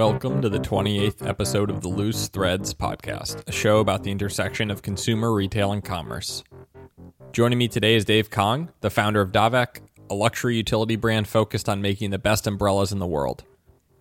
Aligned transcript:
Welcome 0.00 0.40
to 0.40 0.48
the 0.48 0.58
28th 0.58 1.28
episode 1.28 1.68
of 1.68 1.82
the 1.82 1.88
Loose 1.88 2.28
Threads 2.28 2.72
podcast, 2.72 3.46
a 3.46 3.52
show 3.52 3.80
about 3.80 4.02
the 4.02 4.10
intersection 4.10 4.70
of 4.70 4.80
consumer, 4.80 5.30
retail, 5.30 5.72
and 5.72 5.84
commerce. 5.84 6.42
Joining 7.32 7.58
me 7.58 7.68
today 7.68 7.96
is 7.96 8.06
Dave 8.06 8.30
Kahng, 8.30 8.70
the 8.80 8.88
founder 8.88 9.20
of 9.20 9.30
Davek, 9.30 9.80
a 10.08 10.14
luxury 10.14 10.56
utility 10.56 10.96
brand 10.96 11.28
focused 11.28 11.68
on 11.68 11.82
making 11.82 12.12
the 12.12 12.18
best 12.18 12.46
umbrellas 12.46 12.92
in 12.92 12.98
the 12.98 13.06
world. 13.06 13.44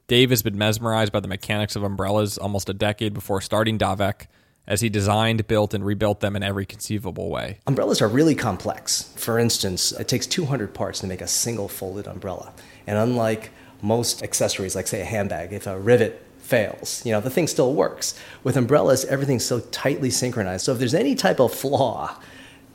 Dave 0.08 0.30
has 0.30 0.42
been 0.42 0.58
mesmerized 0.58 1.12
by 1.12 1.20
the 1.20 1.28
mechanics 1.28 1.76
of 1.76 1.84
umbrellas 1.84 2.38
almost 2.38 2.70
a 2.70 2.74
decade 2.74 3.14
before 3.14 3.42
starting 3.42 3.78
Davek, 3.78 4.28
as 4.66 4.80
he 4.80 4.88
designed, 4.88 5.48
built, 5.48 5.74
and 5.74 5.86
rebuilt 5.86 6.22
them 6.22 6.38
in 6.38 6.44
every 6.44 6.66
conceivable 6.66 7.30
way. 7.30 7.60
Umbrellas 7.68 8.02
are 8.02 8.08
really 8.08 8.36
complex. 8.36 9.12
For 9.18 9.38
instance, 9.38 9.92
it 9.92 10.08
takes 10.08 10.28
200 10.28 10.74
parts 10.74 11.02
to 11.02 11.08
make 11.08 11.20
a 11.20 11.28
single 11.28 11.68
folded 11.68 12.08
umbrella. 12.08 12.54
And 12.88 12.98
unlike 12.98 13.52
most 13.82 14.24
accessories, 14.24 14.76
like 14.76 14.88
say 14.88 15.02
a 15.02 15.06
handbag, 15.06 15.54
if 15.54 15.68
a 15.68 15.80
rivet 15.80 16.26
fails, 16.40 17.06
you 17.06 17.12
know, 17.12 17.22
the 17.22 17.30
thing 17.30 17.48
still 17.48 17.74
works. 17.74 18.20
With 18.44 18.58
umbrellas, 18.58 19.06
everything's 19.06 19.46
so 19.46 19.60
tightly 19.60 20.10
synchronized. 20.10 20.66
So 20.66 20.74
if 20.74 20.80
there's 20.80 20.96
any 20.96 21.16
type 21.16 21.40
of 21.40 21.54
flaw, 21.54 22.18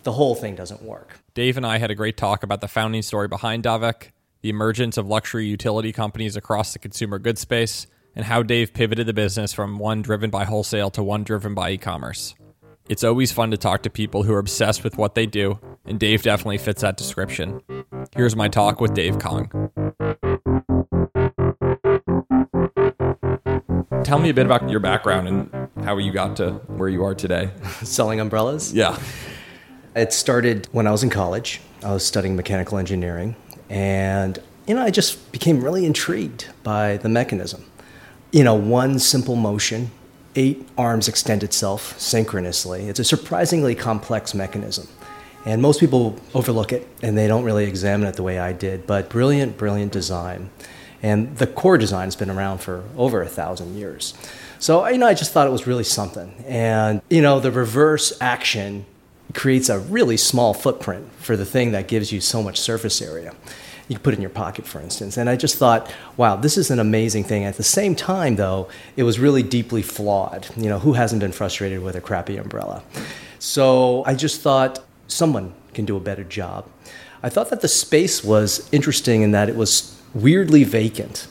the 0.04 0.12
whole 0.12 0.34
thing 0.34 0.54
doesn't 0.54 0.82
work. 0.82 1.18
Dave 1.34 1.56
and 1.56 1.66
I 1.66 1.78
had 1.78 1.90
a 1.90 1.94
great 1.94 2.16
talk 2.16 2.42
about 2.42 2.60
the 2.60 2.68
founding 2.68 3.02
story 3.02 3.26
behind 3.26 3.64
Davek, 3.64 4.10
the 4.42 4.50
emergence 4.50 4.96
of 4.96 5.08
luxury 5.08 5.46
utility 5.46 5.92
companies 5.92 6.36
across 6.36 6.72
the 6.72 6.78
consumer 6.78 7.18
goods 7.18 7.40
space, 7.40 7.86
and 8.14 8.24
how 8.24 8.42
Dave 8.42 8.72
pivoted 8.72 9.06
the 9.06 9.12
business 9.12 9.52
from 9.52 9.78
one 9.78 10.02
driven 10.02 10.30
by 10.30 10.44
wholesale 10.44 10.90
to 10.90 11.02
one 11.02 11.24
driven 11.24 11.54
by 11.54 11.70
e 11.70 11.78
commerce. 11.78 12.34
It's 12.88 13.02
always 13.02 13.32
fun 13.32 13.50
to 13.50 13.56
talk 13.56 13.82
to 13.84 13.90
people 13.90 14.22
who 14.24 14.34
are 14.34 14.38
obsessed 14.38 14.84
with 14.84 14.98
what 14.98 15.14
they 15.14 15.24
do, 15.24 15.58
and 15.86 15.98
Dave 15.98 16.22
definitely 16.22 16.58
fits 16.58 16.82
that 16.82 16.98
description. 16.98 17.62
Here's 18.14 18.36
my 18.36 18.48
talk 18.48 18.80
with 18.80 18.92
Dave 18.92 19.16
Kahng. 19.16 19.63
Tell 24.14 24.22
me 24.22 24.30
a 24.30 24.34
bit 24.34 24.46
about 24.46 24.70
your 24.70 24.78
background 24.78 25.26
and 25.26 25.68
how 25.84 25.98
you 25.98 26.12
got 26.12 26.36
to 26.36 26.52
where 26.68 26.88
you 26.88 27.02
are 27.02 27.16
today. 27.16 27.50
Selling 27.82 28.20
umbrellas? 28.20 28.72
Yeah. 28.72 28.96
It 29.96 30.12
started 30.12 30.68
when 30.70 30.86
I 30.86 30.92
was 30.92 31.02
in 31.02 31.10
college. 31.10 31.60
I 31.82 31.92
was 31.92 32.06
studying 32.06 32.36
mechanical 32.36 32.78
engineering, 32.78 33.34
and 33.68 34.38
you 34.68 34.76
know, 34.76 34.82
I 34.82 34.90
just 34.92 35.32
became 35.32 35.64
really 35.64 35.84
intrigued 35.84 36.46
by 36.62 36.98
the 36.98 37.08
mechanism. 37.08 37.64
You 38.30 38.44
know, 38.44 38.54
one 38.54 39.00
simple 39.00 39.34
motion, 39.34 39.90
eight 40.36 40.64
arms 40.78 41.08
extend 41.08 41.42
itself 41.42 41.98
synchronously. 41.98 42.88
It's 42.88 43.00
a 43.00 43.04
surprisingly 43.04 43.74
complex 43.74 44.32
mechanism. 44.32 44.86
And 45.44 45.60
most 45.60 45.80
people 45.80 46.20
overlook 46.34 46.72
it 46.72 46.86
and 47.02 47.18
they 47.18 47.26
don't 47.26 47.42
really 47.42 47.64
examine 47.64 48.06
it 48.06 48.14
the 48.14 48.22
way 48.22 48.38
I 48.38 48.52
did. 48.52 48.86
But 48.86 49.10
brilliant, 49.10 49.58
brilliant 49.58 49.90
design. 49.90 50.50
And 51.04 51.36
the 51.36 51.46
core 51.46 51.76
design 51.76 52.06
has 52.06 52.16
been 52.16 52.30
around 52.30 52.62
for 52.62 52.82
over 52.96 53.20
a 53.20 53.28
thousand 53.28 53.76
years. 53.76 54.14
So, 54.58 54.88
you 54.88 54.96
know, 54.96 55.06
I 55.06 55.12
just 55.12 55.32
thought 55.32 55.46
it 55.46 55.50
was 55.50 55.66
really 55.66 55.84
something. 55.84 56.32
And, 56.46 57.02
you 57.10 57.20
know, 57.20 57.40
the 57.40 57.52
reverse 57.52 58.16
action 58.22 58.86
creates 59.34 59.68
a 59.68 59.78
really 59.78 60.16
small 60.16 60.54
footprint 60.54 61.12
for 61.18 61.36
the 61.36 61.44
thing 61.44 61.72
that 61.72 61.88
gives 61.88 62.10
you 62.10 62.22
so 62.22 62.42
much 62.42 62.58
surface 62.58 63.02
area. 63.02 63.34
You 63.86 63.96
can 63.96 64.02
put 64.02 64.14
it 64.14 64.16
in 64.16 64.22
your 64.22 64.30
pocket, 64.30 64.66
for 64.66 64.80
instance. 64.80 65.18
And 65.18 65.28
I 65.28 65.36
just 65.36 65.58
thought, 65.58 65.92
wow, 66.16 66.36
this 66.36 66.56
is 66.56 66.70
an 66.70 66.78
amazing 66.78 67.24
thing. 67.24 67.44
At 67.44 67.58
the 67.58 67.62
same 67.62 67.94
time, 67.94 68.36
though, 68.36 68.70
it 68.96 69.02
was 69.02 69.18
really 69.18 69.42
deeply 69.42 69.82
flawed. 69.82 70.48
You 70.56 70.70
know, 70.70 70.78
who 70.78 70.94
hasn't 70.94 71.20
been 71.20 71.32
frustrated 71.32 71.82
with 71.82 71.96
a 71.96 72.00
crappy 72.00 72.38
umbrella? 72.38 72.82
So 73.38 74.04
I 74.06 74.14
just 74.14 74.40
thought 74.40 74.82
someone 75.08 75.52
can 75.74 75.84
do 75.84 75.98
a 75.98 76.00
better 76.00 76.24
job. 76.24 76.66
I 77.22 77.28
thought 77.28 77.50
that 77.50 77.60
the 77.60 77.68
space 77.68 78.24
was 78.24 78.66
interesting 78.72 79.20
in 79.20 79.32
that 79.32 79.50
it 79.50 79.56
was 79.56 79.93
weirdly 80.14 80.64
vacant. 80.64 81.26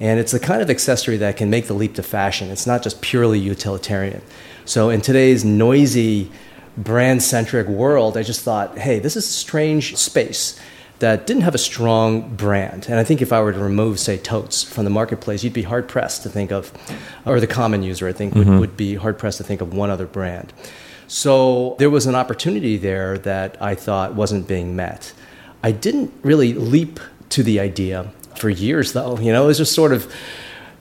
And 0.00 0.18
it's 0.18 0.32
the 0.32 0.40
kind 0.40 0.60
of 0.60 0.70
accessory 0.70 1.16
that 1.18 1.36
can 1.36 1.50
make 1.50 1.66
the 1.66 1.74
leap 1.74 1.94
to 1.94 2.02
fashion. 2.02 2.50
It's 2.50 2.66
not 2.66 2.82
just 2.82 3.00
purely 3.00 3.38
utilitarian. 3.38 4.22
So, 4.64 4.90
in 4.90 5.00
today's 5.00 5.44
noisy, 5.44 6.30
brand 6.76 7.22
centric 7.22 7.68
world, 7.68 8.16
I 8.16 8.22
just 8.22 8.40
thought, 8.40 8.78
hey, 8.78 8.98
this 8.98 9.16
is 9.16 9.24
a 9.24 9.32
strange 9.32 9.96
space 9.96 10.58
that 10.98 11.26
didn't 11.26 11.42
have 11.42 11.54
a 11.54 11.58
strong 11.58 12.34
brand. 12.34 12.86
And 12.88 12.98
I 12.98 13.04
think 13.04 13.20
if 13.20 13.32
I 13.32 13.40
were 13.40 13.52
to 13.52 13.58
remove, 13.58 14.00
say, 14.00 14.16
totes 14.16 14.62
from 14.62 14.84
the 14.84 14.90
marketplace, 14.90 15.44
you'd 15.44 15.52
be 15.52 15.62
hard 15.62 15.88
pressed 15.88 16.22
to 16.22 16.28
think 16.28 16.50
of, 16.50 16.72
or 17.26 17.40
the 17.40 17.46
common 17.46 17.82
user, 17.82 18.08
I 18.08 18.12
think, 18.12 18.34
mm-hmm. 18.34 18.50
would, 18.50 18.60
would 18.60 18.76
be 18.76 18.94
hard 18.94 19.18
pressed 19.18 19.38
to 19.38 19.44
think 19.44 19.60
of 19.60 19.74
one 19.74 19.90
other 19.90 20.06
brand. 20.06 20.52
So, 21.06 21.76
there 21.78 21.90
was 21.90 22.06
an 22.06 22.14
opportunity 22.14 22.78
there 22.78 23.18
that 23.18 23.60
I 23.62 23.74
thought 23.74 24.14
wasn't 24.14 24.48
being 24.48 24.74
met. 24.74 25.12
I 25.62 25.72
didn't 25.72 26.12
really 26.22 26.54
leap 26.54 26.98
to 27.30 27.42
the 27.42 27.60
idea 27.60 28.12
for 28.44 28.50
years, 28.50 28.92
though. 28.92 29.16
You 29.16 29.32
know, 29.32 29.44
it 29.44 29.46
was 29.46 29.56
just 29.56 29.72
sort 29.72 29.90
of 29.90 30.12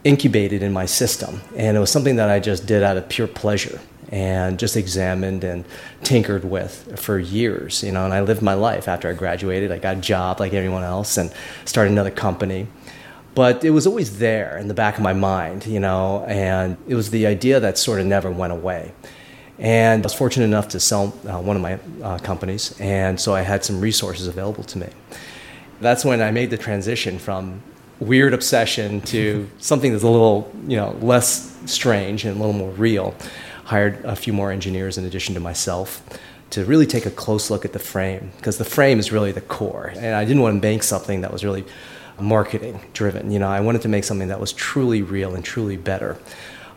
incubated 0.03 0.61
in 0.61 0.73
my 0.73 0.85
system. 0.85 1.39
And 1.55 1.77
it 1.77 1.79
was 1.79 1.89
something 1.89 2.17
that 2.17 2.29
I 2.29 2.41
just 2.41 2.65
did 2.65 2.83
out 2.83 2.97
of 2.97 3.07
pure 3.07 3.25
pleasure 3.25 3.79
and 4.09 4.59
just 4.59 4.75
examined 4.75 5.45
and 5.45 5.63
tinkered 6.03 6.43
with 6.43 6.99
for 6.99 7.17
years, 7.17 7.81
you 7.81 7.93
know, 7.93 8.03
and 8.03 8.13
I 8.13 8.19
lived 8.19 8.41
my 8.41 8.53
life 8.53 8.89
after 8.89 9.07
I 9.07 9.13
graduated. 9.13 9.71
I 9.71 9.77
got 9.77 9.95
a 9.95 10.01
job 10.01 10.41
like 10.41 10.53
everyone 10.53 10.83
else 10.83 11.15
and 11.15 11.33
started 11.63 11.91
another 11.91 12.11
company. 12.11 12.67
But 13.33 13.63
it 13.63 13.69
was 13.69 13.87
always 13.87 14.19
there 14.19 14.57
in 14.57 14.67
the 14.67 14.73
back 14.73 14.97
of 14.97 15.01
my 15.01 15.13
mind, 15.13 15.65
you 15.65 15.79
know, 15.79 16.25
and 16.27 16.75
it 16.85 16.95
was 16.95 17.11
the 17.11 17.25
idea 17.25 17.61
that 17.61 17.77
sort 17.77 18.01
of 18.01 18.05
never 18.05 18.29
went 18.29 18.51
away. 18.51 18.91
And 19.57 20.03
I 20.03 20.05
was 20.05 20.13
fortunate 20.13 20.47
enough 20.47 20.67
to 20.69 20.81
sell 20.81 21.13
uh, 21.25 21.39
one 21.39 21.55
of 21.55 21.61
my 21.61 21.79
uh, 22.03 22.17
companies, 22.17 22.75
and 22.81 23.17
so 23.17 23.33
I 23.33 23.41
had 23.41 23.63
some 23.63 23.79
resources 23.79 24.27
available 24.27 24.65
to 24.65 24.79
me 24.79 24.89
that's 25.83 26.03
when 26.03 26.21
I 26.21 26.31
made 26.31 26.49
the 26.49 26.57
transition 26.57 27.19
from 27.19 27.61
weird 27.99 28.33
obsession 28.33 29.01
to 29.01 29.49
something 29.59 29.91
that's 29.91 30.03
a 30.03 30.09
little, 30.09 30.51
you 30.67 30.77
know, 30.77 30.97
less 31.01 31.55
strange 31.65 32.25
and 32.25 32.35
a 32.35 32.39
little 32.39 32.53
more 32.53 32.71
real. 32.71 33.15
Hired 33.65 34.03
a 34.03 34.15
few 34.15 34.33
more 34.33 34.51
engineers 34.51 34.97
in 34.97 35.05
addition 35.05 35.33
to 35.35 35.39
myself 35.39 36.03
to 36.49 36.65
really 36.65 36.85
take 36.85 37.05
a 37.05 37.11
close 37.11 37.49
look 37.49 37.65
at 37.65 37.73
the 37.73 37.79
frame 37.79 38.31
because 38.37 38.57
the 38.57 38.65
frame 38.65 38.99
is 38.99 39.11
really 39.11 39.31
the 39.31 39.41
core. 39.41 39.91
And 39.95 40.13
I 40.13 40.25
didn't 40.25 40.41
want 40.41 40.55
to 40.55 40.61
bank 40.61 40.83
something 40.83 41.21
that 41.21 41.31
was 41.31 41.43
really 41.43 41.65
marketing 42.19 42.79
driven. 42.93 43.31
You 43.31 43.39
know, 43.39 43.47
I 43.47 43.59
wanted 43.61 43.81
to 43.83 43.87
make 43.87 44.03
something 44.03 44.27
that 44.27 44.39
was 44.39 44.53
truly 44.53 45.01
real 45.01 45.33
and 45.33 45.43
truly 45.43 45.77
better. 45.77 46.17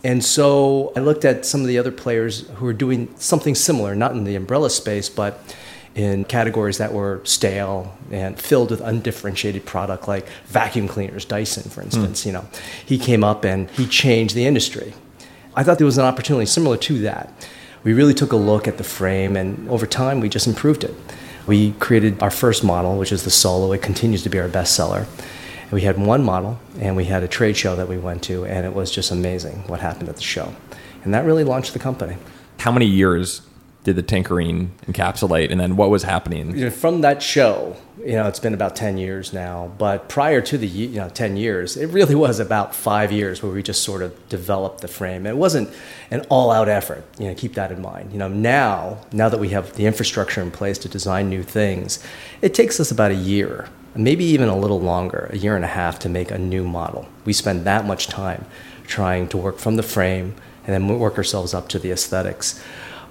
And 0.04 0.24
so 0.24 0.92
I 0.96 1.00
looked 1.00 1.24
at 1.24 1.44
some 1.44 1.60
of 1.60 1.66
the 1.66 1.78
other 1.78 1.90
players 1.90 2.48
who 2.50 2.64
were 2.64 2.72
doing 2.72 3.12
something 3.16 3.54
similar, 3.54 3.94
not 3.94 4.12
in 4.12 4.24
the 4.24 4.36
umbrella 4.36 4.70
space, 4.70 5.08
but 5.08 5.40
in 5.96 6.26
categories 6.26 6.76
that 6.76 6.92
were 6.92 7.22
stale 7.24 7.96
and 8.10 8.38
filled 8.38 8.70
with 8.70 8.82
undifferentiated 8.82 9.64
product 9.64 10.06
like 10.06 10.28
vacuum 10.44 10.86
cleaners, 10.86 11.24
Dyson, 11.24 11.70
for 11.70 11.80
instance. 11.80 12.22
Mm. 12.22 12.26
You 12.26 12.32
know, 12.32 12.48
he 12.84 12.98
came 12.98 13.24
up 13.24 13.44
and 13.44 13.70
he 13.70 13.86
changed 13.86 14.34
the 14.34 14.46
industry. 14.46 14.92
I 15.54 15.64
thought 15.64 15.78
there 15.78 15.86
was 15.86 15.96
an 15.96 16.04
opportunity 16.04 16.44
similar 16.44 16.76
to 16.76 16.98
that. 17.00 17.32
We 17.82 17.94
really 17.94 18.12
took 18.12 18.32
a 18.32 18.36
look 18.36 18.68
at 18.68 18.76
the 18.76 18.84
frame, 18.84 19.36
and 19.36 19.68
over 19.70 19.86
time, 19.86 20.20
we 20.20 20.28
just 20.28 20.46
improved 20.46 20.84
it. 20.84 20.94
We 21.46 21.72
created 21.72 22.22
our 22.22 22.30
first 22.30 22.62
model, 22.62 22.98
which 22.98 23.12
is 23.12 23.24
the 23.24 23.30
Solo. 23.30 23.72
It 23.72 23.80
continues 23.80 24.22
to 24.24 24.28
be 24.28 24.38
our 24.38 24.48
bestseller. 24.48 25.06
we 25.70 25.82
had 25.82 25.96
one 25.96 26.22
model, 26.22 26.58
and 26.78 26.94
we 26.94 27.06
had 27.06 27.22
a 27.22 27.28
trade 27.28 27.56
show 27.56 27.74
that 27.76 27.88
we 27.88 27.96
went 27.96 28.22
to, 28.24 28.44
and 28.44 28.66
it 28.66 28.74
was 28.74 28.90
just 28.90 29.10
amazing 29.12 29.62
what 29.66 29.80
happened 29.80 30.10
at 30.10 30.16
the 30.16 30.22
show. 30.22 30.54
And 31.04 31.14
that 31.14 31.24
really 31.24 31.44
launched 31.44 31.72
the 31.72 31.78
company. 31.78 32.16
How 32.58 32.72
many 32.72 32.86
years 32.86 33.40
did 33.86 33.94
the 33.94 34.02
tinkering 34.02 34.72
encapsulate, 34.88 35.52
and 35.52 35.60
then 35.60 35.76
what 35.76 35.90
was 35.90 36.02
happening? 36.02 36.56
You 36.56 36.64
know, 36.64 36.70
from 36.70 37.02
that 37.02 37.22
show, 37.22 37.76
you 38.00 38.14
know, 38.14 38.26
it's 38.26 38.40
been 38.40 38.52
about 38.52 38.74
ten 38.74 38.98
years 38.98 39.32
now. 39.32 39.72
But 39.78 40.08
prior 40.08 40.40
to 40.40 40.58
the 40.58 40.66
you 40.66 40.98
know 40.98 41.08
ten 41.08 41.36
years, 41.36 41.76
it 41.76 41.86
really 41.86 42.16
was 42.16 42.40
about 42.40 42.74
five 42.74 43.12
years 43.12 43.44
where 43.44 43.52
we 43.52 43.62
just 43.62 43.84
sort 43.84 44.02
of 44.02 44.28
developed 44.28 44.80
the 44.80 44.88
frame. 44.88 45.24
It 45.24 45.36
wasn't 45.36 45.72
an 46.10 46.22
all-out 46.28 46.68
effort. 46.68 47.04
You 47.16 47.28
know, 47.28 47.34
keep 47.36 47.54
that 47.54 47.70
in 47.70 47.80
mind. 47.80 48.10
You 48.10 48.18
know, 48.18 48.26
now 48.26 48.98
now 49.12 49.28
that 49.28 49.38
we 49.38 49.50
have 49.50 49.74
the 49.74 49.86
infrastructure 49.86 50.42
in 50.42 50.50
place 50.50 50.78
to 50.78 50.88
design 50.88 51.30
new 51.30 51.44
things, 51.44 52.02
it 52.42 52.54
takes 52.54 52.80
us 52.80 52.90
about 52.90 53.12
a 53.12 53.14
year, 53.14 53.68
maybe 53.94 54.24
even 54.24 54.48
a 54.48 54.58
little 54.58 54.80
longer, 54.80 55.30
a 55.32 55.36
year 55.36 55.54
and 55.54 55.64
a 55.64 55.68
half 55.68 56.00
to 56.00 56.08
make 56.08 56.32
a 56.32 56.38
new 56.38 56.64
model. 56.64 57.06
We 57.24 57.32
spend 57.32 57.64
that 57.66 57.86
much 57.86 58.08
time 58.08 58.46
trying 58.88 59.28
to 59.28 59.36
work 59.36 59.58
from 59.58 59.76
the 59.76 59.84
frame 59.84 60.34
and 60.66 60.74
then 60.74 60.98
work 60.98 61.16
ourselves 61.16 61.54
up 61.54 61.68
to 61.68 61.78
the 61.78 61.92
aesthetics 61.92 62.60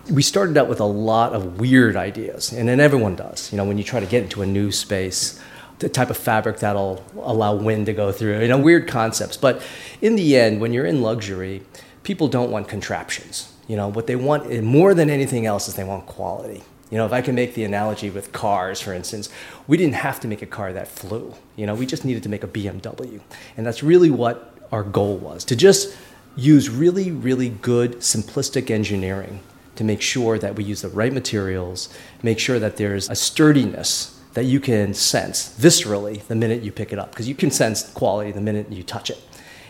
we 0.09 0.21
started 0.21 0.57
out 0.57 0.67
with 0.67 0.79
a 0.79 0.85
lot 0.85 1.33
of 1.33 1.59
weird 1.59 1.95
ideas, 1.95 2.51
and 2.51 2.67
then 2.67 2.79
everyone 2.79 3.15
does. 3.15 3.51
You 3.51 3.57
know, 3.57 3.65
when 3.65 3.77
you 3.77 3.83
try 3.83 3.99
to 3.99 4.05
get 4.05 4.23
into 4.23 4.41
a 4.41 4.45
new 4.45 4.71
space, 4.71 5.39
the 5.79 5.89
type 5.89 6.09
of 6.09 6.17
fabric 6.17 6.59
that'll 6.59 7.03
allow 7.21 7.55
wind 7.55 7.87
to 7.87 7.93
go 7.93 8.11
through, 8.11 8.41
you 8.41 8.47
know, 8.47 8.57
weird 8.57 8.87
concepts. 8.87 9.35
But 9.35 9.61
in 10.01 10.15
the 10.15 10.37
end, 10.37 10.61
when 10.61 10.73
you're 10.73 10.85
in 10.85 11.01
luxury, 11.01 11.63
people 12.03 12.27
don't 12.27 12.51
want 12.51 12.67
contraptions. 12.67 13.51
You 13.67 13.75
know, 13.75 13.87
what 13.87 14.07
they 14.07 14.15
want 14.15 14.51
eh, 14.51 14.61
more 14.61 14.93
than 14.93 15.09
anything 15.09 15.45
else 15.45 15.67
is 15.67 15.73
they 15.73 15.83
want 15.83 16.05
quality. 16.05 16.63
You 16.91 16.99
know, 16.99 17.05
if 17.05 17.11
I 17.11 17.21
can 17.21 17.33
make 17.33 17.55
the 17.55 17.63
analogy 17.63 18.11
with 18.11 18.31
cars, 18.31 18.79
for 18.79 18.93
instance, 18.93 19.29
we 19.67 19.75
didn't 19.75 19.95
have 19.95 20.19
to 20.19 20.27
make 20.27 20.43
a 20.43 20.45
car 20.45 20.71
that 20.71 20.87
flew. 20.87 21.33
You 21.55 21.65
know, 21.65 21.73
we 21.73 21.87
just 21.87 22.05
needed 22.05 22.21
to 22.23 22.29
make 22.29 22.43
a 22.43 22.47
BMW. 22.47 23.19
And 23.57 23.65
that's 23.65 23.81
really 23.81 24.11
what 24.11 24.55
our 24.71 24.83
goal 24.83 25.17
was 25.17 25.43
to 25.45 25.55
just 25.55 25.97
use 26.35 26.69
really, 26.69 27.11
really 27.11 27.49
good, 27.49 27.97
simplistic 27.97 28.69
engineering 28.69 29.39
to 29.75 29.83
make 29.83 30.01
sure 30.01 30.38
that 30.38 30.56
we 30.56 30.63
use 30.63 30.81
the 30.81 30.89
right 30.89 31.13
materials, 31.13 31.89
make 32.24 32.39
sure 32.39 32.60
that 32.60 32.77
there's 32.77 33.10
a 33.10 33.16
sturdiness 33.16 34.19
that 34.33 34.45
you 34.45 34.60
can 34.60 34.94
sense 34.94 35.56
viscerally 35.57 36.25
the 36.27 36.36
minute 36.36 36.62
you 36.62 36.72
pick 36.72 36.92
it 36.92 37.00
up, 37.00 37.12
because 37.12 37.27
you 37.27 37.36
can 37.36 37.51
sense 37.51 37.89
quality 37.94 38.31
the 38.31 38.42
minute 38.42 38.72
you 38.72 38.83
touch 38.83 39.10
it. 39.10 39.22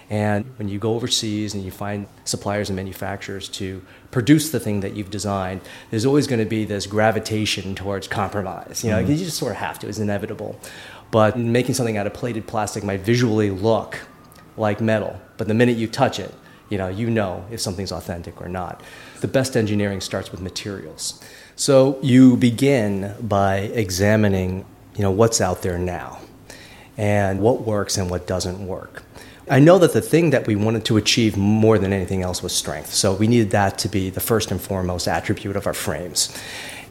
And 0.09 0.45
when 0.57 0.69
you 0.69 0.77
go 0.77 0.93
overseas 0.93 1.55
and 1.55 1.63
you 1.63 1.71
find 1.71 2.07
suppliers 2.25 2.69
and 2.69 2.75
manufacturers 2.75 3.49
to 3.49 3.81
produce 4.11 4.51
the 4.51 4.59
thing 4.59 4.81
that 4.81 4.93
you've 4.95 5.09
designed, 5.09 5.61
there's 5.89 6.05
always 6.05 6.27
going 6.27 6.39
to 6.39 6.45
be 6.45 6.63
this 6.63 6.85
gravitation 6.85 7.73
towards 7.73 8.07
compromise. 8.07 8.83
You 8.83 8.91
know, 8.91 9.01
mm-hmm. 9.01 9.11
you 9.11 9.17
just 9.17 9.37
sort 9.37 9.51
of 9.51 9.57
have 9.57 9.79
to, 9.79 9.87
it's 9.87 9.97
inevitable. 9.97 10.59
But 11.09 11.37
making 11.37 11.75
something 11.75 11.97
out 11.97 12.07
of 12.07 12.13
plated 12.13 12.45
plastic 12.45 12.83
might 12.83 13.01
visually 13.01 13.49
look 13.49 13.99
like 14.57 14.79
metal, 14.79 15.19
but 15.37 15.47
the 15.47 15.53
minute 15.53 15.77
you 15.77 15.87
touch 15.87 16.19
it, 16.19 16.33
you 16.69 16.77
know, 16.77 16.87
you 16.87 17.09
know 17.09 17.45
if 17.51 17.59
something's 17.59 17.91
authentic 17.91 18.41
or 18.41 18.49
not. 18.49 18.81
The 19.21 19.27
best 19.27 19.55
engineering 19.55 20.01
starts 20.01 20.31
with 20.31 20.41
materials. 20.41 21.21
So 21.55 21.97
you 22.01 22.37
begin 22.37 23.15
by 23.21 23.57
examining, 23.57 24.65
you 24.95 25.01
know, 25.01 25.11
what's 25.11 25.41
out 25.41 25.61
there 25.61 25.77
now 25.77 26.19
and 26.97 27.39
what 27.39 27.61
works 27.61 27.97
and 27.97 28.09
what 28.09 28.27
doesn't 28.27 28.65
work. 28.65 29.03
I 29.49 29.59
know 29.59 29.77
that 29.77 29.93
the 29.93 30.01
thing 30.01 30.31
that 30.31 30.47
we 30.47 30.55
wanted 30.55 30.85
to 30.85 30.97
achieve 30.97 31.37
more 31.37 31.77
than 31.77 31.93
anything 31.93 32.23
else 32.23 32.41
was 32.41 32.51
strength. 32.51 32.91
So 32.93 33.13
we 33.13 33.27
needed 33.27 33.51
that 33.51 33.77
to 33.79 33.89
be 33.89 34.09
the 34.09 34.19
first 34.19 34.49
and 34.49 34.59
foremost 34.59 35.07
attribute 35.07 35.55
of 35.55 35.67
our 35.67 35.73
frames. 35.73 36.35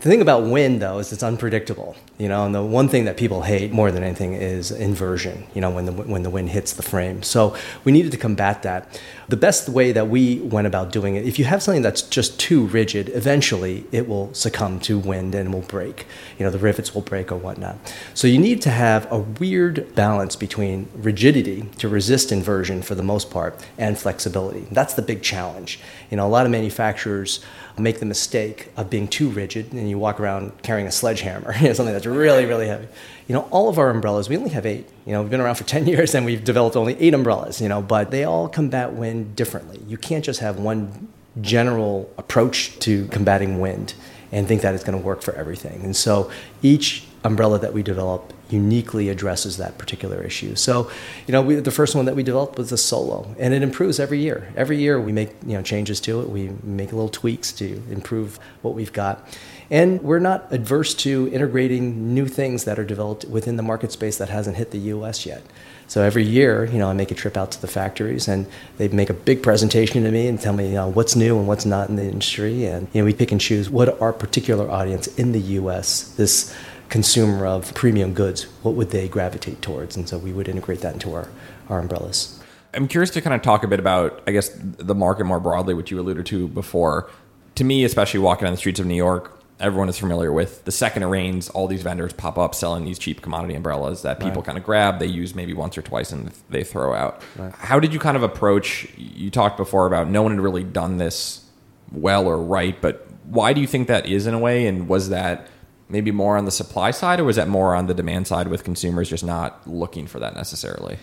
The 0.00 0.10
thing 0.10 0.20
about 0.20 0.44
wind, 0.44 0.80
though, 0.80 0.98
is 0.98 1.12
it's 1.12 1.22
unpredictable. 1.22 1.96
You 2.16 2.28
know, 2.28 2.46
and 2.46 2.54
the 2.54 2.62
one 2.62 2.88
thing 2.88 3.06
that 3.06 3.16
people 3.16 3.42
hate 3.42 3.72
more 3.72 3.90
than 3.90 4.04
anything 4.04 4.34
is 4.34 4.70
inversion. 4.70 5.46
You 5.52 5.60
know, 5.60 5.70
when 5.70 5.86
the 5.86 5.92
when 5.92 6.22
the 6.22 6.30
wind 6.30 6.50
hits 6.50 6.72
the 6.72 6.82
frame. 6.82 7.24
So 7.24 7.56
we 7.82 7.90
needed 7.90 8.12
to 8.12 8.18
combat 8.18 8.62
that. 8.62 9.00
The 9.28 9.36
best 9.36 9.68
way 9.68 9.90
that 9.90 10.08
we 10.08 10.38
went 10.38 10.68
about 10.68 10.92
doing 10.92 11.16
it, 11.16 11.26
if 11.26 11.40
you 11.40 11.44
have 11.46 11.60
something 11.60 11.82
that's 11.82 12.02
just 12.02 12.38
too 12.38 12.66
rigid, 12.66 13.08
eventually 13.14 13.84
it 13.90 14.06
will 14.06 14.32
succumb 14.32 14.78
to 14.80 14.96
wind 14.96 15.34
and 15.34 15.52
will 15.52 15.62
break. 15.62 16.06
You 16.38 16.44
know, 16.44 16.50
the 16.52 16.58
rivets 16.58 16.94
will 16.94 17.02
break 17.02 17.32
or 17.32 17.36
whatnot. 17.36 17.78
So 18.12 18.28
you 18.28 18.38
need 18.38 18.62
to 18.62 18.70
have 18.70 19.10
a 19.10 19.18
weird 19.18 19.92
balance 19.96 20.36
between 20.36 20.88
rigidity 20.94 21.62
to 21.78 21.88
resist 21.88 22.30
inversion 22.30 22.82
for 22.82 22.94
the 22.94 23.02
most 23.02 23.30
part 23.30 23.58
and 23.76 23.98
flexibility. 23.98 24.66
That's 24.70 24.94
the 24.94 25.02
big 25.02 25.22
challenge. 25.22 25.80
You 26.10 26.18
know, 26.18 26.26
a 26.26 26.28
lot 26.28 26.46
of 26.46 26.52
manufacturers 26.52 27.40
make 27.78 27.98
the 27.98 28.06
mistake 28.06 28.70
of 28.76 28.88
being 28.88 29.08
too 29.08 29.28
rigid 29.28 29.72
and 29.72 29.88
you 29.88 29.98
walk 29.98 30.20
around 30.20 30.52
carrying 30.62 30.86
a 30.86 30.92
sledgehammer, 30.92 31.54
you 31.60 31.68
know, 31.68 31.72
something 31.72 31.92
that's 31.92 32.03
really, 32.06 32.46
really 32.46 32.68
heavy. 32.68 32.88
You 33.28 33.34
know, 33.34 33.48
all 33.50 33.68
of 33.68 33.78
our 33.78 33.90
umbrellas, 33.90 34.28
we 34.28 34.36
only 34.36 34.50
have 34.50 34.66
eight. 34.66 34.88
You 35.06 35.12
know, 35.12 35.22
we've 35.22 35.30
been 35.30 35.40
around 35.40 35.56
for 35.56 35.64
10 35.74 35.86
years 35.86 36.14
and 36.14 36.24
we've 36.24 36.44
developed 36.44 36.76
only 36.76 36.96
eight 37.00 37.14
umbrellas, 37.14 37.60
you 37.60 37.68
know, 37.68 37.82
but 37.82 38.10
they 38.10 38.24
all 38.24 38.48
combat 38.48 38.92
wind 38.92 39.36
differently. 39.36 39.80
You 39.86 39.96
can't 39.96 40.24
just 40.24 40.40
have 40.40 40.58
one 40.58 41.08
general 41.40 42.12
approach 42.16 42.78
to 42.80 43.06
combating 43.08 43.60
wind 43.60 43.94
and 44.30 44.46
think 44.48 44.62
that 44.62 44.74
it's 44.74 44.84
going 44.84 44.98
to 44.98 45.04
work 45.04 45.22
for 45.22 45.34
everything. 45.34 45.82
And 45.84 45.94
so 45.94 46.30
each 46.62 47.04
umbrella 47.24 47.58
that 47.58 47.72
we 47.72 47.82
develop 47.82 48.32
uniquely 48.50 49.08
addresses 49.08 49.56
that 49.56 49.78
particular 49.78 50.22
issue. 50.22 50.54
So, 50.54 50.90
you 51.26 51.32
know, 51.32 51.40
we, 51.40 51.56
the 51.56 51.70
first 51.70 51.94
one 51.94 52.04
that 52.04 52.14
we 52.14 52.22
developed 52.22 52.58
was 52.58 52.70
the 52.70 52.76
Solo, 52.76 53.34
and 53.38 53.54
it 53.54 53.62
improves 53.62 53.98
every 53.98 54.20
year. 54.20 54.52
Every 54.56 54.76
year 54.76 55.00
we 55.00 55.12
make 55.12 55.30
you 55.46 55.54
know 55.54 55.62
changes 55.62 56.00
to 56.02 56.20
it. 56.20 56.28
We 56.28 56.50
make 56.62 56.92
little 56.92 57.08
tweaks 57.08 57.52
to 57.52 57.82
improve 57.90 58.38
what 58.62 58.74
we've 58.74 58.92
got. 58.92 59.26
And 59.70 60.02
we're 60.02 60.18
not 60.18 60.52
adverse 60.52 60.94
to 60.94 61.30
integrating 61.32 62.14
new 62.14 62.26
things 62.26 62.64
that 62.64 62.78
are 62.78 62.84
developed 62.84 63.24
within 63.24 63.56
the 63.56 63.62
market 63.62 63.92
space 63.92 64.18
that 64.18 64.28
hasn't 64.28 64.56
hit 64.56 64.70
the 64.70 64.78
US 64.78 65.24
yet. 65.24 65.42
So 65.86 66.02
every 66.02 66.24
year, 66.24 66.64
you 66.64 66.78
know, 66.78 66.88
I 66.88 66.92
make 66.92 67.10
a 67.10 67.14
trip 67.14 67.36
out 67.36 67.50
to 67.52 67.60
the 67.60 67.66
factories 67.66 68.28
and 68.28 68.46
they 68.78 68.88
make 68.88 69.10
a 69.10 69.14
big 69.14 69.42
presentation 69.42 70.02
to 70.04 70.10
me 70.10 70.28
and 70.28 70.40
tell 70.40 70.52
me, 70.52 70.68
you 70.68 70.74
know, 70.74 70.88
what's 70.88 71.14
new 71.14 71.38
and 71.38 71.46
what's 71.46 71.66
not 71.66 71.88
in 71.88 71.96
the 71.96 72.04
industry. 72.04 72.66
And, 72.66 72.88
you 72.92 73.00
know, 73.00 73.04
we 73.04 73.12
pick 73.12 73.32
and 73.32 73.40
choose 73.40 73.68
what 73.68 74.00
our 74.00 74.12
particular 74.12 74.70
audience 74.70 75.06
in 75.18 75.32
the 75.32 75.40
US, 75.40 76.14
this 76.16 76.54
consumer 76.88 77.46
of 77.46 77.74
premium 77.74 78.14
goods, 78.14 78.44
what 78.62 78.74
would 78.74 78.90
they 78.90 79.08
gravitate 79.08 79.60
towards? 79.62 79.96
And 79.96 80.08
so 80.08 80.18
we 80.18 80.32
would 80.32 80.48
integrate 80.48 80.80
that 80.80 80.94
into 80.94 81.12
our, 81.14 81.28
our 81.68 81.80
umbrellas. 81.80 82.40
I'm 82.72 82.88
curious 82.88 83.10
to 83.10 83.20
kind 83.20 83.34
of 83.34 83.42
talk 83.42 83.62
a 83.62 83.68
bit 83.68 83.78
about, 83.78 84.22
I 84.26 84.32
guess, 84.32 84.50
the 84.54 84.94
market 84.94 85.24
more 85.24 85.40
broadly, 85.40 85.74
which 85.74 85.90
you 85.90 86.00
alluded 86.00 86.26
to 86.26 86.48
before. 86.48 87.10
To 87.56 87.64
me, 87.64 87.84
especially 87.84 88.20
walking 88.20 88.46
on 88.46 88.52
the 88.52 88.56
streets 88.56 88.80
of 88.80 88.86
New 88.86 88.96
York, 88.96 89.38
everyone 89.64 89.88
is 89.88 89.98
familiar 89.98 90.30
with. 90.30 90.64
The 90.64 90.72
second 90.72 91.02
it 91.02 91.06
rains, 91.06 91.48
all 91.48 91.66
these 91.66 91.82
vendors 91.82 92.12
pop 92.12 92.38
up 92.38 92.54
selling 92.54 92.84
these 92.84 92.98
cheap 92.98 93.22
commodity 93.22 93.54
umbrellas 93.54 94.02
that 94.02 94.20
people 94.20 94.36
right. 94.36 94.44
kind 94.44 94.58
of 94.58 94.64
grab, 94.64 94.98
they 94.98 95.06
use 95.06 95.34
maybe 95.34 95.54
once 95.54 95.78
or 95.78 95.82
twice, 95.82 96.12
and 96.12 96.30
they 96.50 96.62
throw 96.62 96.94
out. 96.94 97.22
Right. 97.36 97.52
How 97.54 97.80
did 97.80 97.92
you 97.92 97.98
kind 97.98 98.16
of 98.16 98.22
approach? 98.22 98.86
You 98.96 99.30
talked 99.30 99.56
before 99.56 99.86
about 99.86 100.08
no 100.08 100.22
one 100.22 100.32
had 100.32 100.40
really 100.40 100.64
done 100.64 100.98
this 100.98 101.44
well 101.90 102.26
or 102.26 102.38
right, 102.38 102.80
but 102.80 103.08
why 103.24 103.54
do 103.54 103.60
you 103.60 103.66
think 103.66 103.88
that 103.88 104.06
is 104.06 104.26
in 104.26 104.34
a 104.34 104.38
way? 104.38 104.66
And 104.66 104.86
was 104.86 105.08
that 105.08 105.48
maybe 105.88 106.10
more 106.10 106.36
on 106.36 106.44
the 106.44 106.50
supply 106.50 106.90
side, 106.90 107.18
or 107.20 107.24
was 107.24 107.36
that 107.36 107.48
more 107.48 107.74
on 107.74 107.86
the 107.86 107.94
demand 107.94 108.26
side 108.26 108.48
with 108.48 108.64
consumers 108.64 109.08
just 109.08 109.24
not 109.24 109.66
looking 109.66 110.06
for 110.06 110.18
that 110.20 110.34
necessarily? 110.34 110.98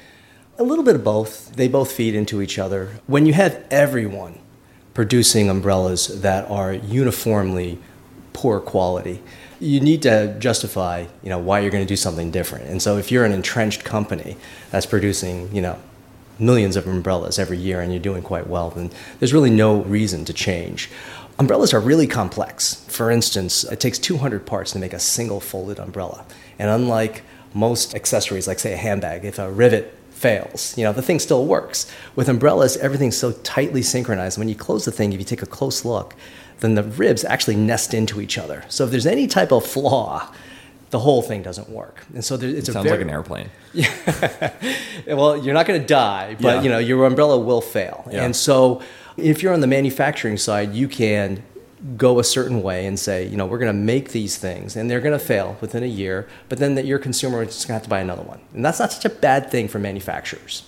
A 0.59 0.63
little 0.63 0.83
bit 0.83 0.95
of 0.95 1.03
both. 1.03 1.55
They 1.55 1.67
both 1.67 1.91
feed 1.91 2.13
into 2.13 2.41
each 2.41 2.59
other. 2.59 2.89
When 3.07 3.25
you 3.25 3.33
have 3.33 3.65
everyone 3.71 4.39
producing 4.93 5.49
umbrellas 5.49 6.21
that 6.21 6.49
are 6.49 6.73
uniformly 6.73 7.79
poor 8.33 8.59
quality, 8.59 9.21
you 9.59 9.79
need 9.79 10.01
to 10.01 10.35
justify, 10.39 11.05
you 11.23 11.29
know, 11.29 11.37
why 11.37 11.59
you're 11.59 11.71
going 11.71 11.83
to 11.83 11.87
do 11.87 11.95
something 11.95 12.31
different. 12.31 12.65
And 12.65 12.81
so 12.81 12.97
if 12.97 13.11
you're 13.11 13.25
an 13.25 13.31
entrenched 13.31 13.83
company 13.83 14.37
that's 14.71 14.85
producing, 14.85 15.53
you 15.53 15.61
know, 15.61 15.77
millions 16.39 16.75
of 16.75 16.87
umbrellas 16.87 17.37
every 17.37 17.57
year 17.57 17.81
and 17.81 17.93
you're 17.93 18.01
doing 18.01 18.23
quite 18.23 18.47
well, 18.47 18.71
then 18.71 18.89
there's 19.19 19.33
really 19.33 19.51
no 19.51 19.81
reason 19.83 20.25
to 20.25 20.33
change. 20.33 20.89
Umbrellas 21.37 21.73
are 21.73 21.79
really 21.79 22.07
complex. 22.07 22.85
For 22.87 23.11
instance, 23.11 23.63
it 23.63 23.79
takes 23.79 23.99
200 23.99 24.45
parts 24.45 24.71
to 24.71 24.79
make 24.79 24.93
a 24.93 24.99
single 24.99 25.39
folded 25.39 25.79
umbrella. 25.79 26.25
And 26.57 26.69
unlike 26.69 27.23
most 27.53 27.95
accessories, 27.95 28.47
like 28.47 28.59
say 28.59 28.73
a 28.73 28.77
handbag, 28.77 29.25
if 29.25 29.39
a 29.39 29.51
rivet 29.51 29.97
fails, 30.11 30.77
you 30.77 30.83
know, 30.83 30.93
the 30.93 31.01
thing 31.01 31.19
still 31.19 31.45
works. 31.45 31.91
With 32.15 32.29
umbrellas, 32.29 32.77
everything's 32.77 33.17
so 33.17 33.31
tightly 33.31 33.81
synchronized. 33.81 34.37
When 34.37 34.49
you 34.49 34.55
close 34.55 34.85
the 34.85 34.91
thing, 34.91 35.13
if 35.13 35.19
you 35.19 35.25
take 35.25 35.41
a 35.41 35.47
close 35.47 35.83
look, 35.83 36.15
then 36.61 36.75
the 36.75 36.83
ribs 36.83 37.23
actually 37.23 37.57
nest 37.57 37.93
into 37.93 38.21
each 38.21 38.37
other. 38.37 38.63
So 38.69 38.85
if 38.85 38.91
there's 38.91 39.05
any 39.05 39.27
type 39.27 39.51
of 39.51 39.65
flaw, 39.65 40.31
the 40.91 40.99
whole 40.99 41.21
thing 41.21 41.41
doesn't 41.41 41.69
work. 41.69 42.03
And 42.13 42.23
so 42.23 42.37
there, 42.37 42.49
it's 42.49 42.69
it 42.69 42.69
a 42.69 42.73
sounds 42.73 42.85
very, 42.85 42.97
like 42.97 43.05
an 43.05 43.09
airplane. 43.09 43.49
Yeah. 43.73 44.53
well, 45.07 45.37
you're 45.37 45.53
not 45.53 45.65
going 45.65 45.81
to 45.81 45.87
die, 45.87 46.35
but 46.39 46.55
yeah. 46.55 46.61
you 46.61 46.69
know 46.69 46.77
your 46.77 47.05
umbrella 47.05 47.39
will 47.39 47.61
fail. 47.61 48.07
Yeah. 48.11 48.23
And 48.23 48.35
so 48.35 48.81
if 49.17 49.41
you're 49.41 49.53
on 49.53 49.61
the 49.61 49.67
manufacturing 49.67 50.37
side, 50.37 50.73
you 50.73 50.87
can 50.87 51.43
go 51.97 52.19
a 52.19 52.23
certain 52.23 52.61
way 52.61 52.85
and 52.85 52.99
say, 52.99 53.25
you 53.25 53.35
know, 53.35 53.45
we're 53.45 53.57
going 53.57 53.73
to 53.73 53.81
make 53.81 54.11
these 54.11 54.37
things 54.37 54.75
and 54.75 54.89
they're 54.89 55.01
going 55.01 55.17
to 55.17 55.25
fail 55.25 55.57
within 55.61 55.81
a 55.81 55.87
year, 55.87 56.27
but 56.47 56.59
then 56.59 56.75
that 56.75 56.85
your 56.85 56.99
consumer 56.99 57.41
is 57.41 57.55
just 57.55 57.67
going 57.67 57.73
to 57.73 57.79
have 57.79 57.83
to 57.83 57.89
buy 57.89 57.99
another 57.99 58.21
one. 58.21 58.39
And 58.53 58.63
that's 58.63 58.79
not 58.79 58.91
such 58.91 59.05
a 59.05 59.09
bad 59.09 59.49
thing 59.49 59.67
for 59.67 59.79
manufacturers. 59.79 60.63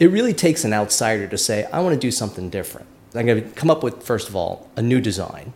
It 0.00 0.06
really 0.10 0.34
takes 0.34 0.64
an 0.64 0.72
outsider 0.72 1.28
to 1.28 1.38
say, 1.38 1.66
I 1.66 1.80
want 1.80 1.94
to 1.94 2.00
do 2.00 2.10
something 2.10 2.50
different. 2.50 2.88
I'm 3.14 3.26
going 3.26 3.42
to 3.42 3.48
come 3.50 3.70
up 3.70 3.82
with, 3.82 4.02
first 4.02 4.28
of 4.28 4.36
all, 4.36 4.70
a 4.76 4.82
new 4.82 5.00
design, 5.00 5.52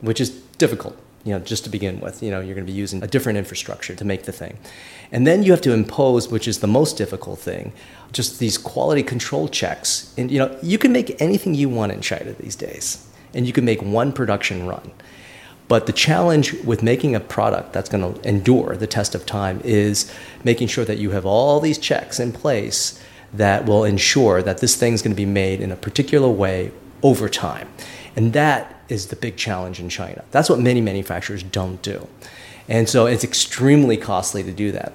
which 0.00 0.20
is 0.20 0.30
difficult, 0.58 0.96
you 1.24 1.32
know, 1.32 1.40
just 1.40 1.64
to 1.64 1.70
begin 1.70 2.00
with. 2.00 2.22
You 2.22 2.30
know, 2.30 2.40
you're 2.40 2.54
going 2.54 2.66
to 2.66 2.72
be 2.72 2.78
using 2.78 3.02
a 3.02 3.06
different 3.06 3.38
infrastructure 3.38 3.94
to 3.94 4.04
make 4.04 4.24
the 4.24 4.32
thing. 4.32 4.58
And 5.10 5.26
then 5.26 5.42
you 5.42 5.50
have 5.50 5.60
to 5.62 5.72
impose, 5.72 6.28
which 6.28 6.46
is 6.46 6.60
the 6.60 6.66
most 6.66 6.96
difficult 6.96 7.40
thing, 7.40 7.72
just 8.12 8.38
these 8.38 8.56
quality 8.56 9.02
control 9.02 9.48
checks. 9.48 10.14
And, 10.16 10.30
you 10.30 10.38
know, 10.38 10.56
you 10.62 10.78
can 10.78 10.92
make 10.92 11.20
anything 11.20 11.54
you 11.54 11.68
want 11.68 11.92
in 11.92 12.00
China 12.00 12.32
these 12.32 12.56
days 12.56 13.06
and 13.34 13.46
you 13.46 13.52
can 13.52 13.64
make 13.64 13.82
one 13.82 14.12
production 14.12 14.66
run. 14.66 14.90
But 15.68 15.86
the 15.86 15.92
challenge 15.92 16.52
with 16.64 16.82
making 16.82 17.14
a 17.14 17.20
product 17.20 17.72
that's 17.72 17.88
going 17.88 18.14
to 18.14 18.28
endure 18.28 18.76
the 18.76 18.88
test 18.88 19.14
of 19.14 19.24
time 19.24 19.60
is 19.62 20.12
making 20.42 20.66
sure 20.66 20.84
that 20.84 20.98
you 20.98 21.10
have 21.12 21.24
all 21.24 21.60
these 21.60 21.78
checks 21.78 22.18
in 22.18 22.32
place 22.32 23.00
that 23.32 23.66
will 23.66 23.84
ensure 23.84 24.42
that 24.42 24.58
this 24.58 24.74
thing's 24.74 25.00
going 25.00 25.12
to 25.12 25.16
be 25.16 25.26
made 25.26 25.60
in 25.60 25.70
a 25.70 25.76
particular 25.76 26.28
way 26.28 26.72
over 27.02 27.28
time. 27.28 27.68
And 28.16 28.32
that 28.32 28.82
is 28.88 29.06
the 29.06 29.16
big 29.16 29.36
challenge 29.36 29.80
in 29.80 29.88
China. 29.88 30.24
That's 30.30 30.50
what 30.50 30.58
many 30.58 30.80
manufacturers 30.80 31.42
don't 31.42 31.80
do. 31.82 32.08
And 32.68 32.88
so 32.88 33.06
it's 33.06 33.24
extremely 33.24 33.96
costly 33.96 34.42
to 34.42 34.52
do 34.52 34.72
that. 34.72 34.92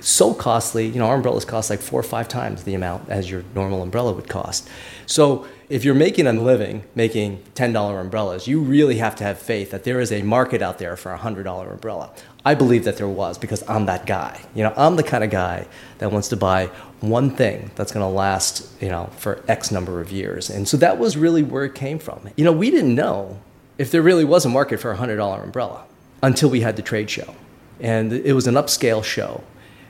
So 0.00 0.32
costly, 0.32 0.86
you 0.86 0.98
know, 0.98 1.06
our 1.06 1.16
umbrellas 1.16 1.44
cost 1.44 1.70
like 1.70 1.80
four 1.80 1.98
or 1.98 2.04
five 2.04 2.28
times 2.28 2.62
the 2.62 2.74
amount 2.74 3.08
as 3.10 3.30
your 3.30 3.42
normal 3.54 3.82
umbrella 3.82 4.12
would 4.12 4.28
cost. 4.28 4.68
So 5.06 5.46
if 5.68 5.84
you're 5.84 5.94
making 5.94 6.26
a 6.26 6.32
living 6.32 6.84
making 6.94 7.42
$10 7.54 8.00
umbrellas, 8.00 8.46
you 8.46 8.60
really 8.60 8.98
have 8.98 9.16
to 9.16 9.24
have 9.24 9.38
faith 9.38 9.72
that 9.72 9.84
there 9.84 10.00
is 10.00 10.12
a 10.12 10.22
market 10.22 10.62
out 10.62 10.78
there 10.78 10.96
for 10.96 11.12
a 11.12 11.18
$100 11.18 11.72
umbrella. 11.72 12.10
I 12.44 12.54
believe 12.54 12.84
that 12.84 12.96
there 12.96 13.08
was 13.08 13.36
because 13.36 13.62
I'm 13.68 13.86
that 13.86 14.06
guy. 14.06 14.40
You 14.54 14.64
know, 14.64 14.72
I'm 14.76 14.96
the 14.96 15.02
kind 15.02 15.24
of 15.24 15.30
guy 15.30 15.66
that 15.98 16.12
wants 16.12 16.28
to 16.28 16.36
buy 16.36 16.66
one 17.00 17.30
thing 17.30 17.70
that's 17.74 17.92
going 17.92 18.04
to 18.04 18.08
last, 18.08 18.68
you 18.80 18.88
know, 18.88 19.10
for 19.16 19.42
X 19.48 19.70
number 19.70 20.00
of 20.00 20.10
years. 20.10 20.50
And 20.50 20.66
so 20.68 20.76
that 20.78 20.98
was 20.98 21.16
really 21.16 21.42
where 21.42 21.64
it 21.64 21.74
came 21.74 21.98
from. 21.98 22.30
You 22.36 22.44
know, 22.44 22.52
we 22.52 22.70
didn't 22.70 22.94
know 22.94 23.38
if 23.76 23.90
there 23.90 24.02
really 24.02 24.24
was 24.24 24.44
a 24.44 24.48
market 24.48 24.80
for 24.80 24.92
a 24.92 24.96
$100 24.96 25.42
umbrella 25.42 25.84
until 26.22 26.50
we 26.50 26.60
had 26.60 26.76
the 26.76 26.82
trade 26.82 27.10
show. 27.10 27.34
And 27.80 28.12
it 28.12 28.32
was 28.32 28.46
an 28.46 28.54
upscale 28.54 29.04
show. 29.04 29.44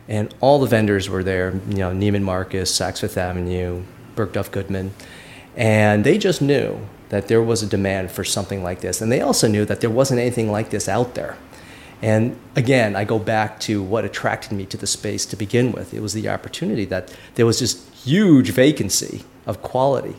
And 0.08 0.34
all 0.40 0.58
the 0.58 0.66
vendors 0.66 1.08
were 1.08 1.22
there, 1.22 1.60
you 1.68 1.78
know, 1.78 1.92
Neiman 1.92 2.22
Marcus, 2.22 2.76
Saks 2.76 3.00
Fifth 3.00 3.18
Avenue, 3.18 3.82
Bergdorf 4.16 4.50
Goodman. 4.50 4.92
And 5.56 6.04
they 6.04 6.18
just 6.18 6.40
knew 6.40 6.86
that 7.10 7.28
there 7.28 7.42
was 7.42 7.62
a 7.62 7.66
demand 7.66 8.10
for 8.10 8.24
something 8.24 8.62
like 8.62 8.80
this. 8.80 9.00
And 9.00 9.10
they 9.10 9.20
also 9.20 9.48
knew 9.48 9.64
that 9.64 9.80
there 9.80 9.90
wasn't 9.90 10.20
anything 10.20 10.50
like 10.50 10.70
this 10.70 10.88
out 10.88 11.14
there. 11.14 11.36
And 12.00 12.38
again, 12.54 12.94
I 12.94 13.04
go 13.04 13.18
back 13.18 13.58
to 13.60 13.82
what 13.82 14.04
attracted 14.04 14.52
me 14.52 14.66
to 14.66 14.76
the 14.76 14.86
space 14.86 15.26
to 15.26 15.36
begin 15.36 15.72
with. 15.72 15.92
It 15.92 16.00
was 16.00 16.12
the 16.12 16.28
opportunity 16.28 16.84
that 16.86 17.14
there 17.34 17.46
was 17.46 17.58
this 17.58 17.88
huge 18.04 18.50
vacancy 18.50 19.24
of 19.46 19.62
quality. 19.62 20.16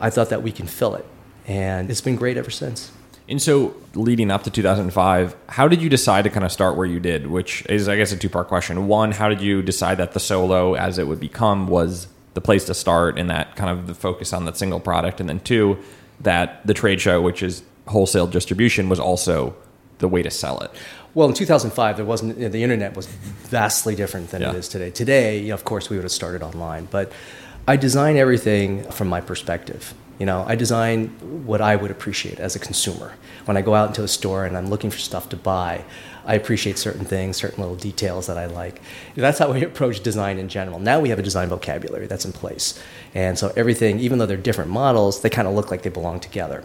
I 0.00 0.10
thought 0.10 0.28
that 0.30 0.42
we 0.42 0.52
can 0.52 0.66
fill 0.66 0.94
it. 0.94 1.06
And 1.46 1.90
it's 1.90 2.00
been 2.00 2.16
great 2.16 2.36
ever 2.36 2.50
since. 2.50 2.92
And 3.26 3.40
so, 3.40 3.74
leading 3.94 4.30
up 4.30 4.42
to 4.42 4.50
2005, 4.50 5.36
how 5.48 5.66
did 5.66 5.80
you 5.80 5.88
decide 5.88 6.24
to 6.24 6.30
kind 6.30 6.44
of 6.44 6.52
start 6.52 6.76
where 6.76 6.86
you 6.86 7.00
did? 7.00 7.26
Which 7.26 7.64
is, 7.70 7.88
I 7.88 7.96
guess, 7.96 8.12
a 8.12 8.18
two 8.18 8.28
part 8.28 8.48
question. 8.48 8.86
One, 8.86 9.12
how 9.12 9.30
did 9.30 9.40
you 9.40 9.62
decide 9.62 9.96
that 9.96 10.12
the 10.12 10.20
solo, 10.20 10.74
as 10.74 10.98
it 10.98 11.06
would 11.06 11.20
become, 11.20 11.66
was 11.66 12.08
the 12.34 12.42
place 12.42 12.66
to 12.66 12.74
start 12.74 13.18
and 13.18 13.30
that 13.30 13.56
kind 13.56 13.70
of 13.70 13.86
the 13.86 13.94
focus 13.94 14.34
on 14.34 14.44
that 14.44 14.58
single 14.58 14.80
product? 14.80 15.20
And 15.20 15.28
then 15.28 15.40
two, 15.40 15.78
that 16.20 16.66
the 16.66 16.74
trade 16.74 17.00
show, 17.00 17.22
which 17.22 17.42
is 17.42 17.62
wholesale 17.86 18.26
distribution, 18.26 18.90
was 18.90 19.00
also 19.00 19.56
the 19.98 20.08
way 20.08 20.22
to 20.22 20.30
sell 20.30 20.60
it. 20.60 20.70
Well, 21.14 21.28
in 21.28 21.34
2005, 21.34 21.96
there 21.96 22.04
wasn't 22.04 22.36
you 22.36 22.44
know, 22.44 22.48
the 22.48 22.62
internet 22.62 22.96
was 22.96 23.06
vastly 23.06 23.94
different 23.94 24.30
than 24.30 24.42
yeah. 24.42 24.50
it 24.50 24.56
is 24.56 24.68
today. 24.68 24.90
Today, 24.90 25.38
you 25.38 25.48
know, 25.48 25.54
of 25.54 25.64
course, 25.64 25.88
we 25.88 25.96
would 25.96 26.04
have 26.04 26.12
started 26.12 26.42
online, 26.42 26.88
but 26.90 27.12
I 27.68 27.76
design 27.76 28.16
everything 28.16 28.82
from 28.90 29.08
my 29.08 29.20
perspective. 29.20 29.94
You 30.18 30.26
know, 30.26 30.44
I 30.46 30.54
design 30.54 31.08
what 31.44 31.60
I 31.60 31.76
would 31.76 31.90
appreciate 31.90 32.38
as 32.38 32.54
a 32.54 32.58
consumer. 32.58 33.14
When 33.46 33.56
I 33.56 33.62
go 33.62 33.74
out 33.74 33.88
into 33.88 34.02
a 34.04 34.08
store 34.08 34.44
and 34.44 34.56
I'm 34.56 34.68
looking 34.68 34.90
for 34.90 34.98
stuff 34.98 35.28
to 35.30 35.36
buy, 35.36 35.84
I 36.24 36.34
appreciate 36.34 36.78
certain 36.78 37.04
things, 37.04 37.36
certain 37.36 37.60
little 37.60 37.76
details 37.76 38.26
that 38.28 38.38
I 38.38 38.46
like. 38.46 38.80
That's 39.14 39.38
how 39.38 39.52
we 39.52 39.62
approach 39.64 40.02
design 40.02 40.38
in 40.38 40.48
general. 40.48 40.78
Now 40.78 41.00
we 41.00 41.08
have 41.10 41.18
a 41.18 41.22
design 41.22 41.48
vocabulary 41.48 42.06
that's 42.06 42.24
in 42.24 42.32
place. 42.32 42.80
And 43.14 43.38
so 43.38 43.52
everything, 43.56 43.98
even 43.98 44.18
though 44.18 44.26
they're 44.26 44.36
different 44.36 44.70
models, 44.70 45.22
they 45.22 45.30
kind 45.30 45.48
of 45.48 45.54
look 45.54 45.70
like 45.70 45.82
they 45.82 45.90
belong 45.90 46.20
together. 46.20 46.64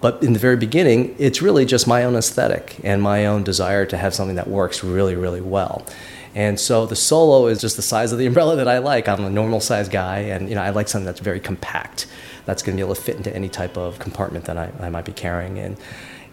But 0.00 0.22
in 0.22 0.32
the 0.32 0.38
very 0.38 0.56
beginning, 0.56 1.16
it's 1.18 1.42
really 1.42 1.64
just 1.64 1.86
my 1.86 2.04
own 2.04 2.14
aesthetic 2.14 2.78
and 2.84 3.02
my 3.02 3.26
own 3.26 3.42
desire 3.42 3.84
to 3.86 3.96
have 3.96 4.14
something 4.14 4.36
that 4.36 4.48
works 4.48 4.84
really, 4.84 5.16
really 5.16 5.40
well. 5.40 5.84
And 6.34 6.60
so 6.60 6.86
the 6.86 6.94
solo 6.94 7.48
is 7.48 7.60
just 7.60 7.76
the 7.76 7.82
size 7.82 8.12
of 8.12 8.18
the 8.18 8.26
umbrella 8.30 8.56
that 8.56 8.68
I 8.68 8.78
like. 8.78 9.08
I'm 9.08 9.24
a 9.24 9.30
normal 9.30 9.60
size 9.60 9.88
guy, 9.88 10.18
and 10.18 10.48
you 10.48 10.54
know 10.54 10.62
I 10.62 10.70
like 10.70 10.88
something 10.88 11.06
that's 11.06 11.20
very 11.20 11.40
compact, 11.40 12.06
that's 12.44 12.62
going 12.62 12.76
to 12.76 12.80
be 12.80 12.86
able 12.86 12.94
to 12.94 13.02
fit 13.02 13.16
into 13.16 13.34
any 13.34 13.48
type 13.48 13.76
of 13.76 13.98
compartment 13.98 14.44
that 14.44 14.56
I, 14.56 14.70
I 14.80 14.88
might 14.88 15.04
be 15.04 15.12
carrying 15.12 15.56
in, 15.56 15.76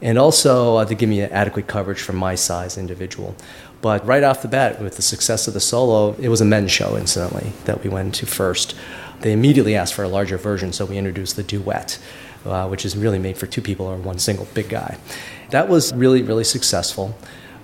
and 0.01 0.17
also 0.19 0.77
uh, 0.77 0.85
to 0.85 0.93
give 0.93 1.09
me 1.09 1.21
adequate 1.23 1.67
coverage 1.67 2.01
for 2.01 2.13
my 2.13 2.35
size 2.35 2.77
individual. 2.77 3.35
But 3.81 4.05
right 4.05 4.23
off 4.23 4.41
the 4.41 4.47
bat, 4.47 4.81
with 4.81 4.95
the 4.95 5.01
success 5.01 5.47
of 5.47 5.53
the 5.53 5.59
solo, 5.59 6.15
it 6.19 6.29
was 6.29 6.41
a 6.41 6.45
men's 6.45 6.71
show, 6.71 6.95
incidentally, 6.95 7.53
that 7.65 7.83
we 7.83 7.89
went 7.89 8.15
to 8.15 8.25
first. 8.25 8.75
They 9.21 9.31
immediately 9.31 9.75
asked 9.75 9.93
for 9.93 10.03
a 10.03 10.07
larger 10.07 10.37
version, 10.37 10.73
so 10.73 10.85
we 10.85 10.97
introduced 10.97 11.35
the 11.35 11.43
duet 11.43 11.99
uh, 12.45 12.67
which 12.67 12.85
is 12.85 12.95
really 12.95 13.19
made 13.19 13.37
for 13.37 13.47
two 13.47 13.61
people 13.61 13.85
or 13.85 13.97
one 13.97 14.19
single 14.19 14.47
big 14.53 14.69
guy. 14.69 14.97
That 15.49 15.69
was 15.69 15.93
really, 15.93 16.21
really 16.21 16.43
successful. 16.43 17.17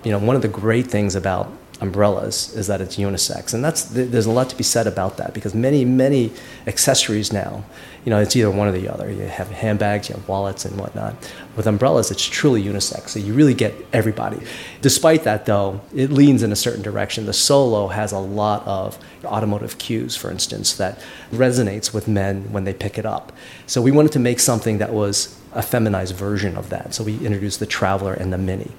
You 0.04 0.12
know, 0.12 0.18
one 0.18 0.36
of 0.36 0.42
the 0.42 0.48
great 0.48 0.88
things 0.88 1.14
about 1.14 1.52
umbrellas 1.82 2.54
is 2.54 2.66
that 2.68 2.80
it's 2.80 2.96
unisex, 2.96 3.52
and 3.52 3.62
that's 3.62 3.82
there's 3.84 4.26
a 4.26 4.30
lot 4.30 4.48
to 4.50 4.56
be 4.56 4.62
said 4.62 4.86
about 4.86 5.16
that 5.18 5.34
because 5.34 5.54
many, 5.54 5.84
many 5.84 6.32
accessories 6.66 7.32
now 7.32 7.64
you 8.04 8.10
know, 8.10 8.18
it's 8.18 8.34
either 8.34 8.50
one 8.50 8.66
or 8.66 8.72
the 8.72 8.88
other. 8.88 9.10
You 9.10 9.22
have 9.22 9.48
handbags, 9.50 10.08
you 10.08 10.16
have 10.16 10.26
wallets 10.26 10.64
and 10.64 10.76
whatnot. 10.78 11.14
With 11.54 11.68
umbrellas, 11.68 12.10
it's 12.10 12.24
truly 12.24 12.62
unisex, 12.62 13.10
so 13.10 13.20
you 13.20 13.32
really 13.32 13.54
get 13.54 13.74
everybody. 13.92 14.40
Despite 14.80 15.22
that, 15.22 15.46
though, 15.46 15.80
it 15.94 16.10
leans 16.10 16.42
in 16.42 16.50
a 16.50 16.56
certain 16.56 16.82
direction. 16.82 17.26
The 17.26 17.32
Solo 17.32 17.88
has 17.88 18.10
a 18.10 18.18
lot 18.18 18.66
of 18.66 18.98
automotive 19.24 19.78
cues, 19.78 20.16
for 20.16 20.32
instance, 20.32 20.74
that 20.78 21.00
resonates 21.30 21.94
with 21.94 22.08
men 22.08 22.50
when 22.50 22.64
they 22.64 22.74
pick 22.74 22.98
it 22.98 23.06
up. 23.06 23.32
So 23.66 23.80
we 23.80 23.92
wanted 23.92 24.12
to 24.12 24.18
make 24.18 24.40
something 24.40 24.78
that 24.78 24.92
was 24.92 25.38
a 25.52 25.62
feminized 25.62 26.16
version 26.16 26.56
of 26.56 26.70
that. 26.70 26.94
So 26.94 27.04
we 27.04 27.24
introduced 27.24 27.60
the 27.60 27.66
Traveler 27.66 28.14
and 28.14 28.32
the 28.32 28.38
Mini. 28.38 28.72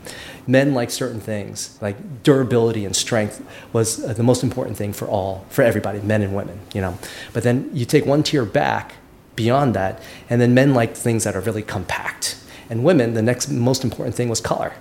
Men 0.46 0.74
like 0.74 0.92
certain 0.92 1.20
things, 1.20 1.78
like 1.82 2.24
durability 2.24 2.86
and 2.86 2.96
strength 2.96 3.46
was 3.72 4.04
uh, 4.04 4.14
the 4.14 4.24
most 4.24 4.44
important 4.44 4.78
thing 4.78 4.94
for 4.94 5.08
all, 5.08 5.46
for 5.50 5.62
everybody, 5.62 6.02
men 6.02 6.22
and 6.22 6.36
women, 6.36 6.60
you 6.74 6.82
know. 6.82 6.98
But 7.32 7.44
then 7.44 7.70
you 7.74 7.86
take 7.86 8.06
one 8.06 8.24
tier 8.24 8.46
back 8.46 8.96
beyond 9.36 9.74
that. 9.74 10.02
And 10.30 10.42
then 10.42 10.54
men 10.54 10.74
like 10.74 10.96
things 10.96 11.24
that 11.24 11.36
are 11.36 11.42
really 11.42 11.64
compact. 11.64 12.38
And 12.70 12.84
women, 12.84 13.14
the 13.14 13.22
next 13.22 13.50
most 13.50 13.84
important 13.84 14.16
thing 14.16 14.30
was 14.30 14.42
color. 14.42 14.74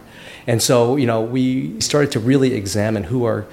And 0.47 0.63
so, 0.63 0.97
you 0.97 1.07
know, 1.07 1.21
we 1.21 1.81
started 1.81 2.11
to 2.13 2.21
really 2.21 2.55
examine 2.55 3.05
who 3.05 3.25
our 3.25 3.47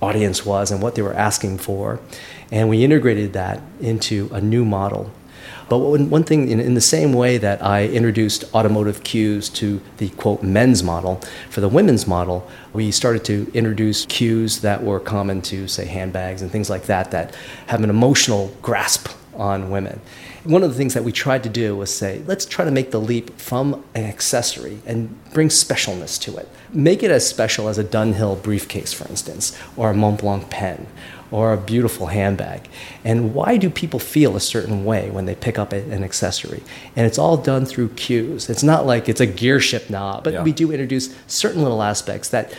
audience 0.00 0.44
was 0.44 0.70
and 0.70 0.82
what 0.82 0.94
they 0.94 1.02
were 1.02 1.14
asking 1.14 1.58
for. 1.58 2.00
And 2.50 2.68
we 2.68 2.84
integrated 2.84 3.32
that 3.34 3.60
into 3.80 4.28
a 4.32 4.40
new 4.40 4.64
model. 4.64 5.10
But 5.72 5.78
one 5.78 6.22
thing, 6.22 6.50
in, 6.50 6.74
the 6.74 6.82
same 6.82 7.14
way 7.14 7.38
that 7.38 7.64
I 7.64 7.86
introduced 7.86 8.44
automotive 8.52 9.04
cues 9.04 9.48
to 9.60 9.80
the 9.96 10.10
quote 10.10 10.42
men's 10.42 10.82
model, 10.82 11.18
for 11.48 11.62
the 11.62 11.68
women's 11.70 12.06
model, 12.06 12.46
we 12.74 12.90
started 12.90 13.24
to 13.24 13.50
introduce 13.54 14.04
cues 14.04 14.60
that 14.60 14.84
were 14.84 15.00
common 15.00 15.40
to, 15.40 15.66
say, 15.68 15.86
handbags 15.86 16.42
and 16.42 16.50
things 16.50 16.68
like 16.68 16.84
that, 16.88 17.10
that 17.12 17.34
have 17.68 17.82
an 17.82 17.88
emotional 17.88 18.54
grasp 18.60 19.08
on 19.32 19.70
women. 19.70 20.02
One 20.44 20.62
of 20.62 20.68
the 20.68 20.76
things 20.76 20.92
that 20.92 21.04
we 21.04 21.12
tried 21.12 21.42
to 21.44 21.48
do 21.48 21.74
was 21.74 21.90
say, 21.90 22.20
let's 22.26 22.44
try 22.44 22.66
to 22.66 22.70
make 22.70 22.90
the 22.90 23.00
leap 23.00 23.38
from 23.40 23.82
an 23.94 24.04
accessory 24.04 24.82
and 24.84 25.18
bring 25.32 25.48
specialness 25.48 26.20
to 26.20 26.36
it. 26.36 26.50
Make 26.74 27.02
it 27.02 27.10
as 27.10 27.26
special 27.26 27.68
as 27.68 27.78
a 27.78 27.84
Dunhill 27.84 28.42
briefcase, 28.42 28.92
for 28.92 29.08
instance, 29.08 29.58
or 29.78 29.90
a 29.90 29.94
Montblanc 29.94 30.50
pen, 30.50 30.86
or 31.32 31.52
a 31.52 31.56
beautiful 31.56 32.06
handbag. 32.06 32.68
And 33.04 33.34
why 33.34 33.56
do 33.56 33.68
people 33.68 33.98
feel 33.98 34.36
a 34.36 34.40
certain 34.40 34.84
way 34.84 35.10
when 35.10 35.24
they 35.24 35.34
pick 35.34 35.58
up 35.58 35.72
an 35.72 36.04
accessory? 36.04 36.62
And 36.94 37.06
it's 37.06 37.18
all 37.18 37.36
done 37.36 37.66
through 37.66 37.88
cues. 37.90 38.48
It's 38.48 38.62
not 38.62 38.86
like 38.86 39.08
it's 39.08 39.20
a 39.20 39.26
gear 39.26 39.58
shift 39.58 39.90
knob, 39.90 40.22
but 40.22 40.34
yeah. 40.34 40.42
we 40.44 40.52
do 40.52 40.70
introduce 40.70 41.12
certain 41.26 41.62
little 41.62 41.82
aspects 41.82 42.28
that 42.28 42.56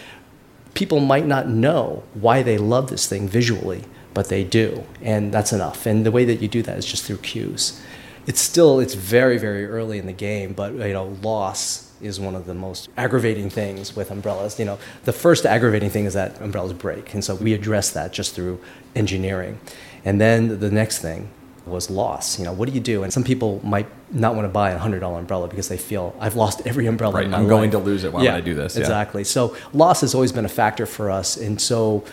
people 0.74 1.00
might 1.00 1.26
not 1.26 1.48
know 1.48 2.04
why 2.14 2.44
they 2.44 2.58
love 2.58 2.90
this 2.90 3.08
thing 3.08 3.30
visually 3.30 3.86
but 4.14 4.30
they 4.30 4.44
do, 4.44 4.84
and 5.02 5.34
that's 5.34 5.52
enough. 5.52 5.86
And 5.86 6.06
the 6.06 6.12
way 6.12 6.26
that 6.26 6.42
you 6.42 6.48
do 6.48 6.62
that 6.64 6.78
is 6.78 6.86
just 6.86 7.04
through 7.06 7.18
cues. 7.18 7.82
It's 8.26 8.40
still 8.40 8.80
it's 8.80 8.94
very 8.94 9.38
very 9.38 9.66
early 9.66 9.98
in 9.98 10.06
the 10.06 10.14
game, 10.14 10.54
but 10.54 10.74
you 10.74 10.94
know 10.94 11.18
loss 11.22 11.83
is 12.04 12.20
one 12.20 12.36
of 12.36 12.46
the 12.46 12.54
most 12.54 12.90
aggravating 12.98 13.50
things 13.50 13.96
with 13.96 14.12
umbrellas. 14.12 14.60
You 14.60 14.66
know, 14.66 14.80
the 15.04 15.14
first 15.14 15.46
aggravating 15.46 15.90
thing 15.90 16.06
is 16.06 16.14
that 16.14 16.40
umbrellas 16.42 16.74
break, 16.74 17.14
and 17.14 17.24
so 17.24 17.36
we 17.36 17.54
address 17.54 17.92
that 17.92 18.14
just 18.14 18.36
through 18.36 18.60
engineering. 18.96 19.60
And 20.06 20.20
then 20.20 20.60
the 20.60 20.70
next 20.70 21.00
thing 21.00 21.30
was 21.66 21.90
loss. 21.90 22.38
You 22.38 22.46
know, 22.46 22.54
what 22.54 22.68
do 22.68 22.76
you 22.76 22.82
do? 22.82 23.04
And 23.04 23.14
some 23.14 23.24
people 23.24 23.62
might 23.64 23.88
not 24.12 24.36
want 24.36 24.46
to 24.46 24.50
buy 24.50 24.72
a 24.72 24.78
hundred 24.78 25.00
dollar 25.00 25.20
umbrella 25.20 25.48
because 25.48 25.70
they 25.70 25.78
feel 25.78 26.16
I've 26.20 26.36
lost 26.36 26.62
every 26.66 26.88
umbrella. 26.88 27.16
Right, 27.16 27.34
I'm 27.34 27.48
going 27.48 27.72
to 27.72 27.80
lose 27.80 28.04
it. 28.04 28.12
Why 28.12 28.24
yeah, 28.24 28.34
would 28.34 28.44
I 28.44 28.46
do 28.46 28.54
this? 28.54 28.76
Exactly. 28.76 29.22
Yeah. 29.22 29.28
So 29.28 29.58
loss 29.72 30.02
has 30.02 30.14
always 30.14 30.32
been 30.32 30.46
a 30.46 30.50
factor 30.50 30.86
for 30.86 31.10
us, 31.10 31.38
and 31.38 31.60
so 31.60 32.04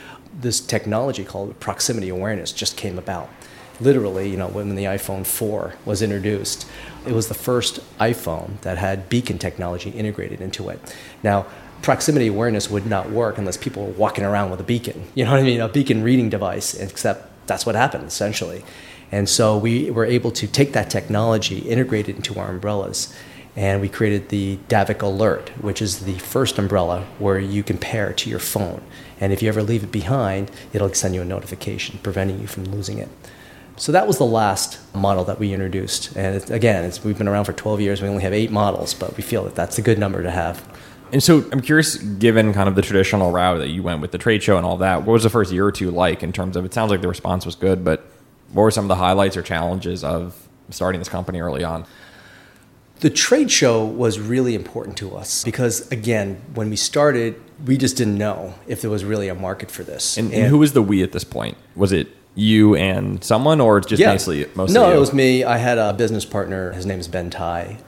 this 0.40 0.60
technology 0.60 1.24
called 1.24 1.58
proximity 1.60 2.08
awareness 2.08 2.52
just 2.52 2.76
came 2.76 2.98
about. 2.98 3.28
Literally, 3.80 4.28
you 4.30 4.36
know, 4.36 4.48
when 4.48 4.74
the 4.74 4.84
iPhone 4.84 5.26
4 5.26 5.74
was 5.84 6.02
introduced, 6.02 6.66
it 7.06 7.12
was 7.12 7.28
the 7.28 7.34
first 7.34 7.80
iPhone 7.98 8.60
that 8.60 8.78
had 8.78 9.08
beacon 9.08 9.38
technology 9.38 9.90
integrated 9.90 10.40
into 10.40 10.68
it. 10.68 10.94
Now, 11.22 11.46
proximity 11.82 12.26
awareness 12.26 12.68
would 12.70 12.86
not 12.86 13.10
work 13.10 13.38
unless 13.38 13.56
people 13.56 13.86
were 13.86 13.92
walking 13.92 14.24
around 14.24 14.50
with 14.50 14.60
a 14.60 14.64
beacon. 14.64 15.06
You 15.14 15.24
know 15.24 15.32
what 15.32 15.40
I 15.40 15.44
mean? 15.44 15.60
A 15.60 15.68
beacon 15.68 16.02
reading 16.02 16.28
device, 16.28 16.74
except 16.74 17.46
that's 17.46 17.66
what 17.66 17.74
happened 17.74 18.04
essentially. 18.04 18.62
And 19.12 19.28
so 19.28 19.58
we 19.58 19.90
were 19.90 20.04
able 20.04 20.30
to 20.32 20.46
take 20.46 20.72
that 20.72 20.88
technology, 20.88 21.58
integrate 21.58 22.08
it 22.08 22.16
into 22.16 22.38
our 22.38 22.48
umbrellas, 22.48 23.12
and 23.56 23.80
we 23.80 23.88
created 23.88 24.28
the 24.28 24.58
Davek 24.68 25.02
Alert, 25.02 25.50
which 25.60 25.82
is 25.82 26.00
the 26.04 26.18
first 26.18 26.58
umbrella 26.58 27.06
where 27.18 27.38
you 27.38 27.62
can 27.62 27.78
pair 27.78 28.12
to 28.12 28.30
your 28.30 28.38
phone. 28.38 28.82
And 29.20 29.32
if 29.32 29.42
you 29.42 29.48
ever 29.48 29.62
leave 29.62 29.82
it 29.82 29.90
behind, 29.90 30.50
it'll 30.72 30.94
send 30.94 31.14
you 31.14 31.22
a 31.22 31.24
notification, 31.24 31.98
preventing 32.02 32.40
you 32.40 32.46
from 32.46 32.64
losing 32.64 32.98
it. 32.98 33.08
So 33.80 33.92
that 33.92 34.06
was 34.06 34.18
the 34.18 34.26
last 34.26 34.78
model 34.94 35.24
that 35.24 35.38
we 35.38 35.54
introduced. 35.54 36.14
And 36.14 36.36
it, 36.36 36.50
again, 36.50 36.92
we've 37.02 37.16
been 37.16 37.26
around 37.26 37.46
for 37.46 37.54
12 37.54 37.80
years. 37.80 38.02
We 38.02 38.08
only 38.08 38.22
have 38.22 38.34
eight 38.34 38.50
models, 38.50 38.92
but 38.92 39.16
we 39.16 39.22
feel 39.22 39.42
that 39.44 39.54
that's 39.54 39.78
a 39.78 39.82
good 39.82 39.98
number 39.98 40.22
to 40.22 40.30
have. 40.30 40.62
And 41.12 41.22
so 41.22 41.48
I'm 41.50 41.62
curious, 41.62 41.96
given 41.96 42.52
kind 42.52 42.68
of 42.68 42.74
the 42.74 42.82
traditional 42.82 43.32
route 43.32 43.56
that 43.56 43.70
you 43.70 43.82
went 43.82 44.02
with 44.02 44.12
the 44.12 44.18
trade 44.18 44.42
show 44.42 44.58
and 44.58 44.66
all 44.66 44.76
that, 44.76 45.04
what 45.04 45.14
was 45.14 45.22
the 45.22 45.30
first 45.30 45.50
year 45.50 45.64
or 45.64 45.72
two 45.72 45.90
like 45.90 46.22
in 46.22 46.30
terms 46.30 46.56
of 46.56 46.66
it 46.66 46.74
sounds 46.74 46.90
like 46.90 47.00
the 47.00 47.08
response 47.08 47.46
was 47.46 47.54
good, 47.54 47.82
but 47.82 48.04
what 48.52 48.64
were 48.64 48.70
some 48.70 48.84
of 48.84 48.88
the 48.88 48.96
highlights 48.96 49.34
or 49.34 49.42
challenges 49.42 50.04
of 50.04 50.46
starting 50.68 51.00
this 51.00 51.08
company 51.08 51.40
early 51.40 51.64
on? 51.64 51.86
The 53.00 53.08
trade 53.08 53.50
show 53.50 53.82
was 53.82 54.20
really 54.20 54.54
important 54.54 54.98
to 54.98 55.16
us 55.16 55.42
because, 55.42 55.90
again, 55.90 56.42
when 56.52 56.68
we 56.68 56.76
started, 56.76 57.40
we 57.64 57.78
just 57.78 57.96
didn't 57.96 58.18
know 58.18 58.52
if 58.66 58.82
there 58.82 58.90
was 58.90 59.06
really 59.06 59.28
a 59.28 59.34
market 59.34 59.70
for 59.70 59.84
this. 59.84 60.18
And, 60.18 60.30
and, 60.32 60.42
and 60.42 60.50
who 60.50 60.58
was 60.58 60.74
the 60.74 60.82
we 60.82 61.02
at 61.02 61.12
this 61.12 61.24
point? 61.24 61.56
Was 61.74 61.92
it 61.92 62.08
you 62.34 62.76
and 62.76 63.22
someone, 63.22 63.60
or 63.60 63.80
just 63.80 64.00
yeah. 64.00 64.12
mostly 64.12 64.46
mostly? 64.54 64.74
No, 64.74 64.88
you? 64.88 64.96
it 64.96 65.00
was 65.00 65.12
me. 65.12 65.44
I 65.44 65.58
had 65.58 65.78
a 65.78 65.92
business 65.92 66.24
partner. 66.24 66.72
His 66.72 66.86
name 66.86 67.00
is 67.00 67.08
Ben 67.08 67.30
Tai. 67.30 67.78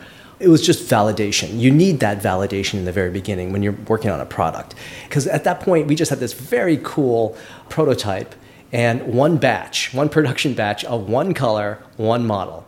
It 0.40 0.48
was 0.48 0.64
just 0.64 0.90
validation. 0.90 1.60
You 1.60 1.70
need 1.70 2.00
that 2.00 2.20
validation 2.20 2.74
in 2.74 2.84
the 2.84 2.92
very 2.92 3.10
beginning 3.10 3.52
when 3.52 3.62
you're 3.62 3.76
working 3.86 4.10
on 4.10 4.20
a 4.20 4.26
product, 4.26 4.74
because 5.08 5.26
at 5.26 5.44
that 5.44 5.60
point 5.60 5.86
we 5.86 5.94
just 5.94 6.10
had 6.10 6.18
this 6.18 6.32
very 6.32 6.80
cool 6.82 7.36
prototype 7.68 8.34
and 8.72 9.14
one 9.14 9.36
batch, 9.36 9.94
one 9.94 10.08
production 10.16 10.54
batch 10.54 10.84
of 10.84 11.08
one 11.08 11.34
color, 11.34 11.78
one 11.96 12.26
model 12.26 12.66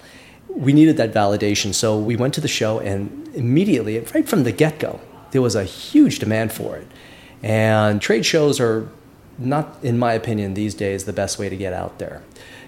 we 0.54 0.72
needed 0.72 0.96
that 0.96 1.12
validation. 1.12 1.74
So 1.74 1.98
we 1.98 2.16
went 2.16 2.34
to 2.34 2.40
the 2.40 2.48
show, 2.48 2.78
and 2.78 3.28
immediately, 3.34 3.98
right 3.98 4.28
from 4.28 4.44
the 4.44 4.52
get 4.52 4.78
go, 4.78 5.00
there 5.32 5.42
was 5.42 5.54
a 5.54 5.64
huge 5.64 6.18
demand 6.18 6.52
for 6.52 6.76
it. 6.76 6.86
And 7.42 8.00
trade 8.00 8.24
shows 8.24 8.60
are 8.60 8.88
not, 9.38 9.78
in 9.82 9.98
my 9.98 10.12
opinion, 10.12 10.54
these 10.54 10.74
days 10.74 11.04
the 11.04 11.12
best 11.12 11.38
way 11.38 11.48
to 11.48 11.56
get 11.56 11.72
out 11.72 11.98
there. 11.98 12.22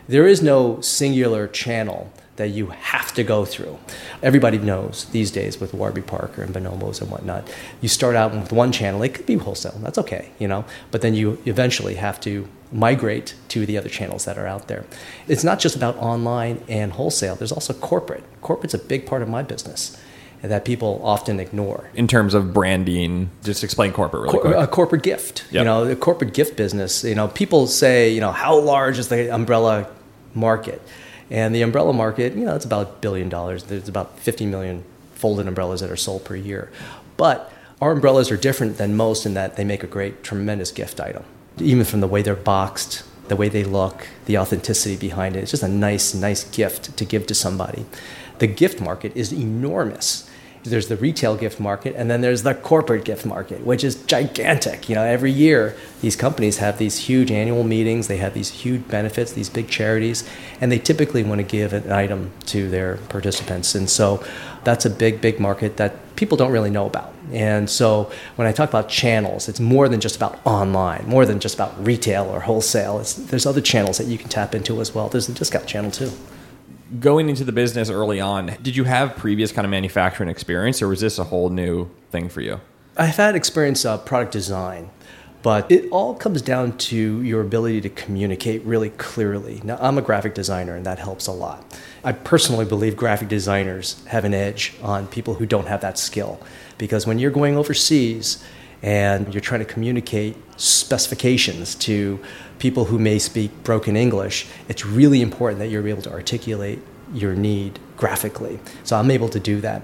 There 0.09 0.27
is 0.27 0.43
no 0.43 0.81
singular 0.81 1.49
channel 1.49 2.13
that 2.37 2.49
you 2.49 2.67
have 2.67 3.13
to 3.15 3.25
go 3.25 3.45
through. 3.45 3.79
Everybody 4.23 4.59
knows 4.59 5.07
these 5.07 5.31
days 5.31 5.59
with 5.59 5.75
Warby 5.75 6.03
Parker 6.03 6.43
and 6.43 6.55
Bonobos 6.55 7.01
and 7.01 7.11
whatnot. 7.11 7.49
You 7.81 7.89
start 7.89 8.15
out 8.15 8.33
with 8.33 8.53
one 8.53 8.73
channel, 8.73 9.03
it 9.03 9.15
could 9.15 9.27
be 9.27 9.37
wholesale, 9.37 9.79
that's 9.81 9.99
okay, 9.99 10.31
you 10.39 10.47
know, 10.47 10.65
but 10.91 11.01
then 11.01 11.15
you 11.15 11.39
eventually 11.47 11.95
have 11.95 12.21
to 12.21 12.47
migrate 12.71 13.35
to 13.49 13.65
the 13.65 13.79
other 13.79 13.89
channels 13.89 14.27
that 14.27 14.37
are 14.37 14.47
out 14.47 14.69
there. 14.69 14.85
It's 15.29 15.45
not 15.45 15.59
just 15.59 15.77
about 15.77 15.97
online 15.97 16.63
and 16.69 16.93
wholesale, 16.93 17.37
there's 17.37 17.53
also 17.53 17.73
corporate. 17.73 18.25
Corporate's 18.43 18.75
a 18.75 18.79
big 18.79 19.07
part 19.07 19.23
of 19.23 19.29
my 19.29 19.43
business 19.43 19.97
that 20.43 20.65
people 20.65 21.01
often 21.03 21.41
ignore. 21.41 21.91
In 21.95 22.07
terms 22.07 22.35
of 22.35 22.53
branding, 22.53 23.31
just 23.43 23.65
explain 23.65 23.93
corporate 23.93 24.23
really 24.23 24.39
quick. 24.39 24.55
A 24.55 24.67
corporate 24.67 25.03
gift. 25.03 25.45
Yep. 25.51 25.61
You 25.61 25.65
know, 25.65 25.85
the 25.85 25.97
corporate 25.97 26.35
gift 26.35 26.57
business, 26.57 27.05
you 27.05 27.15
know, 27.15 27.29
people 27.29 27.67
say, 27.67 28.11
you 28.11 28.21
know, 28.21 28.33
how 28.33 28.59
large 28.59 28.99
is 28.99 29.09
the 29.09 29.33
umbrella 29.35 29.89
market? 30.35 30.81
And 31.31 31.55
the 31.55 31.63
umbrella 31.63 31.93
market, 31.93 32.35
you 32.35 32.45
know, 32.45 32.55
it's 32.55 32.65
about 32.65 32.89
a 32.89 32.93
billion 33.01 33.29
dollars. 33.29 33.65
There's 33.65 33.89
about 33.89 34.19
50 34.21 34.47
million 34.47 34.85
folded 35.15 35.49
umbrellas 35.49 35.81
that 35.81 35.91
are 35.91 35.97
sold 35.97 36.25
per 36.25 36.37
year. 36.37 36.71
But 37.17 37.53
our 37.81 37.93
umbrellas 37.93 38.31
are 38.31 38.37
different 38.37 38.79
than 38.79 38.97
most 38.97 39.27
in 39.27 39.35
that 39.35 39.57
they 39.57 39.65
make 39.65 39.83
a 39.83 39.87
great, 39.87 40.23
tremendous 40.23 40.71
gift 40.71 41.01
item. 41.01 41.25
Even 41.59 41.85
from 41.85 42.01
the 42.01 42.07
way 42.07 42.23
they're 42.23 42.37
boxed, 42.37 43.03
the 43.29 43.37
way 43.37 43.49
they 43.49 43.65
look, 43.65 44.07
the 44.27 44.39
authenticity 44.39 44.97
behind 44.97 45.37
it. 45.37 45.41
It's 45.41 45.51
just 45.51 45.63
a 45.63 45.69
nice, 45.69 46.15
nice 46.15 46.45
gift 46.45 46.97
to 46.97 47.05
give 47.05 47.27
to 47.27 47.35
somebody. 47.35 47.87
The 48.39 48.47
gift 48.47 48.81
market 48.81 49.17
is 49.17 49.33
enormous. 49.33 50.29
There's 50.67 50.89
the 50.89 50.97
retail 50.97 51.37
gift 51.37 51.61
market 51.61 51.95
and 51.97 52.11
then 52.11 52.23
there's 52.23 52.43
the 52.43 52.53
corporate 52.53 53.05
gift 53.05 53.25
market 53.25 53.65
which 53.65 53.85
is 53.85 54.03
gigantic. 54.03 54.89
You 54.89 54.97
know 54.97 55.05
every 55.05 55.31
year 55.31 55.77
these 56.01 56.17
companies 56.17 56.59
have 56.59 56.79
these 56.79 56.99
huge 56.99 57.31
annual 57.31 57.63
meetings. 57.63 58.09
They 58.09 58.17
have 58.17 58.35
these 58.35 58.51
huge 58.51 58.89
benefits 58.89 59.33
these 59.33 59.49
big 59.49 59.69
charities 59.69 60.29
and 60.61 60.73
they 60.73 60.79
typically 60.79 61.23
want 61.23 61.39
to 61.39 61.45
give 61.45 61.73
an 61.73 61.93
item 61.93 62.33
to 62.47 62.69
their 62.69 62.97
participants. 63.09 63.77
And 63.77 63.89
so 63.89 64.25
that's 64.65 64.85
a 64.85 64.91
big 64.91 65.21
big 65.21 65.39
market 65.39 65.77
that 65.77 66.17
people 66.17 66.37
don't 66.37 66.51
really 66.51 66.71
know 66.71 66.87
about. 66.87 67.15
And 67.33 67.71
so 67.71 68.11
when 68.35 68.49
i 68.49 68.53
talk 68.53 68.69
about 68.69 68.89
channels 68.89 69.49
it's 69.49 69.61
more 69.61 69.89
than 69.89 70.01
just 70.01 70.17
about 70.17 70.41
online 70.45 71.05
more 71.07 71.25
than 71.27 71.39
just 71.39 71.55
about 71.55 71.73
retail 71.85 72.25
or 72.25 72.41
wholesale. 72.41 72.99
It's, 72.99 73.15
there's 73.15 73.47
other 73.47 73.61
channels 73.61 73.99
that 73.99 74.09
you 74.09 74.19
can 74.19 74.29
tap 74.29 74.53
into 74.53 74.81
as 74.81 74.93
well. 74.93 75.09
There's 75.09 75.29
the 75.29 75.33
discount 75.33 75.67
channel 75.67 75.93
too 75.93 76.11
going 77.01 77.29
into 77.29 77.45
the 77.45 77.53
business 77.53 77.91
early 77.91 78.21
on, 78.21 78.57
did 78.63 78.77
you 78.77 78.85
have 78.85 79.17
previous 79.17 79.53
kind 79.53 79.65
of 79.65 79.71
manufacturing 79.71 80.29
experience, 80.29 80.81
or 80.81 80.89
was 80.89 81.01
this 81.01 81.19
a 81.19 81.25
whole 81.25 81.51
new 81.51 81.89
thing 82.11 82.29
for 82.29 82.41
you? 82.41 82.61
I've 82.97 83.17
had 83.17 83.35
experience 83.35 83.85
of 83.85 84.05
product 84.05 84.33
design, 84.33 84.91
but 85.43 85.71
it 85.71 85.89
all 85.91 86.15
comes 86.15 86.43
down 86.43 86.79
to 86.79 87.23
your 87.23 87.41
ability 87.41 87.81
to 87.83 87.89
communicate 87.91 88.63
really 88.65 88.91
clearly. 88.91 89.61
Now, 89.63 89.79
I'm 89.81 89.99
a 89.99 90.03
graphic 90.03 90.35
designer, 90.35 90.75
and 90.77 90.87
that 90.87 90.99
helps 90.99 91.27
a 91.27 91.33
lot. 91.33 91.79
I 92.03 92.13
personally 92.13 92.65
believe 92.65 92.97
graphic 92.97 93.29
designers 93.29 94.05
have 94.07 94.25
an 94.25 94.35
edge 94.35 94.75
on 94.83 95.07
people 95.09 95.35
who 95.35 95.47
don't 95.47 95.69
have 95.69 95.81
that 95.83 95.99
skill, 95.99 96.41
because 96.79 97.07
when 97.07 97.19
you're 97.19 97.31
going 97.31 97.57
overseas 97.57 98.45
and 98.83 99.33
you're 99.33 99.41
trying 99.41 99.61
to 99.61 99.67
communicate 99.67 100.37
specifications 100.57 101.75
to 101.75 102.21
people 102.59 102.87
who 102.87 102.99
may 102.99 103.19
speak 103.19 103.51
broken 103.65 103.97
English, 103.97 104.47
it's 104.69 104.87
really 104.87 105.23
important 105.23 105.59
that 105.59 105.69
you're 105.69 105.87
able 105.87 106.03
to 106.03 106.13
articulate 106.13 106.79
your 107.13 107.35
need 107.35 107.79
graphically. 107.97 108.59
So 108.85 108.97
I'm 108.97 109.11
able 109.11 109.29
to 109.31 109.41
do 109.41 109.61
that. 109.61 109.83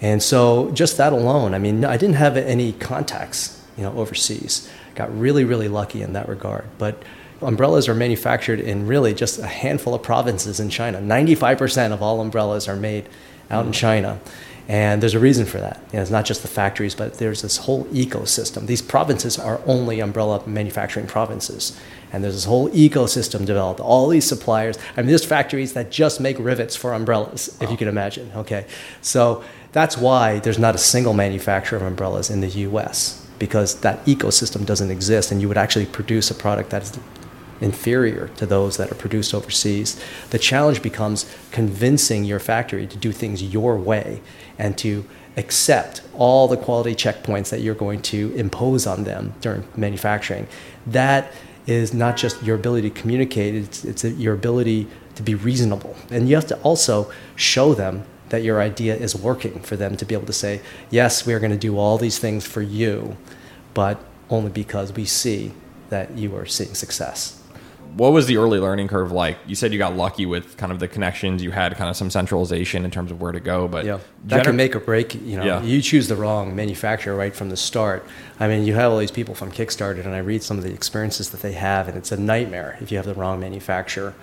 And 0.00 0.22
so 0.22 0.70
just 0.72 0.96
that 0.96 1.12
alone, 1.12 1.54
I 1.54 1.58
mean, 1.58 1.84
I 1.84 1.96
didn't 1.96 2.16
have 2.16 2.36
any 2.36 2.72
contacts, 2.72 3.62
you 3.76 3.82
know, 3.84 3.92
overseas. 3.96 4.68
Got 4.94 5.16
really, 5.18 5.44
really 5.44 5.68
lucky 5.68 6.02
in 6.02 6.12
that 6.12 6.28
regard. 6.28 6.66
But 6.78 7.02
umbrellas 7.40 7.88
are 7.88 7.94
manufactured 7.94 8.60
in 8.60 8.86
really 8.86 9.14
just 9.14 9.38
a 9.38 9.46
handful 9.46 9.94
of 9.94 10.02
provinces 10.02 10.60
in 10.60 10.70
China. 10.70 10.98
95% 11.00 11.92
of 11.92 12.02
all 12.02 12.20
umbrellas 12.20 12.68
are 12.68 12.76
made 12.76 13.08
out 13.50 13.66
in 13.66 13.72
China. 13.72 14.20
And 14.66 15.02
there's 15.02 15.14
a 15.14 15.18
reason 15.18 15.44
for 15.44 15.58
that. 15.58 15.78
You 15.92 15.96
know, 15.96 16.02
it's 16.02 16.10
not 16.10 16.24
just 16.24 16.42
the 16.42 16.48
factories, 16.48 16.94
but 16.94 17.14
there's 17.18 17.42
this 17.42 17.58
whole 17.58 17.84
ecosystem. 17.86 18.66
These 18.66 18.80
provinces 18.80 19.38
are 19.38 19.60
only 19.66 20.00
umbrella 20.00 20.42
manufacturing 20.46 21.06
provinces. 21.06 21.78
And 22.12 22.24
there's 22.24 22.34
this 22.34 22.44
whole 22.44 22.70
ecosystem 22.70 23.44
developed. 23.44 23.80
All 23.80 24.08
these 24.08 24.26
suppliers, 24.26 24.78
I 24.96 25.02
mean, 25.02 25.08
there's 25.08 25.24
factories 25.24 25.74
that 25.74 25.90
just 25.90 26.20
make 26.20 26.38
rivets 26.38 26.76
for 26.76 26.94
umbrellas, 26.94 27.54
if 27.60 27.70
you 27.70 27.76
can 27.76 27.88
imagine. 27.88 28.30
Okay. 28.36 28.66
So 29.02 29.44
that's 29.72 29.98
why 29.98 30.38
there's 30.38 30.58
not 30.58 30.74
a 30.74 30.78
single 30.78 31.12
manufacturer 31.12 31.76
of 31.76 31.84
umbrellas 31.84 32.30
in 32.30 32.40
the 32.40 32.48
US, 32.48 33.26
because 33.38 33.80
that 33.80 34.04
ecosystem 34.06 34.64
doesn't 34.64 34.90
exist. 34.90 35.30
And 35.30 35.42
you 35.42 35.48
would 35.48 35.58
actually 35.58 35.86
produce 35.86 36.30
a 36.30 36.34
product 36.34 36.70
that's 36.70 36.98
inferior 37.64 38.28
to 38.36 38.44
those 38.44 38.76
that 38.76 38.92
are 38.92 38.94
produced 38.94 39.34
overseas. 39.34 39.98
The 40.30 40.38
challenge 40.38 40.82
becomes 40.82 41.24
convincing 41.50 42.24
your 42.24 42.38
factory 42.38 42.86
to 42.86 42.96
do 42.96 43.10
things 43.10 43.42
your 43.42 43.76
way 43.76 44.20
and 44.58 44.76
to 44.78 45.04
accept 45.36 46.02
all 46.12 46.46
the 46.46 46.58
quality 46.58 46.94
checkpoints 46.94 47.48
that 47.48 47.60
you're 47.60 47.74
going 47.74 48.02
to 48.02 48.32
impose 48.36 48.86
on 48.86 49.04
them 49.04 49.34
during 49.40 49.66
manufacturing. 49.76 50.46
That 50.86 51.32
is 51.66 51.94
not 51.94 52.18
just 52.18 52.42
your 52.42 52.56
ability 52.56 52.90
to 52.90 53.00
communicate, 53.00 53.54
it's, 53.54 53.84
it's 53.84 54.04
your 54.04 54.34
ability 54.34 54.86
to 55.14 55.22
be 55.22 55.34
reasonable. 55.34 55.96
And 56.10 56.28
you 56.28 56.34
have 56.34 56.46
to 56.48 56.58
also 56.58 57.10
show 57.34 57.74
them 57.74 58.04
that 58.28 58.42
your 58.42 58.60
idea 58.60 58.94
is 58.94 59.16
working 59.16 59.60
for 59.60 59.76
them 59.76 59.96
to 59.96 60.04
be 60.04 60.14
able 60.14 60.26
to 60.26 60.32
say, 60.32 60.60
yes, 60.90 61.26
we 61.26 61.32
are 61.32 61.40
going 61.40 61.52
to 61.52 61.58
do 61.58 61.78
all 61.78 61.96
these 61.96 62.18
things 62.18 62.46
for 62.46 62.62
you, 62.62 63.16
but 63.72 63.98
only 64.28 64.50
because 64.50 64.92
we 64.92 65.06
see 65.06 65.52
that 65.88 66.16
you 66.18 66.36
are 66.36 66.46
seeing 66.46 66.74
success 66.74 67.43
what 67.96 68.12
was 68.12 68.26
the 68.26 68.36
early 68.36 68.58
learning 68.58 68.88
curve 68.88 69.12
like? 69.12 69.38
You 69.46 69.54
said 69.54 69.72
you 69.72 69.78
got 69.78 69.96
lucky 69.96 70.26
with 70.26 70.56
kind 70.56 70.72
of 70.72 70.80
the 70.80 70.88
connections. 70.88 71.42
You 71.42 71.52
had 71.52 71.76
kind 71.76 71.88
of 71.88 71.96
some 71.96 72.10
centralization 72.10 72.84
in 72.84 72.90
terms 72.90 73.10
of 73.10 73.20
where 73.20 73.30
to 73.30 73.40
go, 73.40 73.68
but 73.68 73.84
yeah, 73.84 74.00
that 74.24 74.42
gener- 74.42 74.44
can 74.46 74.56
make 74.56 74.74
or 74.74 74.80
break. 74.80 75.14
You 75.14 75.36
know, 75.36 75.44
yeah. 75.44 75.62
you 75.62 75.80
choose 75.80 76.08
the 76.08 76.16
wrong 76.16 76.56
manufacturer 76.56 77.14
right 77.14 77.34
from 77.34 77.50
the 77.50 77.56
start. 77.56 78.04
I 78.40 78.48
mean, 78.48 78.64
you 78.64 78.74
have 78.74 78.90
all 78.90 78.98
these 78.98 79.12
people 79.12 79.34
from 79.34 79.52
Kickstarter, 79.52 80.04
and 80.04 80.14
I 80.14 80.18
read 80.18 80.42
some 80.42 80.58
of 80.58 80.64
the 80.64 80.72
experiences 80.72 81.30
that 81.30 81.42
they 81.42 81.52
have, 81.52 81.86
and 81.86 81.96
it's 81.96 82.10
a 82.10 82.16
nightmare 82.16 82.78
if 82.80 82.90
you 82.90 82.96
have 82.96 83.06
the 83.06 83.14
wrong 83.14 83.38
manufacturer. 83.38 84.14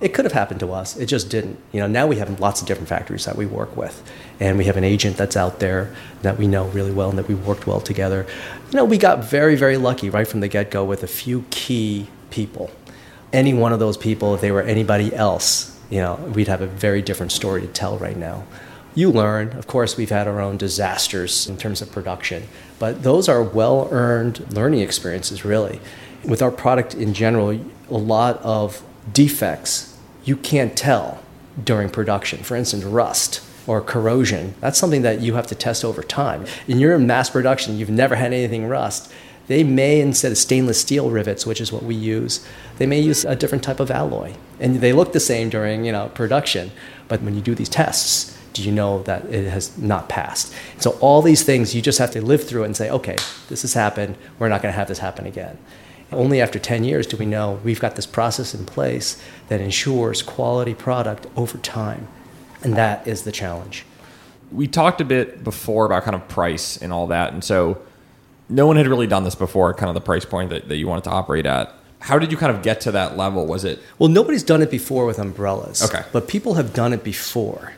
It 0.00 0.12
could 0.12 0.26
have 0.26 0.32
happened 0.32 0.60
to 0.60 0.72
us. 0.72 0.96
It 0.96 1.06
just 1.06 1.30
didn't. 1.30 1.58
You 1.72 1.80
know, 1.80 1.86
now 1.86 2.06
we 2.06 2.16
have 2.16 2.40
lots 2.40 2.60
of 2.60 2.66
different 2.66 2.88
factories 2.88 3.24
that 3.24 3.36
we 3.36 3.46
work 3.46 3.74
with, 3.74 4.02
and 4.38 4.58
we 4.58 4.64
have 4.64 4.76
an 4.76 4.84
agent 4.84 5.16
that's 5.16 5.36
out 5.36 5.60
there 5.60 5.94
that 6.20 6.36
we 6.36 6.46
know 6.46 6.66
really 6.66 6.92
well 6.92 7.08
and 7.08 7.18
that 7.18 7.28
we 7.28 7.34
worked 7.34 7.66
well 7.66 7.80
together. 7.80 8.26
You 8.70 8.76
know, 8.76 8.84
we 8.84 8.98
got 8.98 9.24
very, 9.24 9.56
very 9.56 9.78
lucky 9.78 10.10
right 10.10 10.28
from 10.28 10.40
the 10.40 10.48
get 10.48 10.70
go 10.70 10.84
with 10.84 11.02
a 11.02 11.06
few 11.06 11.46
key 11.50 12.08
people 12.30 12.70
any 13.34 13.52
one 13.52 13.72
of 13.72 13.80
those 13.80 13.96
people, 13.96 14.34
if 14.34 14.40
they 14.40 14.52
were 14.52 14.62
anybody 14.62 15.14
else, 15.14 15.78
you 15.90 16.00
know, 16.00 16.14
we'd 16.34 16.48
have 16.48 16.60
a 16.60 16.66
very 16.66 17.02
different 17.02 17.32
story 17.32 17.60
to 17.60 17.66
tell 17.66 17.98
right 17.98 18.16
now. 18.16 18.44
You 18.94 19.10
learn, 19.10 19.50
of 19.58 19.66
course, 19.66 19.96
we've 19.96 20.10
had 20.10 20.28
our 20.28 20.40
own 20.40 20.56
disasters 20.56 21.48
in 21.48 21.56
terms 21.56 21.82
of 21.82 21.90
production, 21.90 22.44
but 22.78 23.02
those 23.02 23.28
are 23.28 23.42
well 23.42 23.88
earned 23.90 24.52
learning 24.54 24.80
experiences, 24.80 25.44
really. 25.44 25.80
With 26.24 26.40
our 26.40 26.52
product 26.52 26.94
in 26.94 27.12
general, 27.12 27.60
a 27.90 27.98
lot 27.98 28.40
of 28.42 28.82
defects 29.12 29.98
you 30.24 30.36
can't 30.36 30.76
tell 30.76 31.20
during 31.62 31.90
production. 31.90 32.42
For 32.42 32.56
instance, 32.56 32.84
rust 32.84 33.42
or 33.66 33.80
corrosion. 33.80 34.54
That's 34.60 34.78
something 34.78 35.02
that 35.02 35.20
you 35.20 35.34
have 35.34 35.46
to 35.48 35.54
test 35.54 35.84
over 35.84 36.02
time. 36.02 36.46
And 36.68 36.80
you're 36.80 36.94
in 36.94 37.00
your 37.00 37.06
mass 37.06 37.30
production, 37.30 37.76
you've 37.78 37.90
never 37.90 38.14
had 38.14 38.32
anything 38.32 38.66
rust 38.66 39.12
they 39.46 39.62
may, 39.62 40.00
instead 40.00 40.32
of 40.32 40.38
stainless 40.38 40.80
steel 40.80 41.10
rivets, 41.10 41.46
which 41.46 41.60
is 41.60 41.72
what 41.72 41.82
we 41.82 41.94
use, 41.94 42.46
they 42.78 42.86
may 42.86 43.00
use 43.00 43.24
a 43.24 43.36
different 43.36 43.62
type 43.62 43.80
of 43.80 43.90
alloy. 43.90 44.34
And 44.58 44.76
they 44.76 44.92
look 44.92 45.12
the 45.12 45.20
same 45.20 45.50
during 45.50 45.84
you 45.84 45.92
know, 45.92 46.08
production, 46.14 46.70
but 47.08 47.22
when 47.22 47.34
you 47.34 47.42
do 47.42 47.54
these 47.54 47.68
tests, 47.68 48.36
do 48.54 48.62
you 48.62 48.72
know 48.72 49.02
that 49.02 49.24
it 49.26 49.50
has 49.50 49.76
not 49.76 50.08
passed? 50.08 50.54
So 50.78 50.92
all 51.00 51.20
these 51.20 51.42
things, 51.42 51.74
you 51.74 51.82
just 51.82 51.98
have 51.98 52.12
to 52.12 52.22
live 52.22 52.46
through 52.46 52.62
it 52.62 52.66
and 52.66 52.76
say, 52.76 52.88
okay, 52.88 53.16
this 53.48 53.62
has 53.62 53.74
happened. 53.74 54.16
We're 54.38 54.48
not 54.48 54.62
going 54.62 54.72
to 54.72 54.78
have 54.78 54.88
this 54.88 55.00
happen 55.00 55.26
again. 55.26 55.58
Only 56.12 56.40
after 56.40 56.58
10 56.58 56.84
years 56.84 57.06
do 57.06 57.16
we 57.16 57.26
know 57.26 57.60
we've 57.64 57.80
got 57.80 57.96
this 57.96 58.06
process 58.06 58.54
in 58.54 58.64
place 58.64 59.20
that 59.48 59.60
ensures 59.60 60.22
quality 60.22 60.74
product 60.74 61.26
over 61.36 61.58
time. 61.58 62.06
And 62.62 62.76
that 62.76 63.06
is 63.06 63.24
the 63.24 63.32
challenge. 63.32 63.84
We 64.52 64.68
talked 64.68 65.00
a 65.00 65.04
bit 65.04 65.42
before 65.42 65.84
about 65.84 66.04
kind 66.04 66.14
of 66.14 66.28
price 66.28 66.76
and 66.76 66.92
all 66.92 67.08
that. 67.08 67.32
And 67.32 67.42
so 67.42 67.82
no 68.48 68.66
one 68.66 68.76
had 68.76 68.86
really 68.86 69.06
done 69.06 69.24
this 69.24 69.34
before, 69.34 69.72
kind 69.74 69.88
of 69.88 69.94
the 69.94 70.00
price 70.00 70.24
point 70.24 70.50
that, 70.50 70.68
that 70.68 70.76
you 70.76 70.86
wanted 70.86 71.04
to 71.04 71.10
operate 71.10 71.46
at. 71.46 71.72
How 72.00 72.18
did 72.18 72.30
you 72.30 72.36
kind 72.36 72.54
of 72.54 72.62
get 72.62 72.82
to 72.82 72.92
that 72.92 73.16
level? 73.16 73.46
Was 73.46 73.64
it? 73.64 73.80
Well, 73.98 74.10
nobody's 74.10 74.42
done 74.42 74.60
it 74.60 74.70
before 74.70 75.06
with 75.06 75.18
umbrellas. 75.18 75.82
Okay. 75.82 76.04
But 76.12 76.28
people 76.28 76.54
have 76.54 76.74
done 76.74 76.92
it 76.92 77.02
before. 77.02 77.72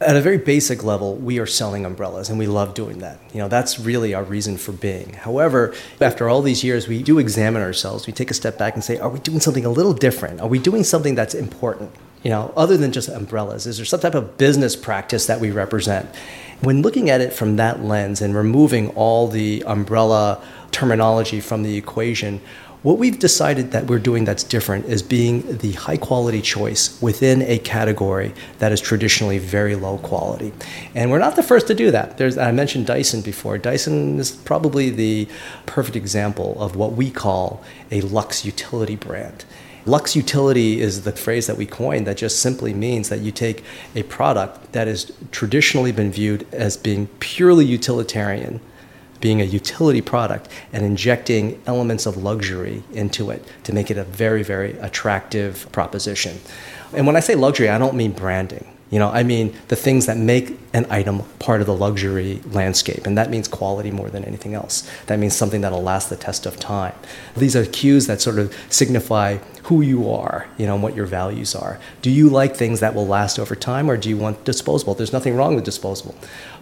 At 0.00 0.16
a 0.16 0.22
very 0.22 0.38
basic 0.38 0.82
level, 0.82 1.14
we 1.16 1.38
are 1.38 1.46
selling 1.46 1.84
umbrellas 1.84 2.30
and 2.30 2.38
we 2.38 2.46
love 2.46 2.72
doing 2.72 3.00
that. 3.00 3.20
You 3.34 3.40
know, 3.40 3.48
that's 3.48 3.78
really 3.78 4.14
our 4.14 4.24
reason 4.24 4.56
for 4.56 4.72
being. 4.72 5.12
However, 5.12 5.74
after 6.00 6.26
all 6.26 6.40
these 6.40 6.64
years, 6.64 6.88
we 6.88 7.02
do 7.02 7.18
examine 7.18 7.60
ourselves. 7.60 8.06
We 8.06 8.14
take 8.14 8.30
a 8.30 8.34
step 8.34 8.56
back 8.56 8.72
and 8.72 8.82
say, 8.82 8.96
are 8.96 9.10
we 9.10 9.18
doing 9.18 9.40
something 9.40 9.66
a 9.66 9.70
little 9.70 9.92
different? 9.92 10.40
Are 10.40 10.48
we 10.48 10.58
doing 10.58 10.82
something 10.82 11.14
that's 11.14 11.34
important? 11.34 11.92
You 12.22 12.30
know, 12.30 12.54
other 12.56 12.78
than 12.78 12.92
just 12.92 13.10
umbrellas, 13.10 13.66
is 13.66 13.76
there 13.76 13.84
some 13.84 14.00
type 14.00 14.14
of 14.14 14.38
business 14.38 14.74
practice 14.74 15.26
that 15.26 15.38
we 15.38 15.50
represent? 15.50 16.08
When 16.62 16.82
looking 16.82 17.08
at 17.08 17.22
it 17.22 17.32
from 17.32 17.56
that 17.56 17.82
lens 17.82 18.20
and 18.20 18.34
removing 18.34 18.90
all 18.90 19.28
the 19.28 19.64
umbrella 19.66 20.42
terminology 20.72 21.40
from 21.40 21.62
the 21.62 21.76
equation, 21.78 22.40
what 22.82 22.98
we've 22.98 23.18
decided 23.18 23.72
that 23.72 23.86
we're 23.86 23.98
doing 23.98 24.24
that's 24.24 24.42
different 24.42 24.86
is 24.86 25.02
being 25.02 25.58
the 25.58 25.72
high 25.72 25.96
quality 25.96 26.42
choice 26.42 27.00
within 27.00 27.42
a 27.42 27.58
category 27.58 28.34
that 28.58 28.72
is 28.72 28.80
traditionally 28.80 29.38
very 29.38 29.74
low 29.74 29.98
quality. 29.98 30.52
And 30.94 31.10
we're 31.10 31.18
not 31.18 31.36
the 31.36 31.42
first 31.42 31.66
to 31.68 31.74
do 31.74 31.90
that. 31.90 32.18
There's, 32.18 32.36
I 32.36 32.52
mentioned 32.52 32.86
Dyson 32.86 33.20
before. 33.22 33.56
Dyson 33.56 34.18
is 34.18 34.30
probably 34.30 34.90
the 34.90 35.28
perfect 35.64 35.96
example 35.96 36.60
of 36.62 36.76
what 36.76 36.92
we 36.92 37.10
call 37.10 37.62
a 37.90 38.00
luxe 38.02 38.44
utility 38.44 38.96
brand. 38.96 39.44
Luxe 39.86 40.14
utility 40.14 40.80
is 40.80 41.02
the 41.02 41.12
phrase 41.12 41.46
that 41.46 41.56
we 41.56 41.66
coined 41.66 42.06
that 42.06 42.16
just 42.16 42.40
simply 42.40 42.74
means 42.74 43.08
that 43.08 43.20
you 43.20 43.32
take 43.32 43.64
a 43.94 44.02
product 44.04 44.72
that 44.72 44.86
has 44.86 45.12
traditionally 45.30 45.92
been 45.92 46.12
viewed 46.12 46.46
as 46.52 46.76
being 46.76 47.06
purely 47.18 47.64
utilitarian 47.64 48.60
being 49.20 49.40
a 49.40 49.44
utility 49.44 50.00
product 50.00 50.48
and 50.72 50.84
injecting 50.84 51.60
elements 51.66 52.06
of 52.06 52.16
luxury 52.16 52.82
into 52.92 53.30
it 53.30 53.44
to 53.64 53.72
make 53.72 53.90
it 53.90 53.98
a 53.98 54.04
very, 54.04 54.42
very 54.42 54.72
attractive 54.78 55.70
proposition. 55.72 56.38
And 56.92 57.06
when 57.06 57.16
I 57.16 57.20
say 57.20 57.34
luxury, 57.34 57.68
I 57.68 57.78
don't 57.78 57.94
mean 57.94 58.12
branding. 58.12 58.66
You 58.90 58.98
know, 58.98 59.08
I 59.08 59.22
mean 59.22 59.56
the 59.68 59.76
things 59.76 60.06
that 60.06 60.16
make 60.16 60.58
an 60.72 60.84
item 60.90 61.22
part 61.38 61.60
of 61.60 61.66
the 61.68 61.74
luxury 61.74 62.40
landscape, 62.50 63.06
and 63.06 63.16
that 63.16 63.30
means 63.30 63.46
quality 63.46 63.92
more 63.92 64.08
than 64.08 64.24
anything 64.24 64.54
else. 64.54 64.88
That 65.06 65.18
means 65.18 65.34
something 65.34 65.60
that'll 65.60 65.82
last 65.82 66.10
the 66.10 66.16
test 66.16 66.44
of 66.44 66.58
time. 66.58 66.94
These 67.36 67.54
are 67.54 67.64
cues 67.64 68.08
that 68.08 68.20
sort 68.20 68.38
of 68.38 68.54
signify 68.68 69.38
who 69.64 69.80
you 69.80 70.10
are, 70.10 70.48
you 70.58 70.66
know, 70.66 70.74
and 70.74 70.82
what 70.82 70.96
your 70.96 71.06
values 71.06 71.54
are. 71.54 71.78
Do 72.02 72.10
you 72.10 72.28
like 72.28 72.56
things 72.56 72.80
that 72.80 72.94
will 72.94 73.06
last 73.06 73.38
over 73.38 73.54
time, 73.54 73.88
or 73.88 73.96
do 73.96 74.08
you 74.08 74.16
want 74.16 74.44
disposable? 74.44 74.94
There's 74.94 75.12
nothing 75.12 75.36
wrong 75.36 75.54
with 75.54 75.64
disposable, 75.64 76.16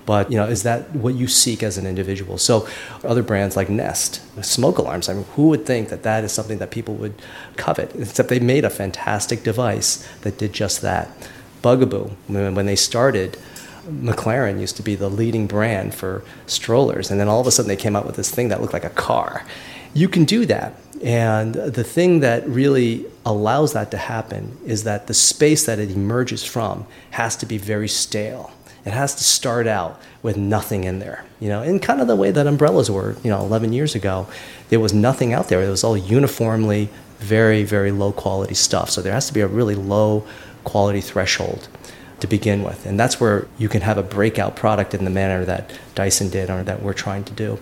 but 0.05 0.31
you 0.31 0.37
know, 0.37 0.45
is 0.45 0.65
that 0.65 0.95
what 0.95 1.15
you 1.15 1.29
seek 1.29 1.63
as 1.63 1.79
an 1.79 1.87
individual? 1.87 2.37
So, 2.37 2.69
other 3.05 3.23
brands 3.23 3.57
like 3.57 3.71
Nest, 3.71 4.21
smoke 4.45 4.77
alarms. 4.77 5.09
I 5.09 5.15
mean, 5.15 5.25
who 5.37 5.49
would 5.49 5.65
think 5.65 5.89
that 5.89 6.03
that 6.03 6.25
is 6.25 6.33
something 6.33 6.59
that 6.59 6.71
people 6.71 6.95
would 6.97 7.15
covet? 7.57 7.95
Except 7.97 8.29
they 8.29 8.39
made 8.39 8.67
a 8.67 8.71
fantastic 8.71 9.43
device 9.43 10.07
that 10.21 10.37
did 10.37 10.53
just 10.53 10.83
that 10.83 11.11
bugaboo. 11.63 12.11
When 12.29 12.67
they 12.67 12.77
started, 12.77 13.39
McLaren 13.89 14.61
used 14.61 14.77
to 14.77 14.83
be 14.83 14.95
the 14.95 15.09
leading 15.09 15.47
brand 15.47 15.95
for 15.95 16.23
strollers, 16.47 17.11
and 17.11 17.19
then 17.19 17.29
all 17.29 17.41
of 17.41 17.47
a 17.47 17.51
sudden 17.51 17.69
they 17.69 17.77
came 17.77 17.97
out 17.97 18.07
with 18.07 18.17
this 18.17 18.31
thing 18.31 18.49
that 18.49 18.61
looked 18.61 18.73
like 18.73 18.85
a 18.85 18.91
car. 18.91 19.45
You 19.95 20.09
can 20.09 20.25
do 20.25 20.45
that. 20.47 20.75
And 21.03 21.55
the 21.55 21.85
thing 21.85 22.21
that 22.21 22.47
really 22.49 23.07
allows 23.25 23.73
that 23.73 23.91
to 23.93 23.97
happen 23.97 24.59
is 24.67 24.85
that 24.85 25.07
the 25.07 25.15
space 25.15 25.65
that 25.67 25.79
it 25.79 25.91
emerges 25.91 26.45
from 26.45 26.87
has 27.13 27.37
to 27.37 27.47
be 27.47 27.57
very 27.57 27.89
stale. 27.89 28.51
It 28.85 28.93
has 28.93 29.15
to 29.17 29.25
start 29.25 29.67
out 29.67 30.01
with 30.23 30.37
nothing 30.37 30.85
in 30.85 30.99
there, 30.99 31.25
you 31.41 31.49
know, 31.49 31.63
in 31.63 31.79
kind 31.79 32.01
of 32.01 32.07
the 32.07 32.17
way 32.17 32.31
that 32.31 32.47
umbrellas 32.47 32.91
were, 32.91 33.17
you 33.23 33.31
know, 33.31 33.41
11 33.41 33.73
years 33.73 33.95
ago. 33.95 34.27
There 34.71 34.81
was 34.81 34.93
nothing 34.93 35.33
out 35.33 35.49
there. 35.49 35.63
It 35.63 35.69
was 35.69 35.85
all 35.85 35.97
uniformly 35.97 36.89
very, 37.19 37.65
very 37.65 37.93
low 37.93 38.13
quality 38.13 38.55
stuff. 38.55 38.91
So 38.91 39.03
there 39.03 39.13
has 39.13 39.27
to 39.27 39.35
be 39.35 39.41
a 39.41 39.47
really 39.47 39.75
low 39.75 40.27
quality 40.65 41.01
threshold 41.01 41.69
to 42.21 42.27
begin 42.27 42.63
with. 42.63 42.85
And 42.87 42.99
that's 42.99 43.21
where 43.21 43.47
you 43.59 43.69
can 43.69 43.83
have 43.83 43.99
a 43.99 44.03
breakout 44.03 44.57
product 44.57 44.95
in 44.95 45.05
the 45.05 45.11
manner 45.11 45.45
that 45.45 45.71
Dyson 45.95 46.31
did 46.31 46.51
or 46.51 46.63
that 46.65 46.83
we're 46.83 46.93
trying 46.93 47.25
to 47.25 47.33
do. 47.33 47.59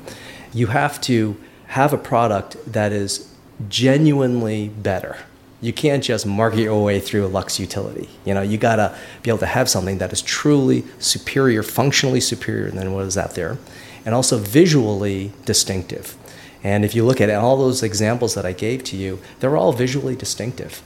You 0.52 0.68
have 0.68 1.00
to 1.02 1.36
have 1.68 1.92
a 1.92 1.98
product 1.98 2.56
that 2.72 2.92
is 2.92 3.32
genuinely 3.68 4.68
better. 4.68 5.18
You 5.60 5.72
can't 5.72 6.02
just 6.02 6.26
market 6.26 6.60
your 6.60 6.82
way 6.84 7.00
through 7.00 7.26
a 7.26 7.28
Luxe 7.28 7.58
utility. 7.58 8.08
You 8.24 8.34
know, 8.34 8.42
you 8.42 8.58
gotta 8.58 8.96
be 9.22 9.30
able 9.30 9.38
to 9.38 9.46
have 9.46 9.68
something 9.68 9.98
that 9.98 10.12
is 10.12 10.22
truly 10.22 10.84
superior, 10.98 11.62
functionally 11.62 12.20
superior 12.20 12.70
than 12.70 12.92
what 12.92 13.06
is 13.06 13.18
out 13.18 13.34
there, 13.34 13.56
and 14.04 14.14
also 14.14 14.38
visually 14.38 15.32
distinctive. 15.44 16.16
And 16.62 16.84
if 16.84 16.94
you 16.94 17.04
look 17.04 17.20
at 17.20 17.30
all 17.30 17.56
those 17.56 17.82
examples 17.82 18.34
that 18.34 18.44
I 18.44 18.52
gave 18.52 18.84
to 18.84 18.96
you, 18.96 19.20
they're 19.40 19.56
all 19.56 19.72
visually 19.72 20.14
distinctive 20.14 20.82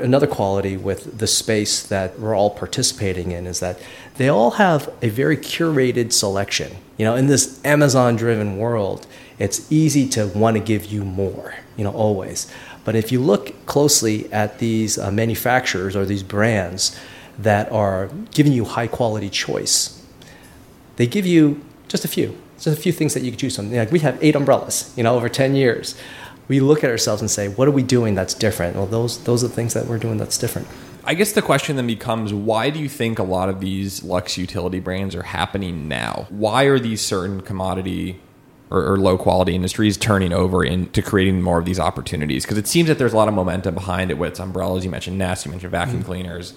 another 0.00 0.26
quality 0.26 0.76
with 0.76 1.18
the 1.18 1.26
space 1.26 1.82
that 1.82 2.18
we're 2.18 2.34
all 2.34 2.50
participating 2.50 3.32
in 3.32 3.46
is 3.46 3.60
that 3.60 3.80
they 4.16 4.28
all 4.28 4.52
have 4.52 4.92
a 5.02 5.08
very 5.08 5.36
curated 5.36 6.12
selection. 6.12 6.76
You 6.96 7.04
know, 7.04 7.14
in 7.14 7.26
this 7.26 7.64
Amazon 7.64 8.16
driven 8.16 8.58
world, 8.58 9.06
it's 9.38 9.70
easy 9.72 10.08
to 10.10 10.26
want 10.28 10.56
to 10.56 10.62
give 10.62 10.86
you 10.86 11.04
more, 11.04 11.54
you 11.76 11.84
know, 11.84 11.92
always. 11.92 12.50
But 12.84 12.94
if 12.94 13.12
you 13.12 13.20
look 13.20 13.66
closely 13.66 14.30
at 14.32 14.58
these 14.58 14.98
uh, 14.98 15.10
manufacturers 15.10 15.94
or 15.96 16.04
these 16.04 16.22
brands 16.22 16.98
that 17.38 17.70
are 17.72 18.10
giving 18.32 18.52
you 18.52 18.64
high 18.64 18.86
quality 18.86 19.30
choice, 19.30 20.04
they 20.96 21.06
give 21.06 21.24
you 21.24 21.62
just 21.88 22.04
a 22.04 22.08
few, 22.08 22.36
just 22.56 22.66
a 22.66 22.76
few 22.76 22.92
things 22.92 23.14
that 23.14 23.22
you 23.22 23.30
can 23.30 23.38
choose 23.38 23.56
from. 23.56 23.72
Like 23.72 23.92
we 23.92 24.00
have 24.00 24.22
eight 24.22 24.36
umbrellas, 24.36 24.92
you 24.96 25.02
know, 25.02 25.14
over 25.14 25.28
10 25.28 25.54
years 25.54 25.94
we 26.50 26.58
look 26.58 26.82
at 26.82 26.90
ourselves 26.90 27.22
and 27.22 27.30
say, 27.30 27.46
what 27.46 27.68
are 27.68 27.70
we 27.70 27.84
doing 27.84 28.16
that's 28.16 28.34
different? 28.34 28.74
Well, 28.74 28.86
those, 28.86 29.22
those 29.22 29.44
are 29.44 29.48
the 29.48 29.54
things 29.54 29.72
that 29.74 29.86
we're 29.86 29.98
doing 29.98 30.18
that's 30.18 30.36
different. 30.36 30.66
I 31.04 31.14
guess 31.14 31.30
the 31.30 31.42
question 31.42 31.76
then 31.76 31.86
becomes 31.86 32.34
why 32.34 32.70
do 32.70 32.80
you 32.80 32.88
think 32.88 33.20
a 33.20 33.22
lot 33.22 33.48
of 33.48 33.60
these 33.60 34.02
Luxe 34.02 34.36
utility 34.36 34.80
brands 34.80 35.14
are 35.14 35.22
happening 35.22 35.86
now? 35.86 36.26
Why 36.28 36.64
are 36.64 36.80
these 36.80 37.02
certain 37.02 37.40
commodity 37.40 38.20
or, 38.68 38.84
or 38.84 38.98
low 38.98 39.16
quality 39.16 39.54
industries 39.54 39.96
turning 39.96 40.32
over 40.32 40.64
into 40.64 41.02
creating 41.02 41.40
more 41.40 41.60
of 41.60 41.66
these 41.66 41.78
opportunities? 41.78 42.44
Because 42.44 42.58
it 42.58 42.66
seems 42.66 42.88
that 42.88 42.98
there's 42.98 43.12
a 43.12 43.16
lot 43.16 43.28
of 43.28 43.34
momentum 43.34 43.76
behind 43.76 44.10
it 44.10 44.18
with 44.18 44.40
umbrellas. 44.40 44.84
You 44.84 44.90
mentioned 44.90 45.18
Nest, 45.18 45.46
you 45.46 45.52
mentioned 45.52 45.70
vacuum 45.70 45.98
mm-hmm. 45.98 46.06
cleaners. 46.06 46.54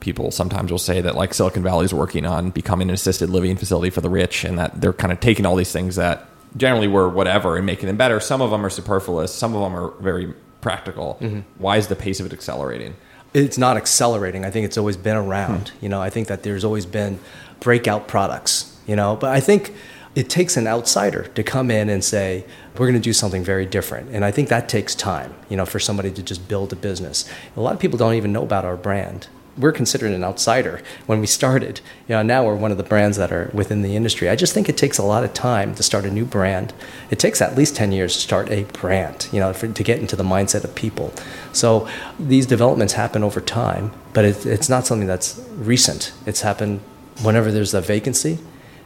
People 0.00 0.32
sometimes 0.32 0.72
will 0.72 0.78
say 0.78 1.00
that 1.00 1.14
like 1.14 1.32
Silicon 1.32 1.62
Valley 1.62 1.84
is 1.84 1.94
working 1.94 2.26
on 2.26 2.50
becoming 2.50 2.88
an 2.88 2.94
assisted 2.94 3.30
living 3.30 3.56
facility 3.56 3.90
for 3.90 4.00
the 4.00 4.10
rich 4.10 4.42
and 4.42 4.58
that 4.58 4.80
they're 4.80 4.92
kind 4.92 5.12
of 5.12 5.20
taking 5.20 5.46
all 5.46 5.54
these 5.54 5.70
things 5.70 5.94
that 5.94 6.28
generally 6.56 6.88
were 6.88 7.08
whatever 7.08 7.56
and 7.56 7.66
making 7.66 7.86
them 7.86 7.96
better. 7.96 8.20
Some 8.20 8.40
of 8.40 8.50
them 8.50 8.64
are 8.64 8.70
superfluous. 8.70 9.34
Some 9.34 9.54
of 9.54 9.62
them 9.62 9.76
are 9.76 9.90
very 10.00 10.32
practical. 10.60 11.18
Mm-hmm. 11.20 11.40
Why 11.58 11.76
is 11.76 11.88
the 11.88 11.96
pace 11.96 12.20
of 12.20 12.26
it 12.26 12.32
accelerating? 12.32 12.96
It's 13.34 13.58
not 13.58 13.76
accelerating. 13.76 14.44
I 14.44 14.50
think 14.50 14.64
it's 14.64 14.78
always 14.78 14.96
been 14.96 15.16
around. 15.16 15.68
Hmm. 15.68 15.84
You 15.84 15.88
know, 15.90 16.00
I 16.00 16.10
think 16.10 16.28
that 16.28 16.42
there's 16.42 16.64
always 16.64 16.86
been 16.86 17.18
breakout 17.60 18.08
products. 18.08 18.72
You 18.86 18.96
know, 18.96 19.16
but 19.16 19.30
I 19.30 19.40
think 19.40 19.74
it 20.16 20.30
takes 20.30 20.56
an 20.56 20.66
outsider 20.66 21.24
to 21.34 21.42
come 21.42 21.70
in 21.70 21.90
and 21.90 22.02
say 22.02 22.44
we're 22.76 22.86
going 22.86 22.94
to 22.94 23.00
do 23.00 23.12
something 23.12 23.44
very 23.44 23.66
different 23.66 24.10
and 24.10 24.24
i 24.24 24.30
think 24.30 24.48
that 24.48 24.68
takes 24.68 24.94
time 24.94 25.32
you 25.48 25.56
know 25.56 25.66
for 25.66 25.78
somebody 25.78 26.10
to 26.10 26.22
just 26.22 26.48
build 26.48 26.72
a 26.72 26.76
business 26.76 27.30
a 27.54 27.60
lot 27.60 27.74
of 27.74 27.78
people 27.78 27.98
don't 27.98 28.14
even 28.14 28.32
know 28.32 28.42
about 28.42 28.64
our 28.64 28.76
brand 28.76 29.28
we're 29.58 29.72
considered 29.72 30.12
an 30.12 30.22
outsider 30.22 30.82
when 31.06 31.20
we 31.20 31.26
started. 31.26 31.80
You 32.08 32.16
know, 32.16 32.22
now 32.22 32.44
we're 32.44 32.56
one 32.56 32.70
of 32.70 32.76
the 32.76 32.82
brands 32.82 33.16
that 33.16 33.32
are 33.32 33.50
within 33.54 33.82
the 33.82 33.96
industry. 33.96 34.28
I 34.28 34.36
just 34.36 34.52
think 34.52 34.68
it 34.68 34.76
takes 34.76 34.98
a 34.98 35.02
lot 35.02 35.24
of 35.24 35.32
time 35.32 35.74
to 35.76 35.82
start 35.82 36.04
a 36.04 36.10
new 36.10 36.24
brand. 36.24 36.74
It 37.10 37.18
takes 37.18 37.40
at 37.40 37.56
least 37.56 37.76
10 37.76 37.92
years 37.92 38.14
to 38.14 38.20
start 38.20 38.50
a 38.50 38.64
brand, 38.64 39.28
you 39.32 39.40
know, 39.40 39.52
for, 39.52 39.68
to 39.68 39.82
get 39.82 39.98
into 39.98 40.16
the 40.16 40.24
mindset 40.24 40.64
of 40.64 40.74
people. 40.74 41.12
So 41.52 41.88
these 42.18 42.46
developments 42.46 42.94
happen 42.94 43.22
over 43.22 43.40
time, 43.40 43.92
but 44.12 44.24
it, 44.24 44.44
it's 44.44 44.68
not 44.68 44.86
something 44.86 45.08
that's 45.08 45.40
recent. 45.54 46.12
It's 46.26 46.42
happened 46.42 46.80
whenever 47.22 47.50
there's 47.50 47.72
a 47.72 47.80
vacancy, 47.80 48.38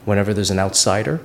whenever 0.04 0.33
there's 0.33 0.50
an 0.50 0.59
outsider, 0.59 1.20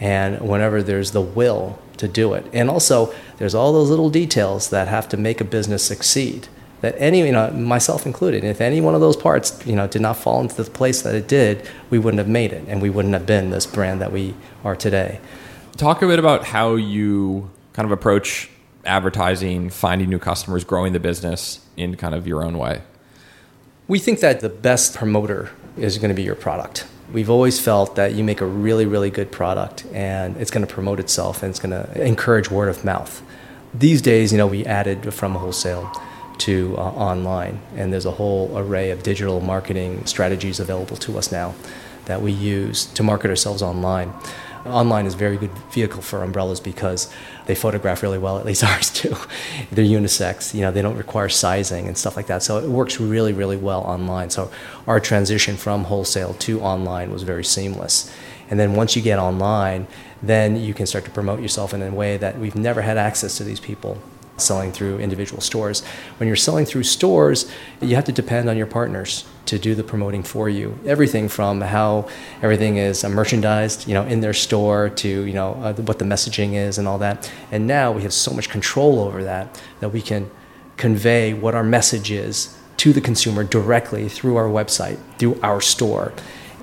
and 0.00 0.40
whenever 0.40 0.82
there's 0.82 1.12
the 1.12 1.20
will 1.20 1.78
to 1.96 2.08
do 2.08 2.34
it. 2.34 2.44
And 2.52 2.68
also, 2.68 3.14
there's 3.38 3.54
all 3.54 3.72
those 3.72 3.88
little 3.88 4.10
details 4.10 4.70
that 4.70 4.88
have 4.88 5.08
to 5.10 5.16
make 5.16 5.40
a 5.40 5.44
business 5.44 5.84
succeed 5.84 6.48
that 6.82 6.96
any, 6.98 7.20
you 7.20 7.32
know, 7.32 7.50
myself 7.52 8.04
included, 8.04 8.44
if 8.44 8.60
any 8.60 8.80
one 8.80 8.94
of 8.94 9.00
those 9.00 9.16
parts, 9.16 9.64
you 9.64 9.74
know, 9.74 9.86
did 9.86 10.02
not 10.02 10.16
fall 10.16 10.40
into 10.40 10.60
the 10.62 10.68
place 10.68 11.02
that 11.02 11.14
it 11.14 11.28
did, 11.28 11.66
we 11.90 11.98
wouldn't 11.98 12.18
have 12.18 12.28
made 12.28 12.52
it, 12.52 12.64
and 12.68 12.82
we 12.82 12.90
wouldn't 12.90 13.14
have 13.14 13.24
been 13.24 13.50
this 13.50 13.66
brand 13.66 14.00
that 14.00 14.12
we 14.12 14.34
are 14.64 14.76
today. 14.76 15.20
Talk 15.76 16.02
a 16.02 16.06
bit 16.06 16.18
about 16.18 16.44
how 16.44 16.74
you 16.74 17.50
kind 17.72 17.86
of 17.86 17.92
approach 17.92 18.50
advertising, 18.84 19.70
finding 19.70 20.10
new 20.10 20.18
customers, 20.18 20.64
growing 20.64 20.92
the 20.92 21.00
business 21.00 21.64
in 21.76 21.96
kind 21.96 22.16
of 22.16 22.26
your 22.26 22.44
own 22.44 22.58
way. 22.58 22.82
We 23.86 24.00
think 24.00 24.18
that 24.20 24.40
the 24.40 24.48
best 24.48 24.94
promoter 24.94 25.50
is 25.76 25.98
going 25.98 26.08
to 26.08 26.14
be 26.14 26.22
your 26.22 26.34
product. 26.34 26.86
We've 27.12 27.30
always 27.30 27.60
felt 27.60 27.94
that 27.94 28.14
you 28.14 28.24
make 28.24 28.40
a 28.40 28.46
really, 28.46 28.86
really 28.86 29.10
good 29.10 29.30
product 29.30 29.84
and 29.92 30.36
it's 30.36 30.50
going 30.50 30.66
to 30.66 30.72
promote 30.72 30.98
itself 30.98 31.42
and 31.42 31.50
it's 31.50 31.60
going 31.60 31.70
to 31.70 32.04
encourage 32.04 32.50
word 32.50 32.68
of 32.68 32.84
mouth. 32.84 33.22
These 33.74 34.02
days, 34.02 34.32
you 34.32 34.38
know, 34.38 34.46
we 34.46 34.66
added 34.66 35.14
from 35.14 35.34
wholesale 35.34 35.92
to 36.38 36.74
uh, 36.76 36.80
online. 36.80 37.60
And 37.76 37.92
there's 37.92 38.06
a 38.06 38.12
whole 38.12 38.56
array 38.56 38.90
of 38.90 39.02
digital 39.02 39.40
marketing 39.40 40.06
strategies 40.06 40.60
available 40.60 40.96
to 40.98 41.18
us 41.18 41.32
now 41.32 41.54
that 42.06 42.20
we 42.20 42.32
use 42.32 42.86
to 42.86 43.02
market 43.02 43.30
ourselves 43.30 43.62
online. 43.62 44.12
Online 44.64 45.06
is 45.06 45.14
a 45.14 45.16
very 45.16 45.36
good 45.36 45.50
vehicle 45.72 46.02
for 46.02 46.22
umbrellas 46.22 46.60
because 46.60 47.12
they 47.46 47.54
photograph 47.54 48.02
really 48.02 48.18
well, 48.18 48.38
at 48.38 48.46
least 48.46 48.62
ours 48.70 48.90
do. 48.90 49.16
They're 49.70 49.84
unisex, 49.84 50.54
you 50.54 50.60
know, 50.60 50.70
they 50.70 50.82
don't 50.82 50.96
require 50.96 51.28
sizing 51.28 51.88
and 51.88 51.98
stuff 51.98 52.16
like 52.16 52.26
that. 52.26 52.42
So 52.42 52.58
it 52.58 52.68
works 52.68 53.00
really, 53.00 53.32
really 53.32 53.56
well 53.56 53.80
online. 53.82 54.30
So 54.30 54.50
our 54.86 55.00
transition 55.00 55.56
from 55.56 55.84
wholesale 55.84 56.34
to 56.34 56.60
online 56.60 57.10
was 57.10 57.22
very 57.22 57.44
seamless. 57.44 58.12
And 58.50 58.60
then 58.60 58.74
once 58.74 58.94
you 58.94 59.02
get 59.02 59.18
online, 59.18 59.86
then 60.22 60.56
you 60.56 60.74
can 60.74 60.86
start 60.86 61.04
to 61.06 61.10
promote 61.10 61.40
yourself 61.40 61.74
in 61.74 61.82
a 61.82 61.90
way 61.90 62.16
that 62.16 62.38
we've 62.38 62.54
never 62.54 62.82
had 62.82 62.98
access 62.98 63.36
to 63.38 63.44
these 63.44 63.60
people 63.60 63.98
selling 64.36 64.72
through 64.72 64.98
individual 64.98 65.40
stores. 65.40 65.84
When 66.16 66.26
you're 66.26 66.36
selling 66.36 66.64
through 66.64 66.84
stores, 66.84 67.50
you 67.80 67.94
have 67.94 68.04
to 68.04 68.12
depend 68.12 68.48
on 68.48 68.56
your 68.56 68.66
partners 68.66 69.24
to 69.46 69.58
do 69.58 69.74
the 69.74 69.84
promoting 69.84 70.22
for 70.22 70.48
you. 70.48 70.78
Everything 70.86 71.28
from 71.28 71.60
how 71.60 72.08
everything 72.40 72.76
is 72.76 73.04
uh, 73.04 73.08
merchandised, 73.08 73.86
you 73.86 73.94
know, 73.94 74.04
in 74.04 74.20
their 74.20 74.32
store 74.32 74.88
to 74.88 75.08
you 75.08 75.32
know 75.32 75.54
uh, 75.54 75.74
what 75.74 75.98
the 75.98 76.04
messaging 76.04 76.54
is 76.54 76.78
and 76.78 76.88
all 76.88 76.98
that. 76.98 77.32
And 77.50 77.66
now 77.66 77.92
we 77.92 78.02
have 78.02 78.12
so 78.12 78.32
much 78.32 78.48
control 78.48 79.00
over 79.00 79.22
that 79.24 79.60
that 79.80 79.90
we 79.90 80.00
can 80.00 80.30
convey 80.76 81.34
what 81.34 81.54
our 81.54 81.64
message 81.64 82.10
is 82.10 82.56
to 82.78 82.92
the 82.92 83.00
consumer 83.00 83.44
directly 83.44 84.08
through 84.08 84.36
our 84.36 84.48
website, 84.48 84.98
through 85.18 85.38
our 85.42 85.60
store. 85.60 86.12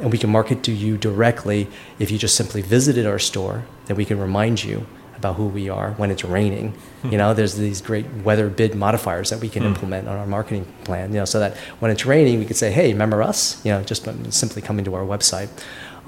And 0.01 0.11
we 0.11 0.17
can 0.17 0.29
market 0.29 0.63
to 0.63 0.71
you 0.71 0.97
directly 0.97 1.67
if 1.99 2.09
you 2.09 2.17
just 2.17 2.35
simply 2.35 2.61
visited 2.61 3.05
our 3.05 3.19
store, 3.19 3.65
then 3.85 3.97
we 3.97 4.05
can 4.05 4.19
remind 4.19 4.63
you 4.63 4.85
about 5.19 5.35
who 5.35 5.47
we 5.47 5.69
are 5.69 5.91
when 5.91 6.11
it's 6.11 6.23
raining. 6.23 6.73
You 7.03 7.17
know, 7.17 7.33
there's 7.33 7.55
these 7.55 7.81
great 7.81 8.05
weather 8.23 8.49
bid 8.49 8.73
modifiers 8.73 9.29
that 9.29 9.39
we 9.39 9.49
can 9.49 9.63
mm. 9.63 9.67
implement 9.67 10.07
on 10.07 10.17
our 10.17 10.25
marketing 10.25 10.65
plan, 10.85 11.11
you 11.11 11.19
know, 11.19 11.25
so 11.25 11.39
that 11.39 11.57
when 11.79 11.91
it's 11.91 12.05
raining, 12.05 12.39
we 12.39 12.45
could 12.45 12.55
say, 12.55 12.71
hey, 12.71 12.91
remember 12.91 13.21
us? 13.21 13.63
You 13.65 13.71
know, 13.71 13.83
just 13.83 14.07
simply 14.33 14.61
coming 14.61 14.85
to 14.85 14.95
our 14.95 15.03
website. 15.03 15.49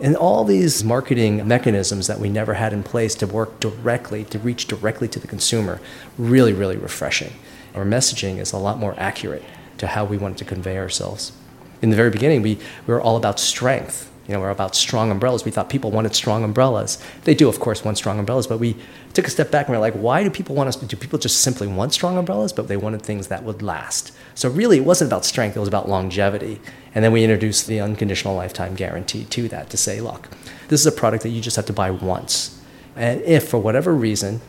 And 0.01 0.15
all 0.15 0.43
these 0.45 0.83
marketing 0.83 1.47
mechanisms 1.47 2.07
that 2.07 2.19
we 2.19 2.29
never 2.29 2.55
had 2.55 2.73
in 2.73 2.83
place 2.83 3.13
to 3.15 3.27
work 3.27 3.59
directly, 3.59 4.23
to 4.25 4.39
reach 4.39 4.65
directly 4.65 5.07
to 5.09 5.19
the 5.19 5.27
consumer, 5.27 5.79
really, 6.17 6.53
really 6.53 6.77
refreshing. 6.77 7.33
Our 7.75 7.85
messaging 7.85 8.37
is 8.37 8.51
a 8.51 8.57
lot 8.57 8.79
more 8.79 8.95
accurate 8.97 9.43
to 9.77 9.87
how 9.87 10.05
we 10.05 10.17
wanted 10.17 10.37
to 10.39 10.45
convey 10.45 10.77
ourselves. 10.77 11.33
In 11.81 11.89
the 11.89 11.95
very 11.95 12.09
beginning, 12.09 12.41
we, 12.41 12.55
we 12.87 12.93
were 12.93 13.01
all 13.01 13.17
about 13.17 13.39
strength 13.39 14.10
you 14.27 14.33
know, 14.33 14.39
we're 14.39 14.51
about 14.51 14.75
strong 14.75 15.11
umbrellas. 15.11 15.43
We 15.43 15.51
thought 15.51 15.69
people 15.69 15.91
wanted 15.91 16.15
strong 16.15 16.43
umbrellas. 16.43 17.03
They 17.23 17.33
do, 17.33 17.49
of 17.49 17.59
course, 17.59 17.83
want 17.83 17.97
strong 17.97 18.19
umbrellas, 18.19 18.47
but 18.47 18.59
we 18.59 18.77
took 19.13 19.27
a 19.27 19.29
step 19.29 19.51
back 19.51 19.67
and 19.67 19.75
we're 19.75 19.81
like, 19.81 19.95
why 19.95 20.23
do 20.23 20.29
people 20.29 20.55
want 20.55 20.69
us? 20.69 20.75
Do 20.75 20.95
people 20.95 21.19
just 21.19 21.41
simply 21.41 21.67
want 21.67 21.93
strong 21.93 22.17
umbrellas? 22.17 22.53
But 22.53 22.67
they 22.67 22.77
wanted 22.77 23.01
things 23.01 23.27
that 23.27 23.43
would 23.43 23.61
last. 23.61 24.13
So 24.35 24.49
really, 24.49 24.77
it 24.77 24.85
wasn't 24.85 25.09
about 25.09 25.25
strength; 25.25 25.57
it 25.57 25.59
was 25.59 25.67
about 25.67 25.89
longevity. 25.89 26.61
And 26.93 27.03
then 27.03 27.11
we 27.11 27.23
introduced 27.23 27.67
the 27.67 27.79
unconditional 27.79 28.35
lifetime 28.35 28.75
guarantee 28.75 29.25
to 29.25 29.47
that 29.49 29.69
to 29.69 29.77
say, 29.77 30.01
look, 30.01 30.29
this 30.67 30.81
is 30.81 30.85
a 30.85 30.91
product 30.91 31.23
that 31.23 31.29
you 31.29 31.41
just 31.41 31.55
have 31.55 31.65
to 31.65 31.73
buy 31.73 31.91
once, 31.91 32.61
and 32.95 33.21
if 33.21 33.47
for 33.49 33.59
whatever 33.59 33.93
reason, 33.93 34.41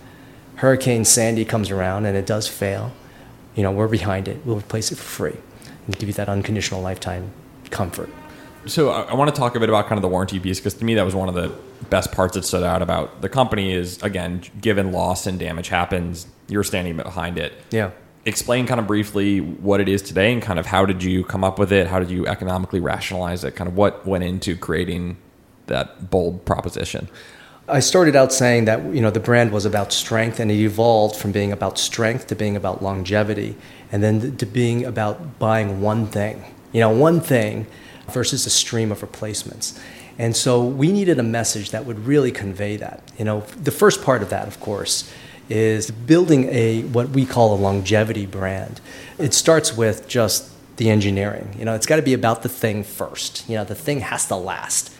Hurricane 0.56 1.04
Sandy 1.04 1.44
comes 1.44 1.70
around 1.70 2.06
and 2.06 2.16
it 2.16 2.26
does 2.26 2.46
fail, 2.46 2.92
you 3.54 3.62
know, 3.62 3.72
we're 3.72 3.88
behind 3.88 4.28
it. 4.28 4.44
We'll 4.44 4.58
replace 4.58 4.92
it 4.92 4.96
for 4.96 5.02
free 5.02 5.36
and 5.86 5.98
give 5.98 6.08
you 6.08 6.14
that 6.14 6.28
unconditional 6.28 6.80
lifetime 6.80 7.32
comfort. 7.70 8.10
So 8.66 8.90
I, 8.90 9.02
I 9.02 9.14
want 9.14 9.34
to 9.34 9.38
talk 9.38 9.56
a 9.56 9.60
bit 9.60 9.68
about 9.68 9.86
kind 9.86 9.98
of 9.98 10.02
the 10.02 10.08
warranty 10.08 10.38
piece 10.38 10.58
because 10.60 10.74
to 10.74 10.84
me 10.84 10.94
that 10.94 11.04
was 11.04 11.14
one 11.14 11.28
of 11.28 11.34
the 11.34 11.52
best 11.90 12.12
parts 12.12 12.34
that 12.34 12.44
stood 12.44 12.62
out 12.62 12.82
about 12.82 13.20
the 13.20 13.28
company 13.28 13.72
is 13.72 14.02
again, 14.02 14.42
given 14.60 14.92
loss 14.92 15.26
and 15.26 15.38
damage 15.38 15.68
happens, 15.68 16.26
you're 16.48 16.64
standing 16.64 16.96
behind 16.96 17.38
it. 17.38 17.52
Yeah. 17.70 17.90
Explain 18.24 18.66
kind 18.66 18.78
of 18.78 18.86
briefly 18.86 19.40
what 19.40 19.80
it 19.80 19.88
is 19.88 20.00
today 20.00 20.32
and 20.32 20.40
kind 20.40 20.58
of 20.58 20.66
how 20.66 20.86
did 20.86 21.02
you 21.02 21.24
come 21.24 21.42
up 21.42 21.58
with 21.58 21.72
it? 21.72 21.88
How 21.88 21.98
did 21.98 22.10
you 22.10 22.26
economically 22.26 22.78
rationalize 22.78 23.42
it? 23.42 23.56
Kind 23.56 23.66
of 23.66 23.76
what 23.76 24.06
went 24.06 24.22
into 24.22 24.56
creating 24.56 25.16
that 25.66 26.10
bold 26.10 26.44
proposition? 26.44 27.08
I 27.68 27.80
started 27.80 28.16
out 28.16 28.32
saying 28.32 28.64
that 28.66 28.82
you 28.94 29.00
know 29.00 29.10
the 29.10 29.20
brand 29.20 29.52
was 29.52 29.64
about 29.64 29.92
strength, 29.92 30.40
and 30.40 30.50
it 30.50 30.56
evolved 30.56 31.16
from 31.16 31.32
being 31.32 31.52
about 31.52 31.78
strength 31.78 32.26
to 32.28 32.34
being 32.34 32.56
about 32.56 32.82
longevity, 32.82 33.56
and 33.90 34.02
then 34.02 34.36
to 34.36 34.46
being 34.46 34.84
about 34.84 35.38
buying 35.38 35.80
one 35.80 36.06
thing. 36.06 36.44
You 36.72 36.80
know, 36.80 36.90
one 36.90 37.20
thing 37.20 37.66
versus 38.12 38.46
a 38.46 38.50
stream 38.50 38.92
of 38.92 39.02
replacements. 39.02 39.78
And 40.18 40.36
so 40.36 40.62
we 40.64 40.92
needed 40.92 41.18
a 41.18 41.22
message 41.22 41.70
that 41.70 41.86
would 41.86 42.06
really 42.06 42.30
convey 42.30 42.76
that. 42.76 43.02
You 43.18 43.24
know, 43.24 43.40
the 43.62 43.70
first 43.70 44.02
part 44.02 44.22
of 44.22 44.30
that, 44.30 44.46
of 44.46 44.60
course, 44.60 45.10
is 45.48 45.90
building 45.90 46.48
a 46.48 46.82
what 46.82 47.10
we 47.10 47.26
call 47.26 47.54
a 47.54 47.56
longevity 47.56 48.26
brand. 48.26 48.80
It 49.18 49.34
starts 49.34 49.76
with 49.76 50.08
just 50.08 50.50
the 50.76 50.90
engineering. 50.90 51.54
You 51.58 51.64
know, 51.64 51.74
it's 51.74 51.86
got 51.86 51.96
to 51.96 52.02
be 52.02 52.14
about 52.14 52.42
the 52.42 52.48
thing 52.48 52.84
first. 52.84 53.48
You 53.48 53.56
know, 53.56 53.64
the 53.64 53.74
thing 53.74 54.00
has 54.00 54.26
to 54.28 54.36
last. 54.36 54.94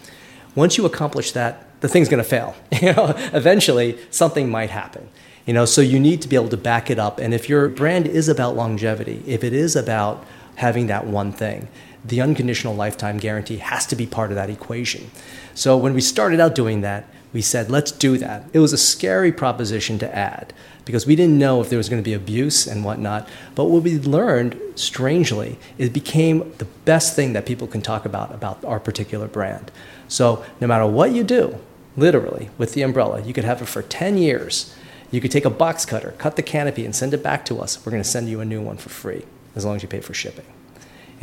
Once 0.54 0.76
you 0.76 0.84
accomplish 0.84 1.32
that, 1.32 1.80
the 1.80 1.88
thing's 1.88 2.08
going 2.08 2.22
to 2.22 2.28
fail. 2.28 2.54
You 2.82 2.92
know, 2.92 3.14
eventually 3.32 3.98
something 4.10 4.50
might 4.50 4.70
happen. 4.70 5.08
You 5.46 5.54
know, 5.54 5.64
so 5.64 5.80
you 5.80 6.00
need 6.00 6.22
to 6.22 6.28
be 6.28 6.36
able 6.36 6.48
to 6.48 6.56
back 6.56 6.90
it 6.90 6.98
up. 6.98 7.18
And 7.18 7.34
if 7.34 7.48
your 7.48 7.68
brand 7.68 8.06
is 8.06 8.28
about 8.28 8.56
longevity, 8.56 9.22
if 9.26 9.44
it 9.44 9.52
is 9.52 9.76
about 9.76 10.24
having 10.56 10.86
that 10.86 11.06
one 11.06 11.32
thing, 11.32 11.68
the 12.04 12.20
unconditional 12.20 12.74
lifetime 12.74 13.18
guarantee 13.18 13.58
has 13.58 13.86
to 13.86 13.96
be 13.96 14.06
part 14.06 14.30
of 14.30 14.36
that 14.36 14.50
equation. 14.50 15.10
So 15.54 15.76
when 15.76 15.94
we 15.94 16.00
started 16.00 16.40
out 16.40 16.54
doing 16.54 16.80
that, 16.80 17.06
we 17.32 17.40
said, 17.40 17.70
let's 17.70 17.92
do 17.92 18.18
that. 18.18 18.44
It 18.52 18.58
was 18.58 18.72
a 18.72 18.78
scary 18.78 19.32
proposition 19.32 19.98
to 20.00 20.16
add 20.16 20.52
because 20.84 21.06
we 21.06 21.16
didn't 21.16 21.38
know 21.38 21.60
if 21.60 21.70
there 21.70 21.78
was 21.78 21.88
going 21.88 22.02
to 22.02 22.04
be 22.04 22.12
abuse 22.12 22.66
and 22.66 22.84
whatnot. 22.84 23.28
But 23.54 23.66
what 23.66 23.82
we 23.82 23.98
learned, 23.98 24.60
strangely, 24.74 25.58
it 25.78 25.92
became 25.92 26.52
the 26.58 26.66
best 26.84 27.16
thing 27.16 27.32
that 27.32 27.46
people 27.46 27.66
can 27.66 27.80
talk 27.80 28.04
about 28.04 28.34
about 28.34 28.62
our 28.64 28.80
particular 28.80 29.28
brand. 29.28 29.70
So 30.08 30.44
no 30.60 30.66
matter 30.66 30.86
what 30.86 31.12
you 31.12 31.24
do, 31.24 31.58
literally, 31.96 32.50
with 32.58 32.74
the 32.74 32.82
umbrella, 32.82 33.22
you 33.22 33.32
could 33.32 33.44
have 33.44 33.62
it 33.62 33.66
for 33.66 33.82
10 33.82 34.18
years. 34.18 34.74
You 35.10 35.20
could 35.20 35.30
take 35.30 35.44
a 35.44 35.50
box 35.50 35.86
cutter, 35.86 36.14
cut 36.18 36.36
the 36.36 36.42
canopy, 36.42 36.84
and 36.84 36.94
send 36.94 37.14
it 37.14 37.22
back 37.22 37.44
to 37.46 37.60
us. 37.60 37.84
We're 37.84 37.92
going 37.92 38.02
to 38.02 38.08
send 38.08 38.28
you 38.28 38.40
a 38.40 38.44
new 38.44 38.60
one 38.60 38.76
for 38.76 38.88
free 38.88 39.24
as 39.54 39.64
long 39.64 39.76
as 39.76 39.82
you 39.82 39.88
pay 39.88 40.00
for 40.00 40.14
shipping. 40.14 40.46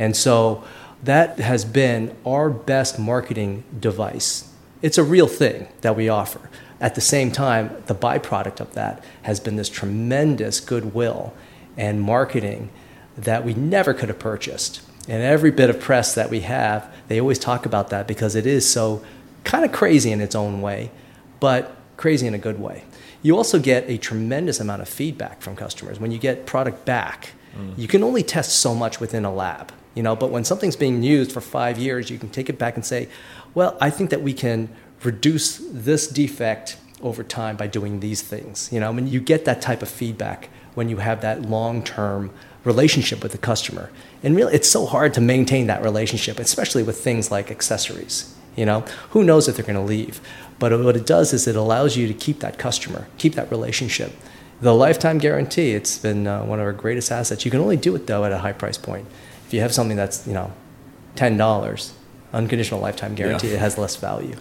And 0.00 0.16
so 0.16 0.64
that 1.04 1.38
has 1.38 1.64
been 1.64 2.16
our 2.26 2.50
best 2.50 2.98
marketing 2.98 3.62
device. 3.78 4.50
It's 4.82 4.98
a 4.98 5.04
real 5.04 5.28
thing 5.28 5.68
that 5.82 5.94
we 5.94 6.08
offer. 6.08 6.50
At 6.80 6.94
the 6.94 7.02
same 7.02 7.30
time, 7.30 7.76
the 7.86 7.94
byproduct 7.94 8.60
of 8.60 8.72
that 8.72 9.04
has 9.22 9.38
been 9.38 9.56
this 9.56 9.68
tremendous 9.68 10.58
goodwill 10.58 11.34
and 11.76 12.00
marketing 12.00 12.70
that 13.16 13.44
we 13.44 13.52
never 13.52 13.92
could 13.92 14.08
have 14.08 14.18
purchased. 14.18 14.80
And 15.06 15.22
every 15.22 15.50
bit 15.50 15.68
of 15.68 15.78
press 15.78 16.14
that 16.14 16.30
we 16.30 16.40
have, 16.40 16.90
they 17.08 17.20
always 17.20 17.38
talk 17.38 17.66
about 17.66 17.90
that 17.90 18.08
because 18.08 18.34
it 18.34 18.46
is 18.46 18.70
so 18.70 19.04
kind 19.44 19.66
of 19.66 19.72
crazy 19.72 20.10
in 20.12 20.22
its 20.22 20.34
own 20.34 20.62
way, 20.62 20.90
but 21.40 21.76
crazy 21.98 22.26
in 22.26 22.32
a 22.32 22.38
good 22.38 22.58
way. 22.58 22.84
You 23.20 23.36
also 23.36 23.58
get 23.58 23.84
a 23.90 23.98
tremendous 23.98 24.60
amount 24.60 24.80
of 24.80 24.88
feedback 24.88 25.42
from 25.42 25.56
customers. 25.56 26.00
When 26.00 26.10
you 26.10 26.18
get 26.18 26.46
product 26.46 26.86
back, 26.86 27.32
mm. 27.54 27.76
you 27.76 27.86
can 27.86 28.02
only 28.02 28.22
test 28.22 28.58
so 28.58 28.74
much 28.74 28.98
within 28.98 29.26
a 29.26 29.32
lab 29.32 29.72
you 29.94 30.02
know 30.02 30.14
but 30.14 30.30
when 30.30 30.44
something's 30.44 30.76
being 30.76 31.02
used 31.02 31.32
for 31.32 31.40
five 31.40 31.78
years 31.78 32.10
you 32.10 32.18
can 32.18 32.28
take 32.28 32.48
it 32.48 32.58
back 32.58 32.74
and 32.74 32.84
say 32.84 33.08
well 33.54 33.76
i 33.80 33.90
think 33.90 34.10
that 34.10 34.22
we 34.22 34.32
can 34.32 34.68
reduce 35.04 35.58
this 35.72 36.06
defect 36.06 36.76
over 37.02 37.22
time 37.22 37.56
by 37.56 37.66
doing 37.66 38.00
these 38.00 38.22
things. 38.22 38.70
You 38.72 38.80
know 38.80 38.88
I 38.88 38.92
mean 38.92 39.06
you 39.06 39.20
get 39.20 39.44
that 39.44 39.60
type 39.60 39.82
of 39.82 39.88
feedback 39.88 40.48
when 40.74 40.88
you 40.88 40.98
have 40.98 41.20
that 41.22 41.42
long-term 41.42 42.30
relationship 42.64 43.22
with 43.22 43.32
the 43.32 43.38
customer. 43.38 43.90
And 44.22 44.36
really 44.36 44.54
it's 44.54 44.68
so 44.68 44.86
hard 44.86 45.14
to 45.14 45.20
maintain 45.20 45.66
that 45.68 45.82
relationship 45.82 46.38
especially 46.38 46.82
with 46.82 47.02
things 47.02 47.30
like 47.30 47.50
accessories 47.50 48.34
you 48.56 48.66
know? 48.66 48.80
Who 49.10 49.22
knows 49.22 49.46
if 49.48 49.56
they're 49.56 49.64
going 49.64 49.76
to 49.76 49.82
leave? 49.82 50.20
But 50.58 50.78
what 50.82 50.96
it 50.96 51.06
does 51.06 51.32
is 51.32 51.46
it 51.46 51.54
allows 51.54 51.96
you 51.96 52.08
to 52.08 52.14
keep 52.14 52.40
that 52.40 52.58
customer 52.58 53.06
keep 53.16 53.34
that 53.34 53.50
relationship. 53.50 54.12
The 54.60 54.74
lifetime 54.74 55.16
guarantee 55.16 55.70
it's 55.72 55.96
been 55.96 56.26
uh, 56.26 56.44
one 56.44 56.60
of 56.60 56.66
our 56.66 56.74
greatest 56.74 57.10
assets. 57.10 57.46
You 57.46 57.50
can 57.50 57.60
only 57.60 57.78
do 57.78 57.94
it 57.96 58.06
though 58.06 58.24
at 58.26 58.32
a 58.32 58.38
high 58.38 58.52
price 58.52 58.76
point 58.76 59.06
if 59.50 59.54
you 59.54 59.60
have 59.62 59.74
something 59.74 59.96
that's 59.96 60.28
you 60.28 60.32
know 60.32 60.52
ten 61.16 61.36
dollars, 61.36 61.92
unconditional 62.32 62.78
lifetime 62.78 63.16
guarantee, 63.16 63.48
yeah. 63.48 63.54
it 63.54 63.58
has 63.58 63.76
less 63.76 63.96
value. 63.96 64.36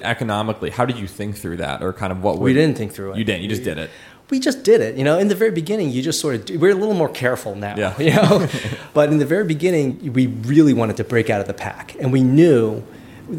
Economically, 0.00 0.70
how 0.70 0.84
did 0.84 0.98
you 0.98 1.06
think 1.06 1.36
through 1.36 1.58
that, 1.58 1.80
or 1.80 1.92
kind 1.92 2.10
of 2.10 2.24
what? 2.24 2.38
Would, 2.38 2.44
we 2.44 2.54
didn't 2.54 2.76
think 2.76 2.92
through 2.92 3.12
it. 3.12 3.18
You 3.18 3.24
didn't. 3.24 3.42
You 3.42 3.48
just 3.48 3.62
did 3.62 3.78
it. 3.78 3.88
We 4.30 4.40
just 4.40 4.64
did 4.64 4.80
it. 4.80 4.96
You 4.96 5.04
know, 5.04 5.16
in 5.16 5.28
the 5.28 5.36
very 5.36 5.52
beginning, 5.52 5.90
you 5.90 6.02
just 6.02 6.20
sort 6.20 6.50
of 6.50 6.60
we're 6.60 6.72
a 6.72 6.74
little 6.74 6.94
more 6.94 7.08
careful 7.08 7.54
now. 7.54 7.76
Yeah. 7.76 7.94
You 8.00 8.14
know, 8.14 8.48
but 8.94 9.10
in 9.10 9.18
the 9.18 9.26
very 9.26 9.44
beginning, 9.44 10.12
we 10.12 10.26
really 10.26 10.74
wanted 10.74 10.96
to 10.96 11.04
break 11.04 11.30
out 11.30 11.40
of 11.40 11.46
the 11.46 11.54
pack, 11.54 11.94
and 12.00 12.12
we 12.12 12.24
knew 12.24 12.82